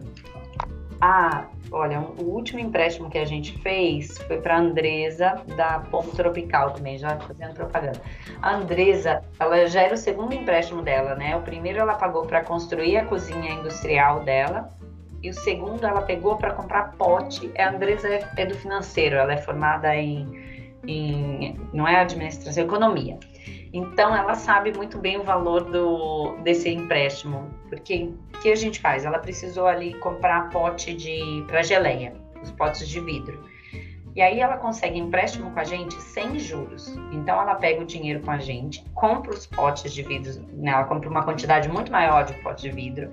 ah, 1.00 1.46
olha, 1.72 2.00
o 2.00 2.22
último 2.22 2.60
empréstimo 2.60 3.10
que 3.10 3.18
a 3.18 3.24
gente 3.24 3.58
fez 3.58 4.16
foi 4.18 4.40
para 4.40 4.56
a 4.56 4.60
Andresa 4.60 5.42
da 5.56 5.80
Pombo 5.90 6.12
Tropical 6.12 6.70
também, 6.70 6.98
já 6.98 7.18
fazendo 7.18 7.54
propaganda. 7.54 8.00
A 8.40 8.54
Andresa, 8.54 9.24
ela 9.40 9.66
já 9.66 9.82
era 9.82 9.94
o 9.94 9.98
segundo 9.98 10.34
empréstimo 10.34 10.82
dela, 10.82 11.16
né? 11.16 11.34
O 11.36 11.42
primeiro 11.42 11.80
ela 11.80 11.94
pagou 11.94 12.26
para 12.26 12.44
construir 12.44 12.96
a 12.96 13.04
cozinha 13.04 13.50
industrial 13.50 14.20
dela 14.20 14.72
e 15.22 15.30
o 15.30 15.34
segundo 15.34 15.84
ela 15.86 16.02
pegou 16.02 16.36
para 16.36 16.52
comprar 16.52 16.92
pote. 16.92 17.50
A 17.58 17.70
Andresa 17.70 18.08
é, 18.08 18.28
é 18.36 18.46
do 18.46 18.54
financeiro, 18.54 19.16
ela 19.16 19.32
é 19.32 19.36
formada 19.36 19.94
em, 19.94 20.72
em 20.86 21.60
não 21.72 21.86
é 21.86 22.00
administração, 22.00 22.62
é 22.62 22.66
economia. 22.66 23.18
Então 23.72 24.14
ela 24.16 24.34
sabe 24.34 24.72
muito 24.72 24.98
bem 24.98 25.18
o 25.18 25.22
valor 25.22 25.64
do, 25.64 26.36
desse 26.42 26.68
empréstimo, 26.68 27.48
porque 27.68 28.12
o 28.34 28.38
que 28.40 28.50
a 28.50 28.56
gente 28.56 28.80
faz? 28.80 29.04
Ela 29.04 29.18
precisou 29.18 29.66
ali 29.66 29.94
comprar 29.94 30.50
pote 30.50 30.92
de 30.94 31.44
para 31.46 31.62
geleia, 31.62 32.14
os 32.42 32.50
potes 32.50 32.88
de 32.88 33.00
vidro. 33.00 33.48
E 34.14 34.20
aí 34.20 34.40
ela 34.40 34.56
consegue 34.56 34.98
empréstimo 34.98 35.52
com 35.52 35.60
a 35.60 35.64
gente 35.64 35.94
sem 35.94 36.36
juros. 36.38 36.88
Então 37.12 37.40
ela 37.40 37.54
pega 37.54 37.80
o 37.80 37.84
dinheiro 37.84 38.20
com 38.20 38.30
a 38.32 38.38
gente, 38.38 38.84
compra 38.92 39.32
os 39.32 39.46
potes 39.46 39.92
de 39.92 40.02
vidro, 40.02 40.44
né? 40.52 40.72
ela 40.72 40.84
compra 40.84 41.08
uma 41.08 41.22
quantidade 41.22 41.68
muito 41.68 41.92
maior 41.92 42.24
de 42.24 42.34
potes 42.42 42.62
de 42.62 42.70
vidro. 42.70 43.08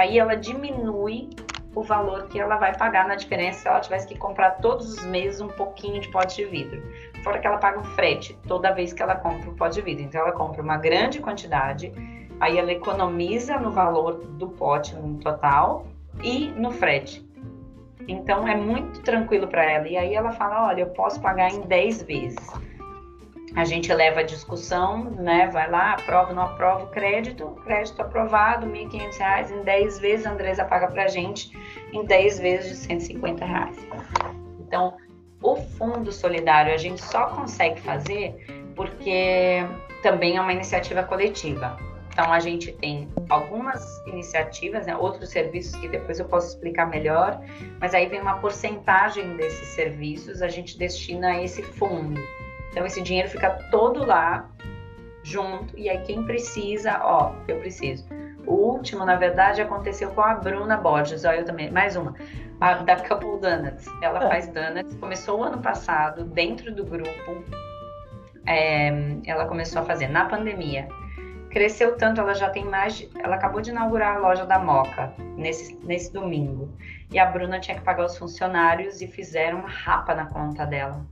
Aí 0.00 0.18
ela 0.18 0.34
diminui 0.34 1.28
o 1.74 1.82
valor 1.82 2.26
que 2.28 2.40
ela 2.40 2.56
vai 2.56 2.74
pagar 2.74 3.06
na 3.06 3.16
diferença 3.16 3.60
se 3.60 3.68
ela 3.68 3.80
tivesse 3.80 4.08
que 4.08 4.16
comprar 4.16 4.52
todos 4.52 4.94
os 4.94 5.04
meses 5.04 5.42
um 5.42 5.48
pouquinho 5.48 6.00
de 6.00 6.08
pote 6.08 6.36
de 6.36 6.46
vidro. 6.46 6.82
Fora 7.22 7.38
que 7.38 7.46
ela 7.46 7.58
paga 7.58 7.80
o 7.80 7.84
frete 7.84 8.32
toda 8.48 8.72
vez 8.72 8.94
que 8.94 9.02
ela 9.02 9.14
compra 9.16 9.50
o 9.50 9.54
pote 9.54 9.74
de 9.74 9.82
vidro. 9.82 10.02
Então 10.02 10.22
ela 10.22 10.32
compra 10.32 10.62
uma 10.62 10.78
grande 10.78 11.20
quantidade, 11.20 11.92
aí 12.40 12.56
ela 12.56 12.72
economiza 12.72 13.58
no 13.58 13.72
valor 13.72 14.24
do 14.24 14.48
pote 14.48 14.96
no 14.96 15.18
total 15.18 15.86
e 16.24 16.46
no 16.52 16.70
frete. 16.70 17.22
Então 18.08 18.48
é 18.48 18.56
muito 18.56 19.02
tranquilo 19.02 19.48
para 19.48 19.70
ela. 19.70 19.86
E 19.86 19.98
aí 19.98 20.14
ela 20.14 20.32
fala: 20.32 20.68
olha, 20.68 20.80
eu 20.80 20.88
posso 20.88 21.20
pagar 21.20 21.52
em 21.52 21.60
10 21.60 22.04
vezes. 22.04 22.48
A 23.56 23.64
gente 23.64 23.92
leva 23.92 24.20
a 24.20 24.22
discussão, 24.22 25.10
né? 25.10 25.48
Vai 25.48 25.68
lá, 25.68 25.94
aprova, 25.94 26.32
não 26.32 26.42
aprova 26.42 26.84
o 26.84 26.86
crédito, 26.88 27.46
crédito 27.64 28.00
aprovado, 28.00 28.66
R$ 28.66 28.86
1.500 28.86 29.50
em 29.50 29.62
10 29.62 29.98
vezes, 29.98 30.26
a 30.26 30.30
Andresa 30.30 30.64
paga 30.64 30.88
para 30.88 31.04
a 31.04 31.08
gente 31.08 31.50
em 31.92 32.04
10 32.04 32.38
vezes 32.38 32.70
de 32.70 32.76
150 32.76 33.44
reais. 33.44 33.76
Então, 34.60 34.96
o 35.42 35.56
fundo 35.56 36.12
solidário 36.12 36.72
a 36.72 36.76
gente 36.76 37.02
só 37.02 37.26
consegue 37.26 37.80
fazer 37.80 38.36
porque 38.76 39.66
também 40.02 40.36
é 40.36 40.40
uma 40.40 40.52
iniciativa 40.52 41.02
coletiva. 41.02 41.76
Então, 42.12 42.32
a 42.32 42.40
gente 42.40 42.72
tem 42.72 43.08
algumas 43.28 43.82
iniciativas, 44.06 44.86
né, 44.86 44.96
outros 44.96 45.30
serviços 45.30 45.74
que 45.76 45.88
depois 45.88 46.18
eu 46.18 46.26
posso 46.26 46.48
explicar 46.48 46.86
melhor, 46.86 47.40
mas 47.80 47.94
aí 47.94 48.06
vem 48.06 48.20
uma 48.20 48.38
porcentagem 48.38 49.36
desses 49.36 49.68
serviços, 49.68 50.42
a 50.42 50.48
gente 50.48 50.76
destina 50.76 51.28
a 51.28 51.42
esse 51.42 51.62
fundo. 51.62 52.20
Então, 52.70 52.86
esse 52.86 53.02
dinheiro 53.02 53.28
fica 53.28 53.50
todo 53.70 54.04
lá, 54.06 54.48
junto, 55.22 55.76
e 55.76 55.88
aí 55.88 55.98
quem 56.02 56.24
precisa, 56.24 57.00
ó, 57.02 57.32
eu 57.48 57.58
preciso. 57.58 58.06
O 58.46 58.54
último, 58.54 59.04
na 59.04 59.16
verdade, 59.16 59.60
aconteceu 59.60 60.10
com 60.10 60.22
a 60.22 60.34
Bruna 60.34 60.76
Borges, 60.76 61.24
ó, 61.24 61.32
eu 61.32 61.44
também, 61.44 61.70
mais 61.70 61.96
uma, 61.96 62.14
a, 62.60 62.74
da 62.74 62.96
Couple 62.96 63.38
Donuts. 63.40 63.86
Ela 64.02 64.18
ah. 64.24 64.28
faz 64.28 64.48
donuts, 64.48 64.94
começou 64.96 65.40
o 65.40 65.42
ano 65.44 65.58
passado, 65.58 66.24
dentro 66.24 66.74
do 66.74 66.84
grupo, 66.84 67.44
é, 68.46 68.90
ela 69.26 69.46
começou 69.46 69.82
a 69.82 69.84
fazer 69.84 70.08
na 70.08 70.24
pandemia. 70.24 70.88
Cresceu 71.50 71.96
tanto, 71.96 72.20
ela 72.20 72.32
já 72.32 72.48
tem 72.48 72.64
mais. 72.64 72.96
De, 72.96 73.10
ela 73.18 73.34
acabou 73.34 73.60
de 73.60 73.70
inaugurar 73.70 74.16
a 74.16 74.18
loja 74.20 74.46
da 74.46 74.58
Moca 74.58 75.12
nesse, 75.36 75.76
nesse 75.82 76.12
domingo. 76.12 76.72
E 77.10 77.18
a 77.18 77.26
Bruna 77.26 77.58
tinha 77.58 77.76
que 77.76 77.82
pagar 77.82 78.06
os 78.06 78.16
funcionários 78.16 79.00
e 79.00 79.08
fizeram 79.08 79.58
uma 79.58 79.68
rapa 79.68 80.14
na 80.14 80.26
conta 80.26 80.64
dela 80.64 81.04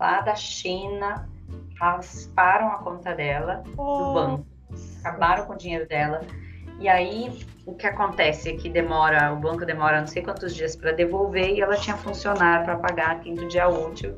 lá 0.00 0.22
da 0.22 0.34
China 0.34 1.28
rasparam 1.78 2.68
a 2.68 2.78
conta 2.78 3.14
dela 3.14 3.62
oh. 3.76 3.98
do 3.98 4.14
banco, 4.14 4.46
acabaram 5.04 5.46
com 5.46 5.52
o 5.52 5.56
dinheiro 5.56 5.86
dela. 5.86 6.22
E 6.78 6.88
aí 6.88 7.44
o 7.66 7.74
que 7.74 7.86
acontece 7.86 8.48
é 8.48 8.56
que 8.56 8.70
demora, 8.70 9.32
o 9.34 9.36
banco 9.36 9.66
demora 9.66 10.00
não 10.00 10.06
sei 10.06 10.22
quantos 10.22 10.54
dias 10.54 10.74
para 10.74 10.92
devolver 10.92 11.50
e 11.50 11.60
ela 11.60 11.76
tinha 11.76 11.96
funcionário 11.96 12.64
para 12.64 12.78
pagar 12.78 13.20
quinto 13.20 13.46
dia 13.48 13.68
útil. 13.68 14.16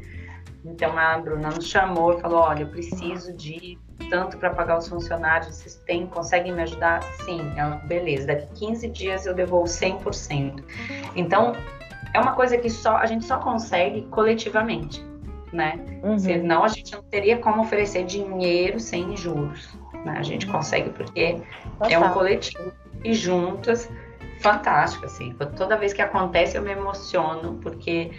Então 0.65 0.97
a 0.97 1.19
Bruna 1.19 1.51
nos 1.51 1.67
chamou 1.67 2.17
e 2.17 2.21
falou: 2.21 2.39
Olha, 2.39 2.63
eu 2.63 2.69
preciso 2.69 3.37
de 3.37 3.77
tanto 4.09 4.39
para 4.39 4.51
pagar 4.51 4.79
os 4.79 4.87
funcionários, 4.87 5.57
vocês 5.57 5.75
têm, 5.87 6.07
conseguem 6.07 6.53
me 6.53 6.63
ajudar? 6.63 7.03
Sim, 7.25 7.41
ela, 7.57 7.77
beleza, 7.77 8.29
daqui 8.29 8.47
15 8.55 8.89
dias 8.89 9.27
eu 9.27 9.35
devolvo 9.35 9.67
100%. 9.67 10.63
Então 11.17 11.53
é 12.15 12.21
uma 12.21 12.35
coisa 12.35 12.57
que 12.57 12.71
só 12.71 12.97
a 12.97 13.07
gente 13.07 13.25
só 13.25 13.39
consegue 13.39 14.03
coletivamente 14.03 15.05
né? 15.53 15.79
Uhum. 16.03 16.19
Senão 16.19 16.65
a 16.65 16.69
gente 16.69 16.93
não 16.93 17.03
teria 17.03 17.39
como 17.39 17.63
oferecer 17.63 18.05
dinheiro 18.05 18.81
sem 18.81 19.17
juros. 19.17 19.69
Né? 20.05 20.17
A 20.19 20.23
gente 20.23 20.47
consegue 20.47 20.91
porque 20.91 21.41
Total. 21.79 21.91
é 21.91 21.99
um 21.99 22.13
coletivo 22.13 22.73
e 23.05 23.13
juntas, 23.13 23.91
fantástico, 24.41 25.07
assim. 25.07 25.35
Toda 25.57 25.77
vez 25.77 25.93
que 25.93 26.03
acontece 26.03 26.57
eu 26.57 26.63
me 26.63 26.73
emociono 26.73 27.59
porque 27.63 28.11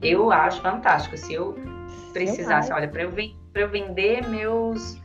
eu 0.00 0.30
acho 0.30 0.60
fantástico. 0.60 1.16
Se 1.16 1.34
eu 1.34 1.56
precisasse, 2.12 2.72
olha, 2.72 2.88
para 2.88 3.02
eu, 3.02 3.12
eu 3.54 3.68
vender 3.68 4.28
meus 4.28 5.01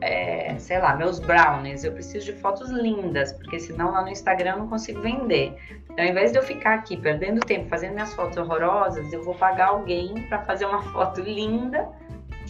é, 0.00 0.54
sei 0.58 0.78
lá, 0.78 0.96
meus 0.96 1.18
brownies, 1.18 1.84
eu 1.84 1.92
preciso 1.92 2.26
de 2.26 2.32
fotos 2.34 2.70
lindas, 2.70 3.32
porque 3.32 3.58
senão 3.58 3.92
lá 3.92 4.02
no 4.02 4.08
Instagram 4.08 4.52
eu 4.52 4.58
não 4.58 4.68
consigo 4.68 5.00
vender. 5.00 5.56
Então, 5.90 6.04
ao 6.04 6.10
invés 6.10 6.32
de 6.32 6.38
eu 6.38 6.42
ficar 6.42 6.74
aqui 6.74 6.96
perdendo 6.96 7.40
tempo 7.40 7.68
fazendo 7.68 7.94
minhas 7.94 8.12
fotos 8.14 8.36
horrorosas, 8.36 9.12
eu 9.12 9.22
vou 9.22 9.34
pagar 9.34 9.68
alguém 9.68 10.14
para 10.28 10.40
fazer 10.42 10.66
uma 10.66 10.82
foto 10.92 11.20
linda, 11.20 11.88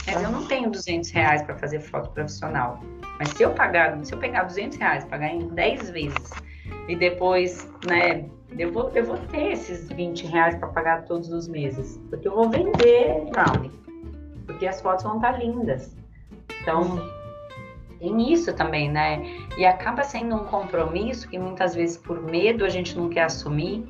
mas 0.07 0.23
eu 0.23 0.31
não 0.31 0.47
tenho 0.47 0.71
200 0.71 1.11
reais 1.11 1.43
para 1.43 1.57
fazer 1.57 1.81
foto 1.81 2.11
profissional. 2.11 2.81
Mas 3.19 3.29
se 3.31 3.43
eu 3.43 3.51
pagar, 3.51 4.05
se 4.05 4.13
eu 4.13 4.19
pegar 4.19 4.45
200 4.45 4.79
reais, 4.79 5.05
pagar 5.05 5.29
em 5.29 5.49
10 5.49 5.91
vezes, 5.91 6.31
e 6.89 6.97
depois, 6.97 7.71
né, 7.87 8.25
eu 8.59 8.73
vou, 8.73 8.91
eu 8.95 9.05
vou 9.05 9.19
ter 9.19 9.53
esses 9.53 9.89
20 9.89 10.27
reais 10.27 10.57
para 10.57 10.69
pagar 10.69 11.05
todos 11.05 11.31
os 11.31 11.49
meses, 11.49 12.01
porque 12.11 12.27
eu 12.27 12.35
vou 12.35 12.49
vender 12.49 13.25
brownie, 13.31 13.71
porque 14.47 14.67
as 14.67 14.81
fotos 14.81 15.05
vão 15.05 15.17
estar 15.17 15.33
tá 15.33 15.39
lindas. 15.39 15.97
Então, 16.61 16.99
tem 18.05 18.33
isso 18.33 18.53
também, 18.53 18.91
né? 18.91 19.23
E 19.57 19.65
acaba 19.65 20.03
sendo 20.03 20.37
um 20.37 20.45
compromisso 20.45 21.27
que 21.29 21.39
muitas 21.39 21.75
vezes 21.75 21.97
por 21.97 22.21
medo 22.21 22.65
a 22.65 22.69
gente 22.69 22.97
não 22.97 23.09
quer 23.09 23.23
assumir, 23.23 23.83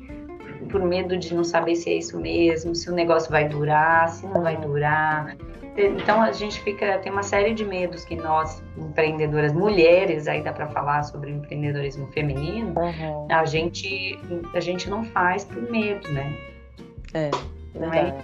por 0.71 0.81
medo 0.81 1.17
de 1.17 1.33
não 1.33 1.43
saber 1.43 1.75
se 1.75 1.89
é 1.89 1.95
isso 1.95 2.17
mesmo, 2.17 2.73
se 2.73 2.89
o 2.89 2.93
negócio 2.93 3.29
vai 3.29 3.47
durar, 3.49 4.07
se 4.07 4.25
não 4.25 4.41
vai 4.41 4.55
durar. 4.55 5.35
Então 5.77 6.21
a 6.21 6.31
gente 6.31 6.61
fica 6.61 6.97
tem 6.99 7.11
uma 7.11 7.23
série 7.23 7.53
de 7.53 7.65
medos 7.65 8.05
que 8.05 8.15
nós 8.15 8.63
empreendedoras 8.77 9.51
mulheres 9.51 10.27
aí 10.29 10.41
dá 10.41 10.53
para 10.53 10.67
falar 10.67 11.03
sobre 11.03 11.31
empreendedorismo 11.31 12.07
feminino, 12.13 12.73
uhum. 12.79 13.27
a 13.29 13.43
gente 13.43 14.17
a 14.53 14.61
gente 14.61 14.89
não 14.89 15.03
faz 15.03 15.43
por 15.43 15.61
medo, 15.69 16.09
né? 16.13 16.33
É, 17.13 17.31
não 17.77 17.93
é? 17.93 18.15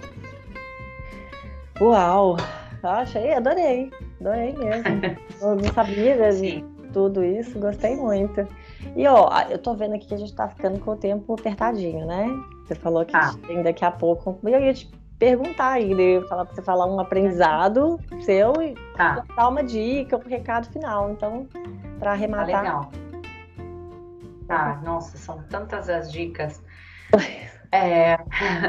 Uau, 1.78 2.36
achei, 2.82 3.34
adorei. 3.34 3.90
Adorei 4.22 4.52
mesmo. 4.52 5.00
eu 5.42 5.56
não 5.56 5.72
sabia 5.74 6.32
de 6.32 6.64
tudo 6.92 7.24
isso, 7.24 7.58
gostei 7.58 7.96
muito. 7.96 8.46
E 8.94 9.06
ó, 9.08 9.28
eu 9.50 9.58
tô 9.58 9.74
vendo 9.74 9.94
aqui 9.94 10.06
que 10.06 10.14
a 10.14 10.18
gente 10.18 10.32
tá 10.32 10.48
ficando 10.48 10.78
com 10.78 10.92
o 10.92 10.96
tempo 10.96 11.34
apertadinho, 11.34 12.06
né? 12.06 12.26
Você 12.64 12.76
falou 12.76 13.04
que 13.04 13.16
ah. 13.16 13.34
tem 13.46 13.62
daqui 13.62 13.84
a 13.84 13.90
pouco. 13.90 14.38
Eu 14.44 14.60
ia 14.60 14.72
te 14.72 14.88
perguntar 15.18 15.72
ainda, 15.72 16.00
eu 16.00 16.20
ia 16.20 16.28
falar 16.28 16.44
pra 16.44 16.54
você 16.54 16.62
falar 16.62 16.86
um 16.86 17.00
aprendizado 17.00 17.98
seu 18.22 18.52
e 18.62 18.74
tá. 18.96 19.24
dar 19.36 19.48
uma 19.48 19.64
dica, 19.64 20.16
um 20.16 20.28
recado 20.28 20.68
final. 20.70 21.10
Então, 21.10 21.48
para 21.98 22.10
tá 22.10 22.12
arrematar. 22.12 22.46
Tá 22.46 22.62
legal. 22.62 22.92
Tá, 24.46 24.80
nossa, 24.84 25.16
são 25.16 25.42
tantas 25.48 25.88
as 25.88 26.12
dicas. 26.12 26.62
É, 27.74 28.18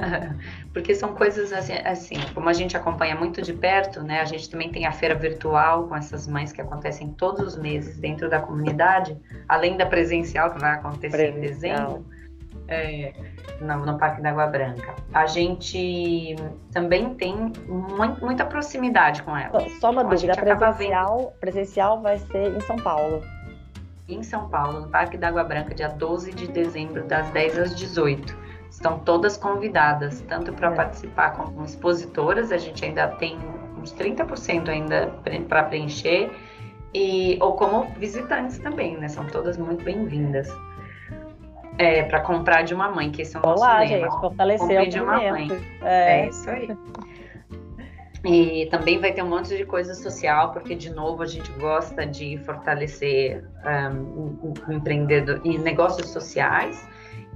porque 0.71 0.95
são 0.95 1.13
coisas 1.13 1.51
assim, 1.51 1.73
assim, 1.83 2.15
como 2.33 2.47
a 2.47 2.53
gente 2.53 2.77
acompanha 2.77 3.13
muito 3.17 3.41
de 3.41 3.51
perto, 3.51 4.01
né? 4.01 4.21
A 4.21 4.25
gente 4.25 4.49
também 4.49 4.71
tem 4.71 4.85
a 4.85 4.93
feira 4.93 5.13
virtual 5.13 5.89
com 5.89 5.95
essas 5.95 6.25
mães 6.25 6.53
que 6.53 6.61
acontecem 6.61 7.09
todos 7.09 7.45
os 7.45 7.57
meses 7.57 7.99
dentro 7.99 8.29
da 8.29 8.39
comunidade, 8.39 9.19
além 9.49 9.75
da 9.75 9.85
presencial 9.85 10.51
que 10.51 10.59
vai 10.61 10.75
acontecer 10.75 11.09
presencial. 11.09 11.37
em 11.37 11.41
dezembro. 11.41 12.13
É, 12.65 13.13
no, 13.59 13.85
no, 13.85 13.97
Parque 13.97 14.21
da 14.21 14.29
Água 14.29 14.47
Branca. 14.47 14.95
A 15.13 15.25
gente 15.25 16.35
também 16.71 17.13
tem 17.15 17.51
muito, 17.67 18.23
muita 18.23 18.45
proximidade 18.45 19.21
com 19.21 19.35
ela. 19.35 19.67
Só 19.81 19.91
uma 19.91 20.03
dúvida, 20.03 20.33
presencial, 20.33 21.33
presencial 21.41 22.01
vai 22.01 22.19
ser 22.19 22.55
em 22.55 22.61
São 22.61 22.77
Paulo. 22.77 23.21
Em 24.07 24.23
São 24.23 24.47
Paulo, 24.47 24.79
no 24.79 24.87
Parque 24.87 25.17
da 25.17 25.27
Água 25.27 25.43
Branca, 25.43 25.75
dia 25.75 25.89
12 25.89 26.31
de 26.31 26.47
dezembro, 26.47 27.03
das 27.03 27.29
10 27.31 27.59
às 27.59 27.75
18. 27.75 28.43
Estão 28.73 28.97
todas 28.97 29.37
convidadas, 29.37 30.21
tanto 30.21 30.51
para 30.51 30.71
é. 30.71 30.75
participar 30.75 31.33
como 31.33 31.63
expositoras, 31.63 32.51
a 32.51 32.57
gente 32.57 32.83
ainda 32.83 33.07
tem 33.07 33.37
uns 33.79 33.93
30% 33.93 34.67
ainda 34.67 35.13
para 35.47 35.63
preencher, 35.65 36.31
e, 36.91 37.37
ou 37.39 37.53
como 37.53 37.85
visitantes 37.99 38.57
também, 38.57 38.97
né? 38.97 39.07
São 39.07 39.27
todas 39.27 39.57
muito 39.57 39.83
bem-vindas. 39.83 40.49
É, 41.77 42.03
para 42.03 42.21
comprar 42.21 42.63
de 42.63 42.73
uma 42.73 42.89
mãe, 42.89 43.11
que 43.11 43.21
esse 43.21 43.35
é 43.35 43.39
o 43.39 43.43
nosso 43.43 43.63
Olá, 43.63 43.79
lema. 43.79 43.87
gente, 43.87 44.19
fortalecer 44.19 44.89
de 44.89 44.99
uma 44.99 45.17
mãe. 45.17 45.47
É. 45.83 46.21
é 46.21 46.29
isso 46.29 46.49
aí. 46.49 46.75
E 48.25 48.67
também 48.71 48.99
vai 48.99 49.11
ter 49.11 49.21
um 49.21 49.29
monte 49.29 49.55
de 49.55 49.65
coisa 49.65 49.93
social, 49.93 50.51
porque, 50.51 50.73
de 50.73 50.89
novo, 50.89 51.21
a 51.21 51.27
gente 51.27 51.51
gosta 51.53 52.05
de 52.05 52.37
fortalecer 52.39 53.43
um, 53.65 54.53
empreendedor 54.69 55.41
e 55.43 55.59
negócios 55.59 56.09
sociais, 56.09 56.87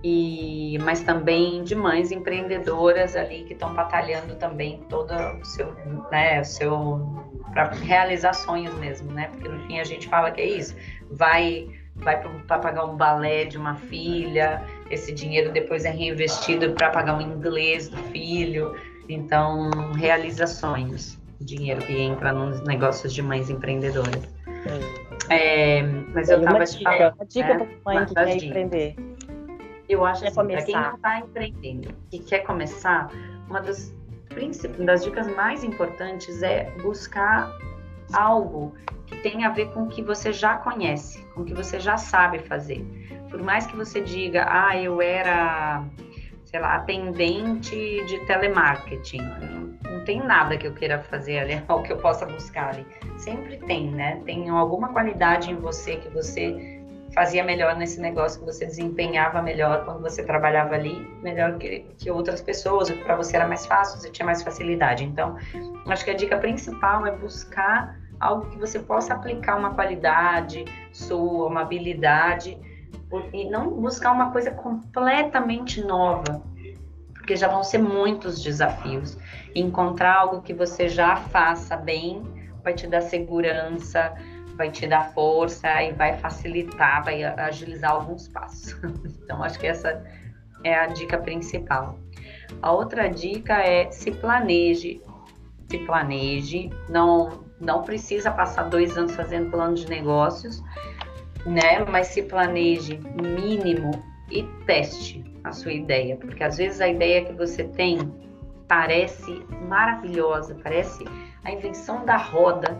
e 0.04 0.78
mas 0.84 1.02
também 1.02 1.64
de 1.64 1.76
mães 1.76 2.12
empreendedoras 2.12 3.16
ali 3.16 3.44
que 3.44 3.54
estão 3.54 3.74
batalhando 3.74 4.36
também 4.36 4.82
todo 4.90 5.12
o 5.14 5.46
seu, 5.46 5.74
né, 6.12 6.42
o 6.42 6.46
seu 6.46 7.26
para 7.52 7.70
realizar 7.72 8.34
sonhos 8.34 8.74
mesmo, 8.76 9.12
né? 9.12 9.30
Porque 9.32 9.48
no 9.48 9.60
fim 9.66 9.80
a 9.80 9.84
gente 9.84 10.08
fala 10.08 10.32
que 10.32 10.42
é 10.42 10.46
isso, 10.46 10.76
vai 11.10 11.68
vai 11.96 12.22
para 12.46 12.60
pagar 12.60 12.86
um 12.86 12.96
balé 12.96 13.46
de 13.46 13.58
uma 13.58 13.76
filha, 13.76 14.62
esse 14.92 15.12
dinheiro 15.12 15.52
depois 15.52 15.84
é 15.84 15.90
reinvestido 15.90 16.72
para 16.74 16.92
pagar 16.92 17.18
o 17.18 17.22
inglês 17.22 17.90
do 17.90 17.98
filho, 18.12 18.76
então 19.10 19.72
realiza 19.94 20.46
sonhos, 20.46 21.18
dinheiro 21.42 21.82
que 21.82 22.00
entra 22.00 22.32
nos 22.32 22.62
negócios 22.62 23.12
de 23.12 23.24
mães 23.24 23.50
empreendedoras. 23.50 24.38
É, 25.30 25.82
mas 26.14 26.30
eu 26.30 26.40
estava 26.40 26.64
te 26.64 26.84
falando. 26.84 27.16
Uma 27.16 27.26
dica 27.26 27.54
né, 27.54 27.66
para 27.84 27.94
mãe 27.94 28.06
que 28.06 28.14
quer 28.14 28.44
empreender. 28.44 28.96
Eu 29.90 30.06
acho 30.06 30.22
que 30.22 30.28
assim, 30.28 30.48
para 30.48 30.64
quem 30.64 30.76
não 30.76 30.96
está 30.96 31.20
empreendendo 31.20 31.96
e 32.12 32.20
quer 32.20 32.40
começar, 32.40 33.10
uma 33.48 33.62
das, 33.62 33.94
das 34.86 35.04
dicas 35.04 35.28
mais 35.36 35.64
importantes 35.64 36.44
é 36.44 36.70
buscar 36.82 37.52
algo 38.14 38.74
que 39.06 39.16
tenha 39.18 39.48
a 39.48 39.52
ver 39.52 39.72
com 39.72 39.84
o 39.84 39.88
que 39.88 40.02
você 40.02 40.34
já 40.34 40.58
conhece, 40.58 41.24
com 41.34 41.42
o 41.42 41.46
que 41.46 41.54
você 41.54 41.80
já 41.80 41.98
sabe 41.98 42.40
fazer. 42.40 42.86
Por 43.30 43.42
mais 43.42 43.66
que 43.66 43.76
você 43.76 44.02
diga, 44.02 44.46
ah, 44.50 44.78
eu 44.78 45.02
era, 45.02 45.84
sei 46.46 46.60
lá, 46.60 46.76
atendente 46.76 48.04
de 48.06 48.20
telemarketing, 48.26 49.22
não, 49.22 49.92
não 49.92 50.06
tem 50.06 50.22
nada 50.22 50.58
que 50.58 50.68
eu 50.68 50.74
queira 50.74 51.00
fazer 51.00 51.40
ali, 51.40 51.64
ou 51.68 51.82
que 51.82 51.92
eu 51.92 51.98
possa 51.98 52.26
buscar 52.26 52.74
ali. 52.74 52.86
Sempre 53.18 53.58
tem, 53.58 53.90
né? 53.92 54.22
Tem 54.26 54.50
alguma 54.50 54.90
qualidade 54.90 55.52
em 55.52 55.56
você 55.56 55.96
que 55.96 56.10
você 56.10 56.77
fazia 57.18 57.44
melhor 57.44 57.76
nesse 57.76 58.00
negócio, 58.00 58.40
que 58.40 58.46
você 58.46 58.64
desempenhava 58.64 59.42
melhor 59.42 59.84
quando 59.86 60.02
você 60.02 60.24
trabalhava 60.24 60.76
ali, 60.76 61.00
melhor 61.24 61.58
que, 61.58 61.80
que 61.98 62.12
outras 62.12 62.42
pessoas, 62.42 62.92
para 62.92 63.16
você 63.16 63.36
era 63.36 63.48
mais 63.48 63.66
fácil, 63.66 64.00
você 64.00 64.12
tinha 64.12 64.24
mais 64.24 64.44
facilidade. 64.44 65.04
Então, 65.04 65.36
acho 65.88 66.06
que 66.06 66.12
a 66.12 66.14
dica 66.14 66.38
principal 66.38 67.08
é 67.08 67.12
buscar 67.16 67.98
algo 68.20 68.52
que 68.52 68.60
você 68.60 68.78
possa 68.78 69.16
aplicar 69.16 69.58
uma 69.58 69.74
qualidade 69.74 70.64
sua, 70.92 71.48
uma 71.48 71.62
habilidade, 71.62 72.56
e 73.34 73.50
não 73.50 73.72
buscar 73.72 74.12
uma 74.12 74.30
coisa 74.32 74.52
completamente 74.52 75.84
nova, 75.84 76.44
porque 77.16 77.36
já 77.36 77.48
vão 77.48 77.64
ser 77.64 77.80
muitos 77.80 78.44
desafios. 78.44 79.18
Encontrar 79.56 80.18
algo 80.18 80.44
que 80.44 80.54
você 80.54 80.88
já 80.88 81.16
faça 81.16 81.76
bem 81.76 82.22
vai 82.64 82.76
te 82.76 82.86
dar 82.86 83.02
segurança, 83.02 84.14
vai 84.58 84.72
te 84.72 84.88
dar 84.88 85.14
força 85.14 85.82
e 85.84 85.94
vai 85.94 86.18
facilitar, 86.18 87.04
vai 87.06 87.24
agilizar 87.24 87.92
alguns 87.92 88.28
passos. 88.28 88.76
Então, 89.24 89.44
acho 89.44 89.60
que 89.60 89.68
essa 89.68 90.04
é 90.64 90.74
a 90.74 90.88
dica 90.88 91.18
principal. 91.18 92.00
A 92.62 92.72
outra 92.72 93.10
dica 93.10 93.56
é 93.56 93.92
se 93.92 94.10
planeje, 94.10 95.02
se 95.70 95.78
planeje, 95.80 96.70
não, 96.90 97.44
não 97.60 97.84
precisa 97.84 98.32
passar 98.32 98.64
dois 98.64 98.98
anos 98.98 99.16
fazendo 99.16 99.52
plano 99.52 99.76
de 99.76 99.88
negócios, 99.90 100.64
né? 101.46 101.84
Mas 101.92 102.08
se 102.08 102.24
planeje 102.24 102.98
mínimo 103.22 103.92
e 104.32 104.44
teste 104.66 105.24
a 105.44 105.52
sua 105.52 105.74
ideia, 105.74 106.16
porque 106.16 106.44
às 106.44 106.58
vezes 106.58 106.80
a 106.80 106.88
ideia 106.88 107.26
que 107.26 107.34
você 107.34 107.66
tem 107.66 108.00
parece 108.68 109.46
maravilhosa, 109.68 110.56
parece 110.64 111.04
a 111.44 111.52
invenção 111.52 112.06
da 112.06 112.18
roda, 112.18 112.78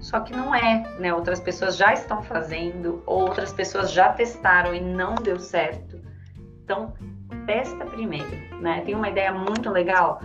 só 0.00 0.20
que 0.20 0.32
não 0.32 0.54
é, 0.54 0.84
né? 0.98 1.12
Outras 1.12 1.40
pessoas 1.40 1.76
já 1.76 1.92
estão 1.92 2.22
fazendo, 2.22 3.02
outras 3.06 3.52
pessoas 3.52 3.92
já 3.92 4.10
testaram 4.12 4.74
e 4.74 4.80
não 4.80 5.14
deu 5.14 5.38
certo. 5.38 6.00
Então, 6.64 6.92
testa 7.46 7.84
primeiro, 7.84 8.36
né? 8.60 8.82
Tem 8.84 8.94
uma 8.94 9.08
ideia 9.08 9.32
muito 9.32 9.70
legal, 9.70 10.20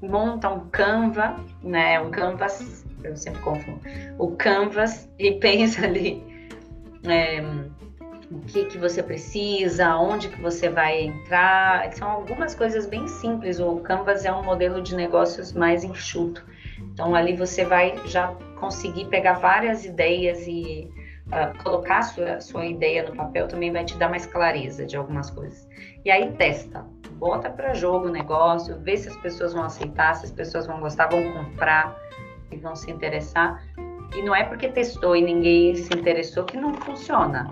monta 0.00 0.48
um 0.48 0.68
Canva, 0.70 1.36
né? 1.62 2.00
Um 2.00 2.10
Canvas, 2.10 2.84
eu 3.02 3.16
sempre 3.16 3.40
confundo, 3.42 3.80
o 4.18 4.32
Canvas 4.36 5.08
e 5.18 5.32
pensa 5.32 5.84
ali 5.84 6.22
é, 7.04 7.42
o 8.30 8.38
que 8.46 8.64
que 8.66 8.78
você 8.78 9.02
precisa, 9.02 9.96
onde 9.96 10.28
que 10.28 10.40
você 10.40 10.68
vai 10.68 11.02
entrar. 11.02 11.92
São 11.92 12.08
algumas 12.08 12.54
coisas 12.54 12.86
bem 12.86 13.08
simples. 13.08 13.58
O 13.58 13.76
Canvas 13.76 14.24
é 14.24 14.32
um 14.32 14.44
modelo 14.44 14.80
de 14.80 14.94
negócios 14.94 15.52
mais 15.52 15.82
enxuto. 15.82 16.44
Então 17.00 17.14
ali 17.14 17.34
você 17.34 17.64
vai 17.64 17.94
já 18.04 18.28
conseguir 18.58 19.06
pegar 19.06 19.32
várias 19.32 19.86
ideias 19.86 20.46
e 20.46 20.86
uh, 21.28 21.62
colocar 21.62 22.02
sua, 22.02 22.42
sua 22.42 22.66
ideia 22.66 23.08
no 23.08 23.16
papel 23.16 23.48
também 23.48 23.72
vai 23.72 23.86
te 23.86 23.96
dar 23.96 24.10
mais 24.10 24.26
clareza 24.26 24.84
de 24.84 24.98
algumas 24.98 25.30
coisas. 25.30 25.66
E 26.04 26.10
aí 26.10 26.30
testa, 26.32 26.84
bota 27.14 27.48
para 27.48 27.72
jogo 27.72 28.08
o 28.08 28.10
negócio, 28.10 28.78
vê 28.80 28.98
se 28.98 29.08
as 29.08 29.16
pessoas 29.16 29.54
vão 29.54 29.62
aceitar, 29.62 30.14
se 30.14 30.26
as 30.26 30.30
pessoas 30.30 30.66
vão 30.66 30.78
gostar, 30.78 31.06
vão 31.06 31.32
comprar 31.32 31.96
e 32.52 32.58
vão 32.58 32.76
se 32.76 32.90
interessar. 32.90 33.64
E 34.14 34.20
não 34.20 34.36
é 34.36 34.44
porque 34.44 34.68
testou 34.68 35.16
e 35.16 35.22
ninguém 35.22 35.74
se 35.76 35.94
interessou 35.94 36.44
que 36.44 36.58
não 36.58 36.74
funciona. 36.74 37.48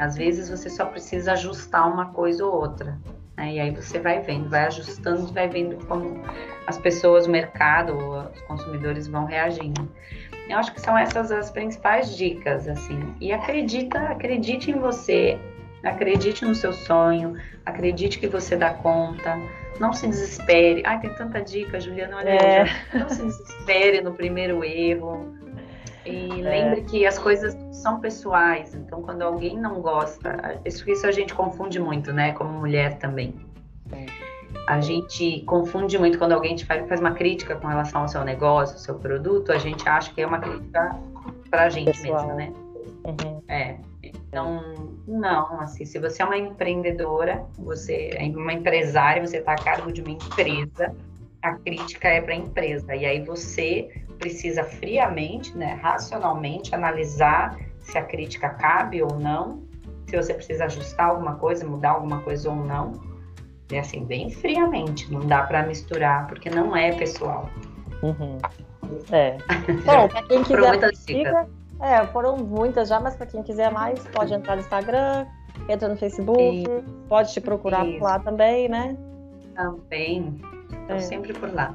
Às 0.00 0.16
vezes 0.16 0.50
você 0.50 0.68
só 0.68 0.86
precisa 0.86 1.34
ajustar 1.34 1.88
uma 1.88 2.06
coisa 2.12 2.44
ou 2.44 2.52
outra. 2.52 2.98
Né? 3.40 3.54
E 3.54 3.60
aí 3.60 3.70
você 3.70 3.98
vai 3.98 4.20
vendo, 4.20 4.50
vai 4.50 4.66
ajustando, 4.66 5.32
vai 5.32 5.48
vendo 5.48 5.82
como 5.86 6.22
as 6.66 6.76
pessoas, 6.78 7.26
o 7.26 7.30
mercado, 7.30 7.96
os 7.96 8.40
consumidores 8.42 9.08
vão 9.08 9.24
reagindo. 9.24 9.90
Eu 10.46 10.58
acho 10.58 10.74
que 10.74 10.80
são 10.80 10.96
essas 10.98 11.32
as 11.32 11.50
principais 11.50 12.14
dicas, 12.14 12.68
assim. 12.68 13.14
E 13.18 13.32
acredita, 13.32 13.98
acredite 13.98 14.70
em 14.70 14.78
você, 14.78 15.38
acredite 15.82 16.44
no 16.44 16.54
seu 16.54 16.72
sonho, 16.72 17.34
acredite 17.64 18.18
que 18.18 18.26
você 18.26 18.56
dá 18.56 18.74
conta. 18.74 19.38
Não 19.78 19.94
se 19.94 20.06
desespere. 20.06 20.82
Ai, 20.84 21.00
tem 21.00 21.14
tanta 21.14 21.40
dica, 21.40 21.80
Juliana, 21.80 22.18
olha, 22.18 22.28
é. 22.28 22.64
não 22.92 23.08
se 23.08 23.22
desespere 23.22 24.02
no 24.02 24.12
primeiro 24.12 24.62
erro. 24.62 25.34
E 26.04 26.30
é. 26.30 26.34
lembre 26.34 26.82
que 26.82 27.06
as 27.06 27.18
coisas 27.18 27.56
são 27.72 28.00
pessoais, 28.00 28.74
então 28.74 29.02
quando 29.02 29.22
alguém 29.22 29.58
não 29.58 29.80
gosta, 29.80 30.60
isso, 30.64 30.88
isso 30.90 31.06
a 31.06 31.12
gente 31.12 31.34
confunde 31.34 31.78
muito, 31.78 32.12
né? 32.12 32.32
Como 32.32 32.50
mulher 32.52 32.98
também. 32.98 33.34
A 34.66 34.80
gente 34.80 35.40
confunde 35.42 35.98
muito 35.98 36.18
quando 36.18 36.32
alguém 36.32 36.54
te 36.54 36.64
faz, 36.64 36.88
faz 36.88 37.00
uma 37.00 37.12
crítica 37.12 37.56
com 37.56 37.66
relação 37.66 38.02
ao 38.02 38.08
seu 38.08 38.24
negócio, 38.24 38.76
ao 38.76 38.80
seu 38.80 38.94
produto, 38.94 39.52
a 39.52 39.58
gente 39.58 39.88
acha 39.88 40.12
que 40.12 40.22
é 40.22 40.26
uma 40.26 40.38
crítica 40.38 40.96
pra 41.50 41.68
gente 41.68 42.00
Pessoal. 42.00 42.26
mesmo, 42.26 42.34
né? 42.36 42.52
Uhum. 43.04 43.42
É. 43.48 43.76
Então, 44.02 44.62
não, 45.06 45.60
assim, 45.60 45.84
se 45.84 45.98
você 45.98 46.22
é 46.22 46.24
uma 46.24 46.38
empreendedora, 46.38 47.44
você 47.58 48.10
é 48.14 48.24
uma 48.26 48.52
empresária, 48.52 49.26
você 49.26 49.38
está 49.38 49.52
a 49.52 49.56
cargo 49.56 49.92
de 49.92 50.02
uma 50.02 50.12
empresa, 50.12 50.94
a 51.42 51.54
crítica 51.54 52.08
é 52.08 52.20
para 52.20 52.32
a 52.32 52.36
empresa. 52.36 52.94
E 52.94 53.04
aí 53.04 53.24
você 53.24 54.04
precisa 54.20 54.62
friamente, 54.62 55.56
né, 55.56 55.78
racionalmente 55.82 56.74
analisar 56.74 57.58
se 57.80 57.96
a 57.98 58.04
crítica 58.04 58.50
cabe 58.50 59.02
ou 59.02 59.18
não, 59.18 59.62
se 60.06 60.16
você 60.16 60.34
precisa 60.34 60.66
ajustar 60.66 61.08
alguma 61.08 61.36
coisa, 61.36 61.66
mudar 61.66 61.92
alguma 61.92 62.20
coisa 62.20 62.50
ou 62.50 62.56
não. 62.56 62.92
É 63.72 63.78
assim, 63.78 64.04
bem 64.04 64.30
friamente, 64.30 65.10
não 65.12 65.20
dá 65.20 65.42
para 65.44 65.66
misturar, 65.66 66.26
porque 66.26 66.50
não 66.50 66.76
é 66.76 66.92
pessoal. 66.92 67.48
Uhum. 68.02 68.38
É. 69.10 69.38
Bom, 69.86 70.08
para 70.08 70.22
quem 70.24 70.42
quiser 70.42 70.90
dica, 71.06 71.48
é, 71.80 72.04
foram 72.08 72.36
muitas 72.36 72.88
já, 72.88 73.00
mas 73.00 73.16
para 73.16 73.26
quem 73.26 73.42
quiser 73.42 73.72
mais, 73.72 74.04
pode 74.08 74.34
entrar 74.34 74.56
no 74.56 74.62
Instagram, 74.62 75.26
entra 75.68 75.88
no 75.88 75.96
Facebook, 75.96 76.64
pode 77.08 77.32
te 77.32 77.40
procurar 77.40 77.86
Isso. 77.86 77.98
por 77.98 78.04
lá 78.04 78.18
também, 78.18 78.68
né? 78.68 78.96
Também. 79.54 80.40
Estou 80.72 80.96
é. 80.96 81.00
sempre 81.00 81.32
por 81.32 81.52
lá. 81.54 81.74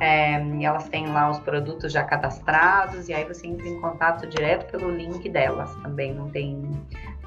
É, 0.00 0.44
e 0.44 0.64
elas 0.64 0.88
têm 0.88 1.06
lá 1.06 1.30
os 1.30 1.38
produtos 1.38 1.92
já 1.92 2.02
cadastrados, 2.02 3.08
e 3.08 3.14
aí 3.14 3.24
você 3.24 3.46
entra 3.46 3.68
em 3.68 3.80
contato 3.80 4.26
direto 4.26 4.68
pelo 4.70 4.90
link 4.90 5.28
delas 5.28 5.72
também, 5.76 6.12
não 6.12 6.28
tem 6.28 6.68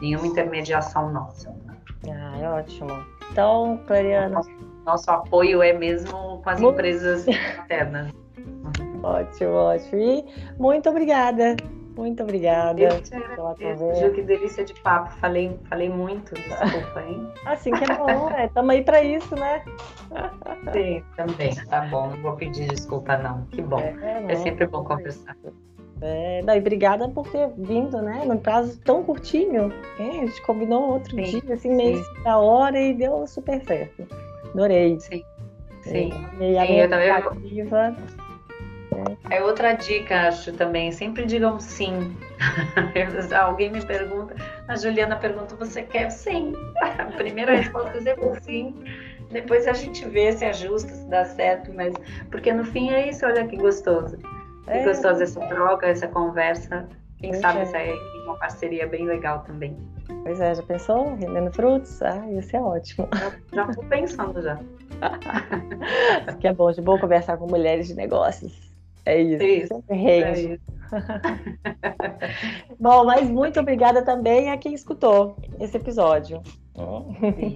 nenhuma 0.01 0.27
intermediação 0.27 1.09
nossa. 1.11 1.55
Ah, 2.09 2.39
é 2.39 2.49
ótimo. 2.49 3.05
Então, 3.31 3.79
Clariana. 3.87 4.41
Nosso, 4.85 5.11
apoio 5.11 5.61
é 5.61 5.73
mesmo 5.73 6.41
com 6.41 6.49
as 6.49 6.59
muito... 6.59 6.75
empresas 6.75 7.25
maternas. 7.57 8.11
Ótimo, 9.03 9.51
ótimo. 9.51 10.01
E 10.01 10.25
muito 10.57 10.89
obrigada 10.89 11.55
muito 11.97 12.21
obrigada 12.21 12.79
eu 12.79 13.01
te 13.01 13.15
agradeço, 13.15 14.11
que 14.13 14.21
delícia 14.21 14.63
de 14.63 14.73
papo. 14.81 15.11
Falei, 15.17 15.59
falei 15.67 15.89
muito, 15.89 16.35
desculpa, 16.35 17.01
hein? 17.01 17.27
Assim 17.45 17.71
que 17.71 17.91
é 17.91 17.97
bom, 17.97 18.29
é. 18.29 18.45
Estamos 18.45 18.69
aí 18.69 18.83
para 18.83 19.01
isso, 19.01 19.35
né? 19.35 19.63
Sim, 20.71 21.03
também. 21.15 21.55
Tá 21.55 21.81
bom, 21.81 22.09
não 22.11 22.21
vou 22.21 22.35
pedir 22.35 22.67
desculpa, 22.67 23.17
não. 23.17 23.45
Que 23.45 23.63
bom. 23.63 23.79
É, 23.79 24.25
é 24.27 24.35
sempre 24.35 24.67
bom 24.67 24.83
conversar. 24.83 25.35
É, 26.01 26.41
e 26.41 26.59
obrigada 26.59 27.09
por 27.09 27.27
ter 27.29 27.49
vindo, 27.57 28.01
né? 28.01 28.23
Num 28.25 28.37
prazo 28.37 28.79
tão 28.79 29.03
curtinho. 29.03 29.73
É, 29.99 30.03
a 30.03 30.25
gente 30.25 30.41
combinou 30.43 30.91
outro 30.91 31.11
sim, 31.11 31.41
dia, 31.41 31.53
assim, 31.53 31.73
meio 31.73 32.03
da 32.23 32.37
hora 32.37 32.79
e 32.79 32.93
deu 32.93 33.25
super 33.25 33.63
certo. 33.65 34.07
Adorei. 34.53 34.99
Sim. 34.99 35.23
Sim. 35.81 36.11
É, 36.39 36.51
e 36.51 36.57
a 36.57 36.65
sim, 36.65 36.71
minha 36.71 36.83
eu 36.83 36.89
também. 36.89 37.09
É 39.29 39.43
outra 39.43 39.73
dica, 39.73 40.27
acho 40.27 40.53
também. 40.53 40.91
Sempre 40.91 41.25
digam 41.25 41.59
sim. 41.59 42.15
Alguém 43.39 43.71
me 43.71 43.83
pergunta, 43.85 44.35
a 44.67 44.75
Juliana 44.75 45.15
pergunta: 45.15 45.55
você 45.55 45.81
quer 45.81 46.09
sim? 46.11 46.53
A 46.81 47.05
primeira 47.05 47.55
resposta 47.55 47.97
é 47.97 48.01
sempre 48.01 48.41
sim. 48.41 48.75
Depois 49.31 49.67
a 49.67 49.73
gente 49.73 50.07
vê 50.07 50.31
se 50.31 50.45
ajusta, 50.45 50.89
se 50.89 51.09
dá 51.09 51.25
certo, 51.25 51.73
mas 51.73 51.93
porque 52.31 52.53
no 52.53 52.63
fim 52.63 52.89
é 52.91 53.09
isso, 53.09 53.25
olha 53.25 53.45
que 53.47 53.57
gostoso. 53.57 54.17
Que 54.67 54.73
é. 54.73 54.83
gostoso 54.83 55.23
essa 55.23 55.39
troca, 55.47 55.87
essa 55.87 56.07
conversa. 56.07 56.87
Quem 57.19 57.31
pois 57.31 57.41
sabe 57.41 57.59
é. 57.61 57.65
sair 57.65 57.99
uma 58.25 58.37
parceria 58.37 58.85
bem 58.87 59.05
legal 59.05 59.39
também. 59.39 59.75
Pois 60.23 60.39
é, 60.39 60.53
já 60.53 60.63
pensou? 60.63 61.15
Rendendo 61.15 61.51
frutos? 61.51 62.01
Ah, 62.01 62.29
isso 62.31 62.55
é 62.55 62.61
ótimo. 62.61 63.07
Já, 63.53 63.73
tô 63.73 63.81
pensando 63.83 64.41
já. 64.41 64.59
que 66.39 66.47
é 66.47 66.53
bom, 66.53 66.71
de 66.71 66.81
bom 66.81 66.99
conversar 66.99 67.37
com 67.37 67.47
mulheres 67.47 67.87
de 67.87 67.95
negócios. 67.95 68.67
É 69.05 69.21
isso. 69.21 69.43
isso 69.43 69.67
sempre 69.73 69.95
rende. 69.95 70.23
É 70.23 70.53
isso. 70.53 70.76
Bom, 72.79 73.05
mas 73.05 73.29
muito 73.29 73.59
obrigada 73.59 74.01
também 74.01 74.51
a 74.51 74.57
quem 74.57 74.73
escutou 74.73 75.37
esse 75.59 75.77
episódio. 75.77 76.41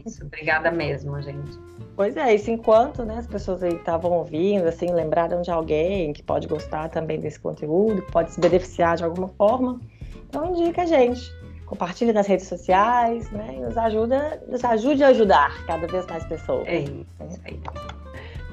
Isso, 0.06 0.26
obrigada 0.26 0.72
mesmo, 0.72 1.22
gente. 1.22 1.60
Pois 1.96 2.18
é, 2.18 2.34
isso 2.34 2.50
enquanto 2.50 3.04
né, 3.04 3.18
as 3.18 3.28
pessoas 3.28 3.62
aí 3.62 3.76
estavam 3.76 4.12
ouvindo, 4.12 4.68
assim, 4.68 4.92
lembraram 4.92 5.42
de 5.42 5.52
alguém 5.52 6.14
que 6.14 6.24
pode 6.24 6.48
gostar 6.48 6.90
também 6.90 7.20
desse 7.20 7.40
conteúdo, 7.40 8.02
que 8.02 8.12
pode 8.12 8.32
se 8.32 8.40
beneficiar 8.40 8.98
de 8.98 9.04
alguma 9.04 9.28
forma, 9.28 9.80
então 10.28 10.48
indica 10.56 10.84
a 10.84 10.86
gente. 10.86 11.22
Compartilhe 11.66 12.12
nas 12.12 12.28
redes 12.28 12.48
sociais, 12.48 13.32
né? 13.32 13.56
E 13.56 13.60
nos 13.62 13.78
ajuda, 13.78 14.44
nos 14.46 14.64
ajude 14.64 15.04
a 15.06 15.08
ajudar 15.08 15.66
cada 15.66 15.88
vez 15.88 16.06
mais 16.06 16.26
pessoas. 16.26 16.68
É 16.68 16.80
isso, 16.80 17.06
é 17.20 17.28
isso 17.28 17.42
aí. 17.46 17.60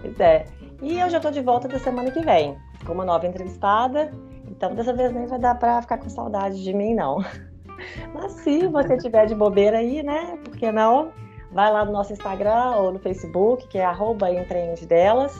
Pois 0.01 0.21
é. 0.21 0.45
E 0.81 1.01
eu 1.01 1.11
já 1.11 1.17
estou 1.17 1.33
de 1.33 1.41
volta 1.41 1.67
da 1.67 1.81
semana 1.81 2.13
que 2.13 2.21
vem 2.21 2.57
com 2.87 2.93
uma 2.93 3.05
nova 3.05 3.27
entrevistada. 3.27 4.13
Então, 4.59 4.75
dessa 4.75 4.93
vez 4.93 5.13
nem 5.13 5.25
vai 5.25 5.39
dar 5.39 5.55
para 5.55 5.81
ficar 5.81 5.99
com 5.99 6.11
saudade 6.11 6.65
de 6.65 6.75
mim, 6.75 6.93
não. 6.93 7.25
Mas 8.13 8.33
se 8.33 8.67
você 8.67 8.97
tiver 8.97 9.27
de 9.27 9.35
bobeira 9.37 9.79
aí, 9.79 10.03
né? 10.03 10.37
Por 10.45 10.57
que 10.57 10.73
não? 10.73 11.13
Vai 11.53 11.73
lá 11.73 11.85
no 11.85 11.93
nosso 11.93 12.13
Instagram 12.13 12.75
ou 12.75 12.93
no 12.93 12.99
Facebook, 12.99 13.69
que 13.69 13.79
é 13.79 13.85
arroba 13.85 14.29
empreendedelas. 14.33 15.33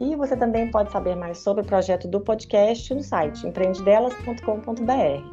E 0.00 0.14
você 0.14 0.36
também 0.36 0.70
pode 0.70 0.92
saber 0.92 1.16
mais 1.16 1.38
sobre 1.38 1.64
o 1.64 1.66
projeto 1.66 2.06
do 2.06 2.20
podcast 2.20 2.94
no 2.94 3.02
site 3.02 3.44
empreendedelas.com.br. 3.44 5.24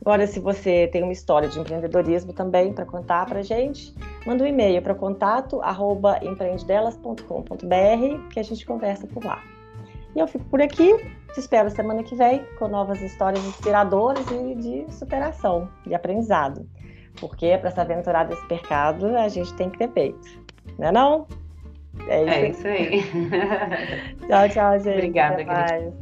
Agora, 0.00 0.24
se 0.28 0.38
você 0.38 0.88
tem 0.92 1.02
uma 1.02 1.12
história 1.12 1.48
de 1.48 1.58
empreendedorismo 1.58 2.32
também 2.32 2.72
para 2.72 2.86
contar 2.86 3.26
para 3.26 3.42
gente, 3.42 3.92
manda 4.24 4.44
um 4.44 4.46
e-mail 4.46 4.80
para 4.82 4.94
contato 4.94 5.60
arroba 5.62 6.20
empreendedelas.com.br 6.22 8.28
que 8.32 8.38
a 8.38 8.44
gente 8.44 8.64
conversa 8.64 9.04
por 9.08 9.24
lá. 9.24 9.42
E 10.14 10.20
eu 10.20 10.26
fico 10.26 10.44
por 10.46 10.60
aqui. 10.60 10.96
Te 11.32 11.40
espero 11.40 11.70
semana 11.70 12.02
que 12.02 12.14
vem 12.14 12.44
com 12.58 12.68
novas 12.68 13.00
histórias 13.00 13.42
inspiradoras 13.44 14.24
e 14.30 14.54
de 14.54 14.92
superação 14.92 15.68
e 15.86 15.94
aprendizado. 15.94 16.68
Porque 17.18 17.56
para 17.58 17.70
se 17.70 17.80
aventurar 17.80 18.24
desse 18.24 18.46
mercado, 18.48 19.16
a 19.16 19.28
gente 19.28 19.52
tem 19.54 19.70
que 19.70 19.78
ter 19.78 19.88
peito. 19.88 20.42
Não 20.78 20.88
é 20.88 20.92
não? 20.92 21.26
É 22.08 22.22
isso, 22.22 22.32
é 22.32 22.48
isso 22.48 22.68
aí. 22.68 23.02
tchau, 24.28 24.48
tchau, 24.48 24.78
gente. 24.78 24.96
Obrigada, 24.96 25.42
Até 25.42 25.92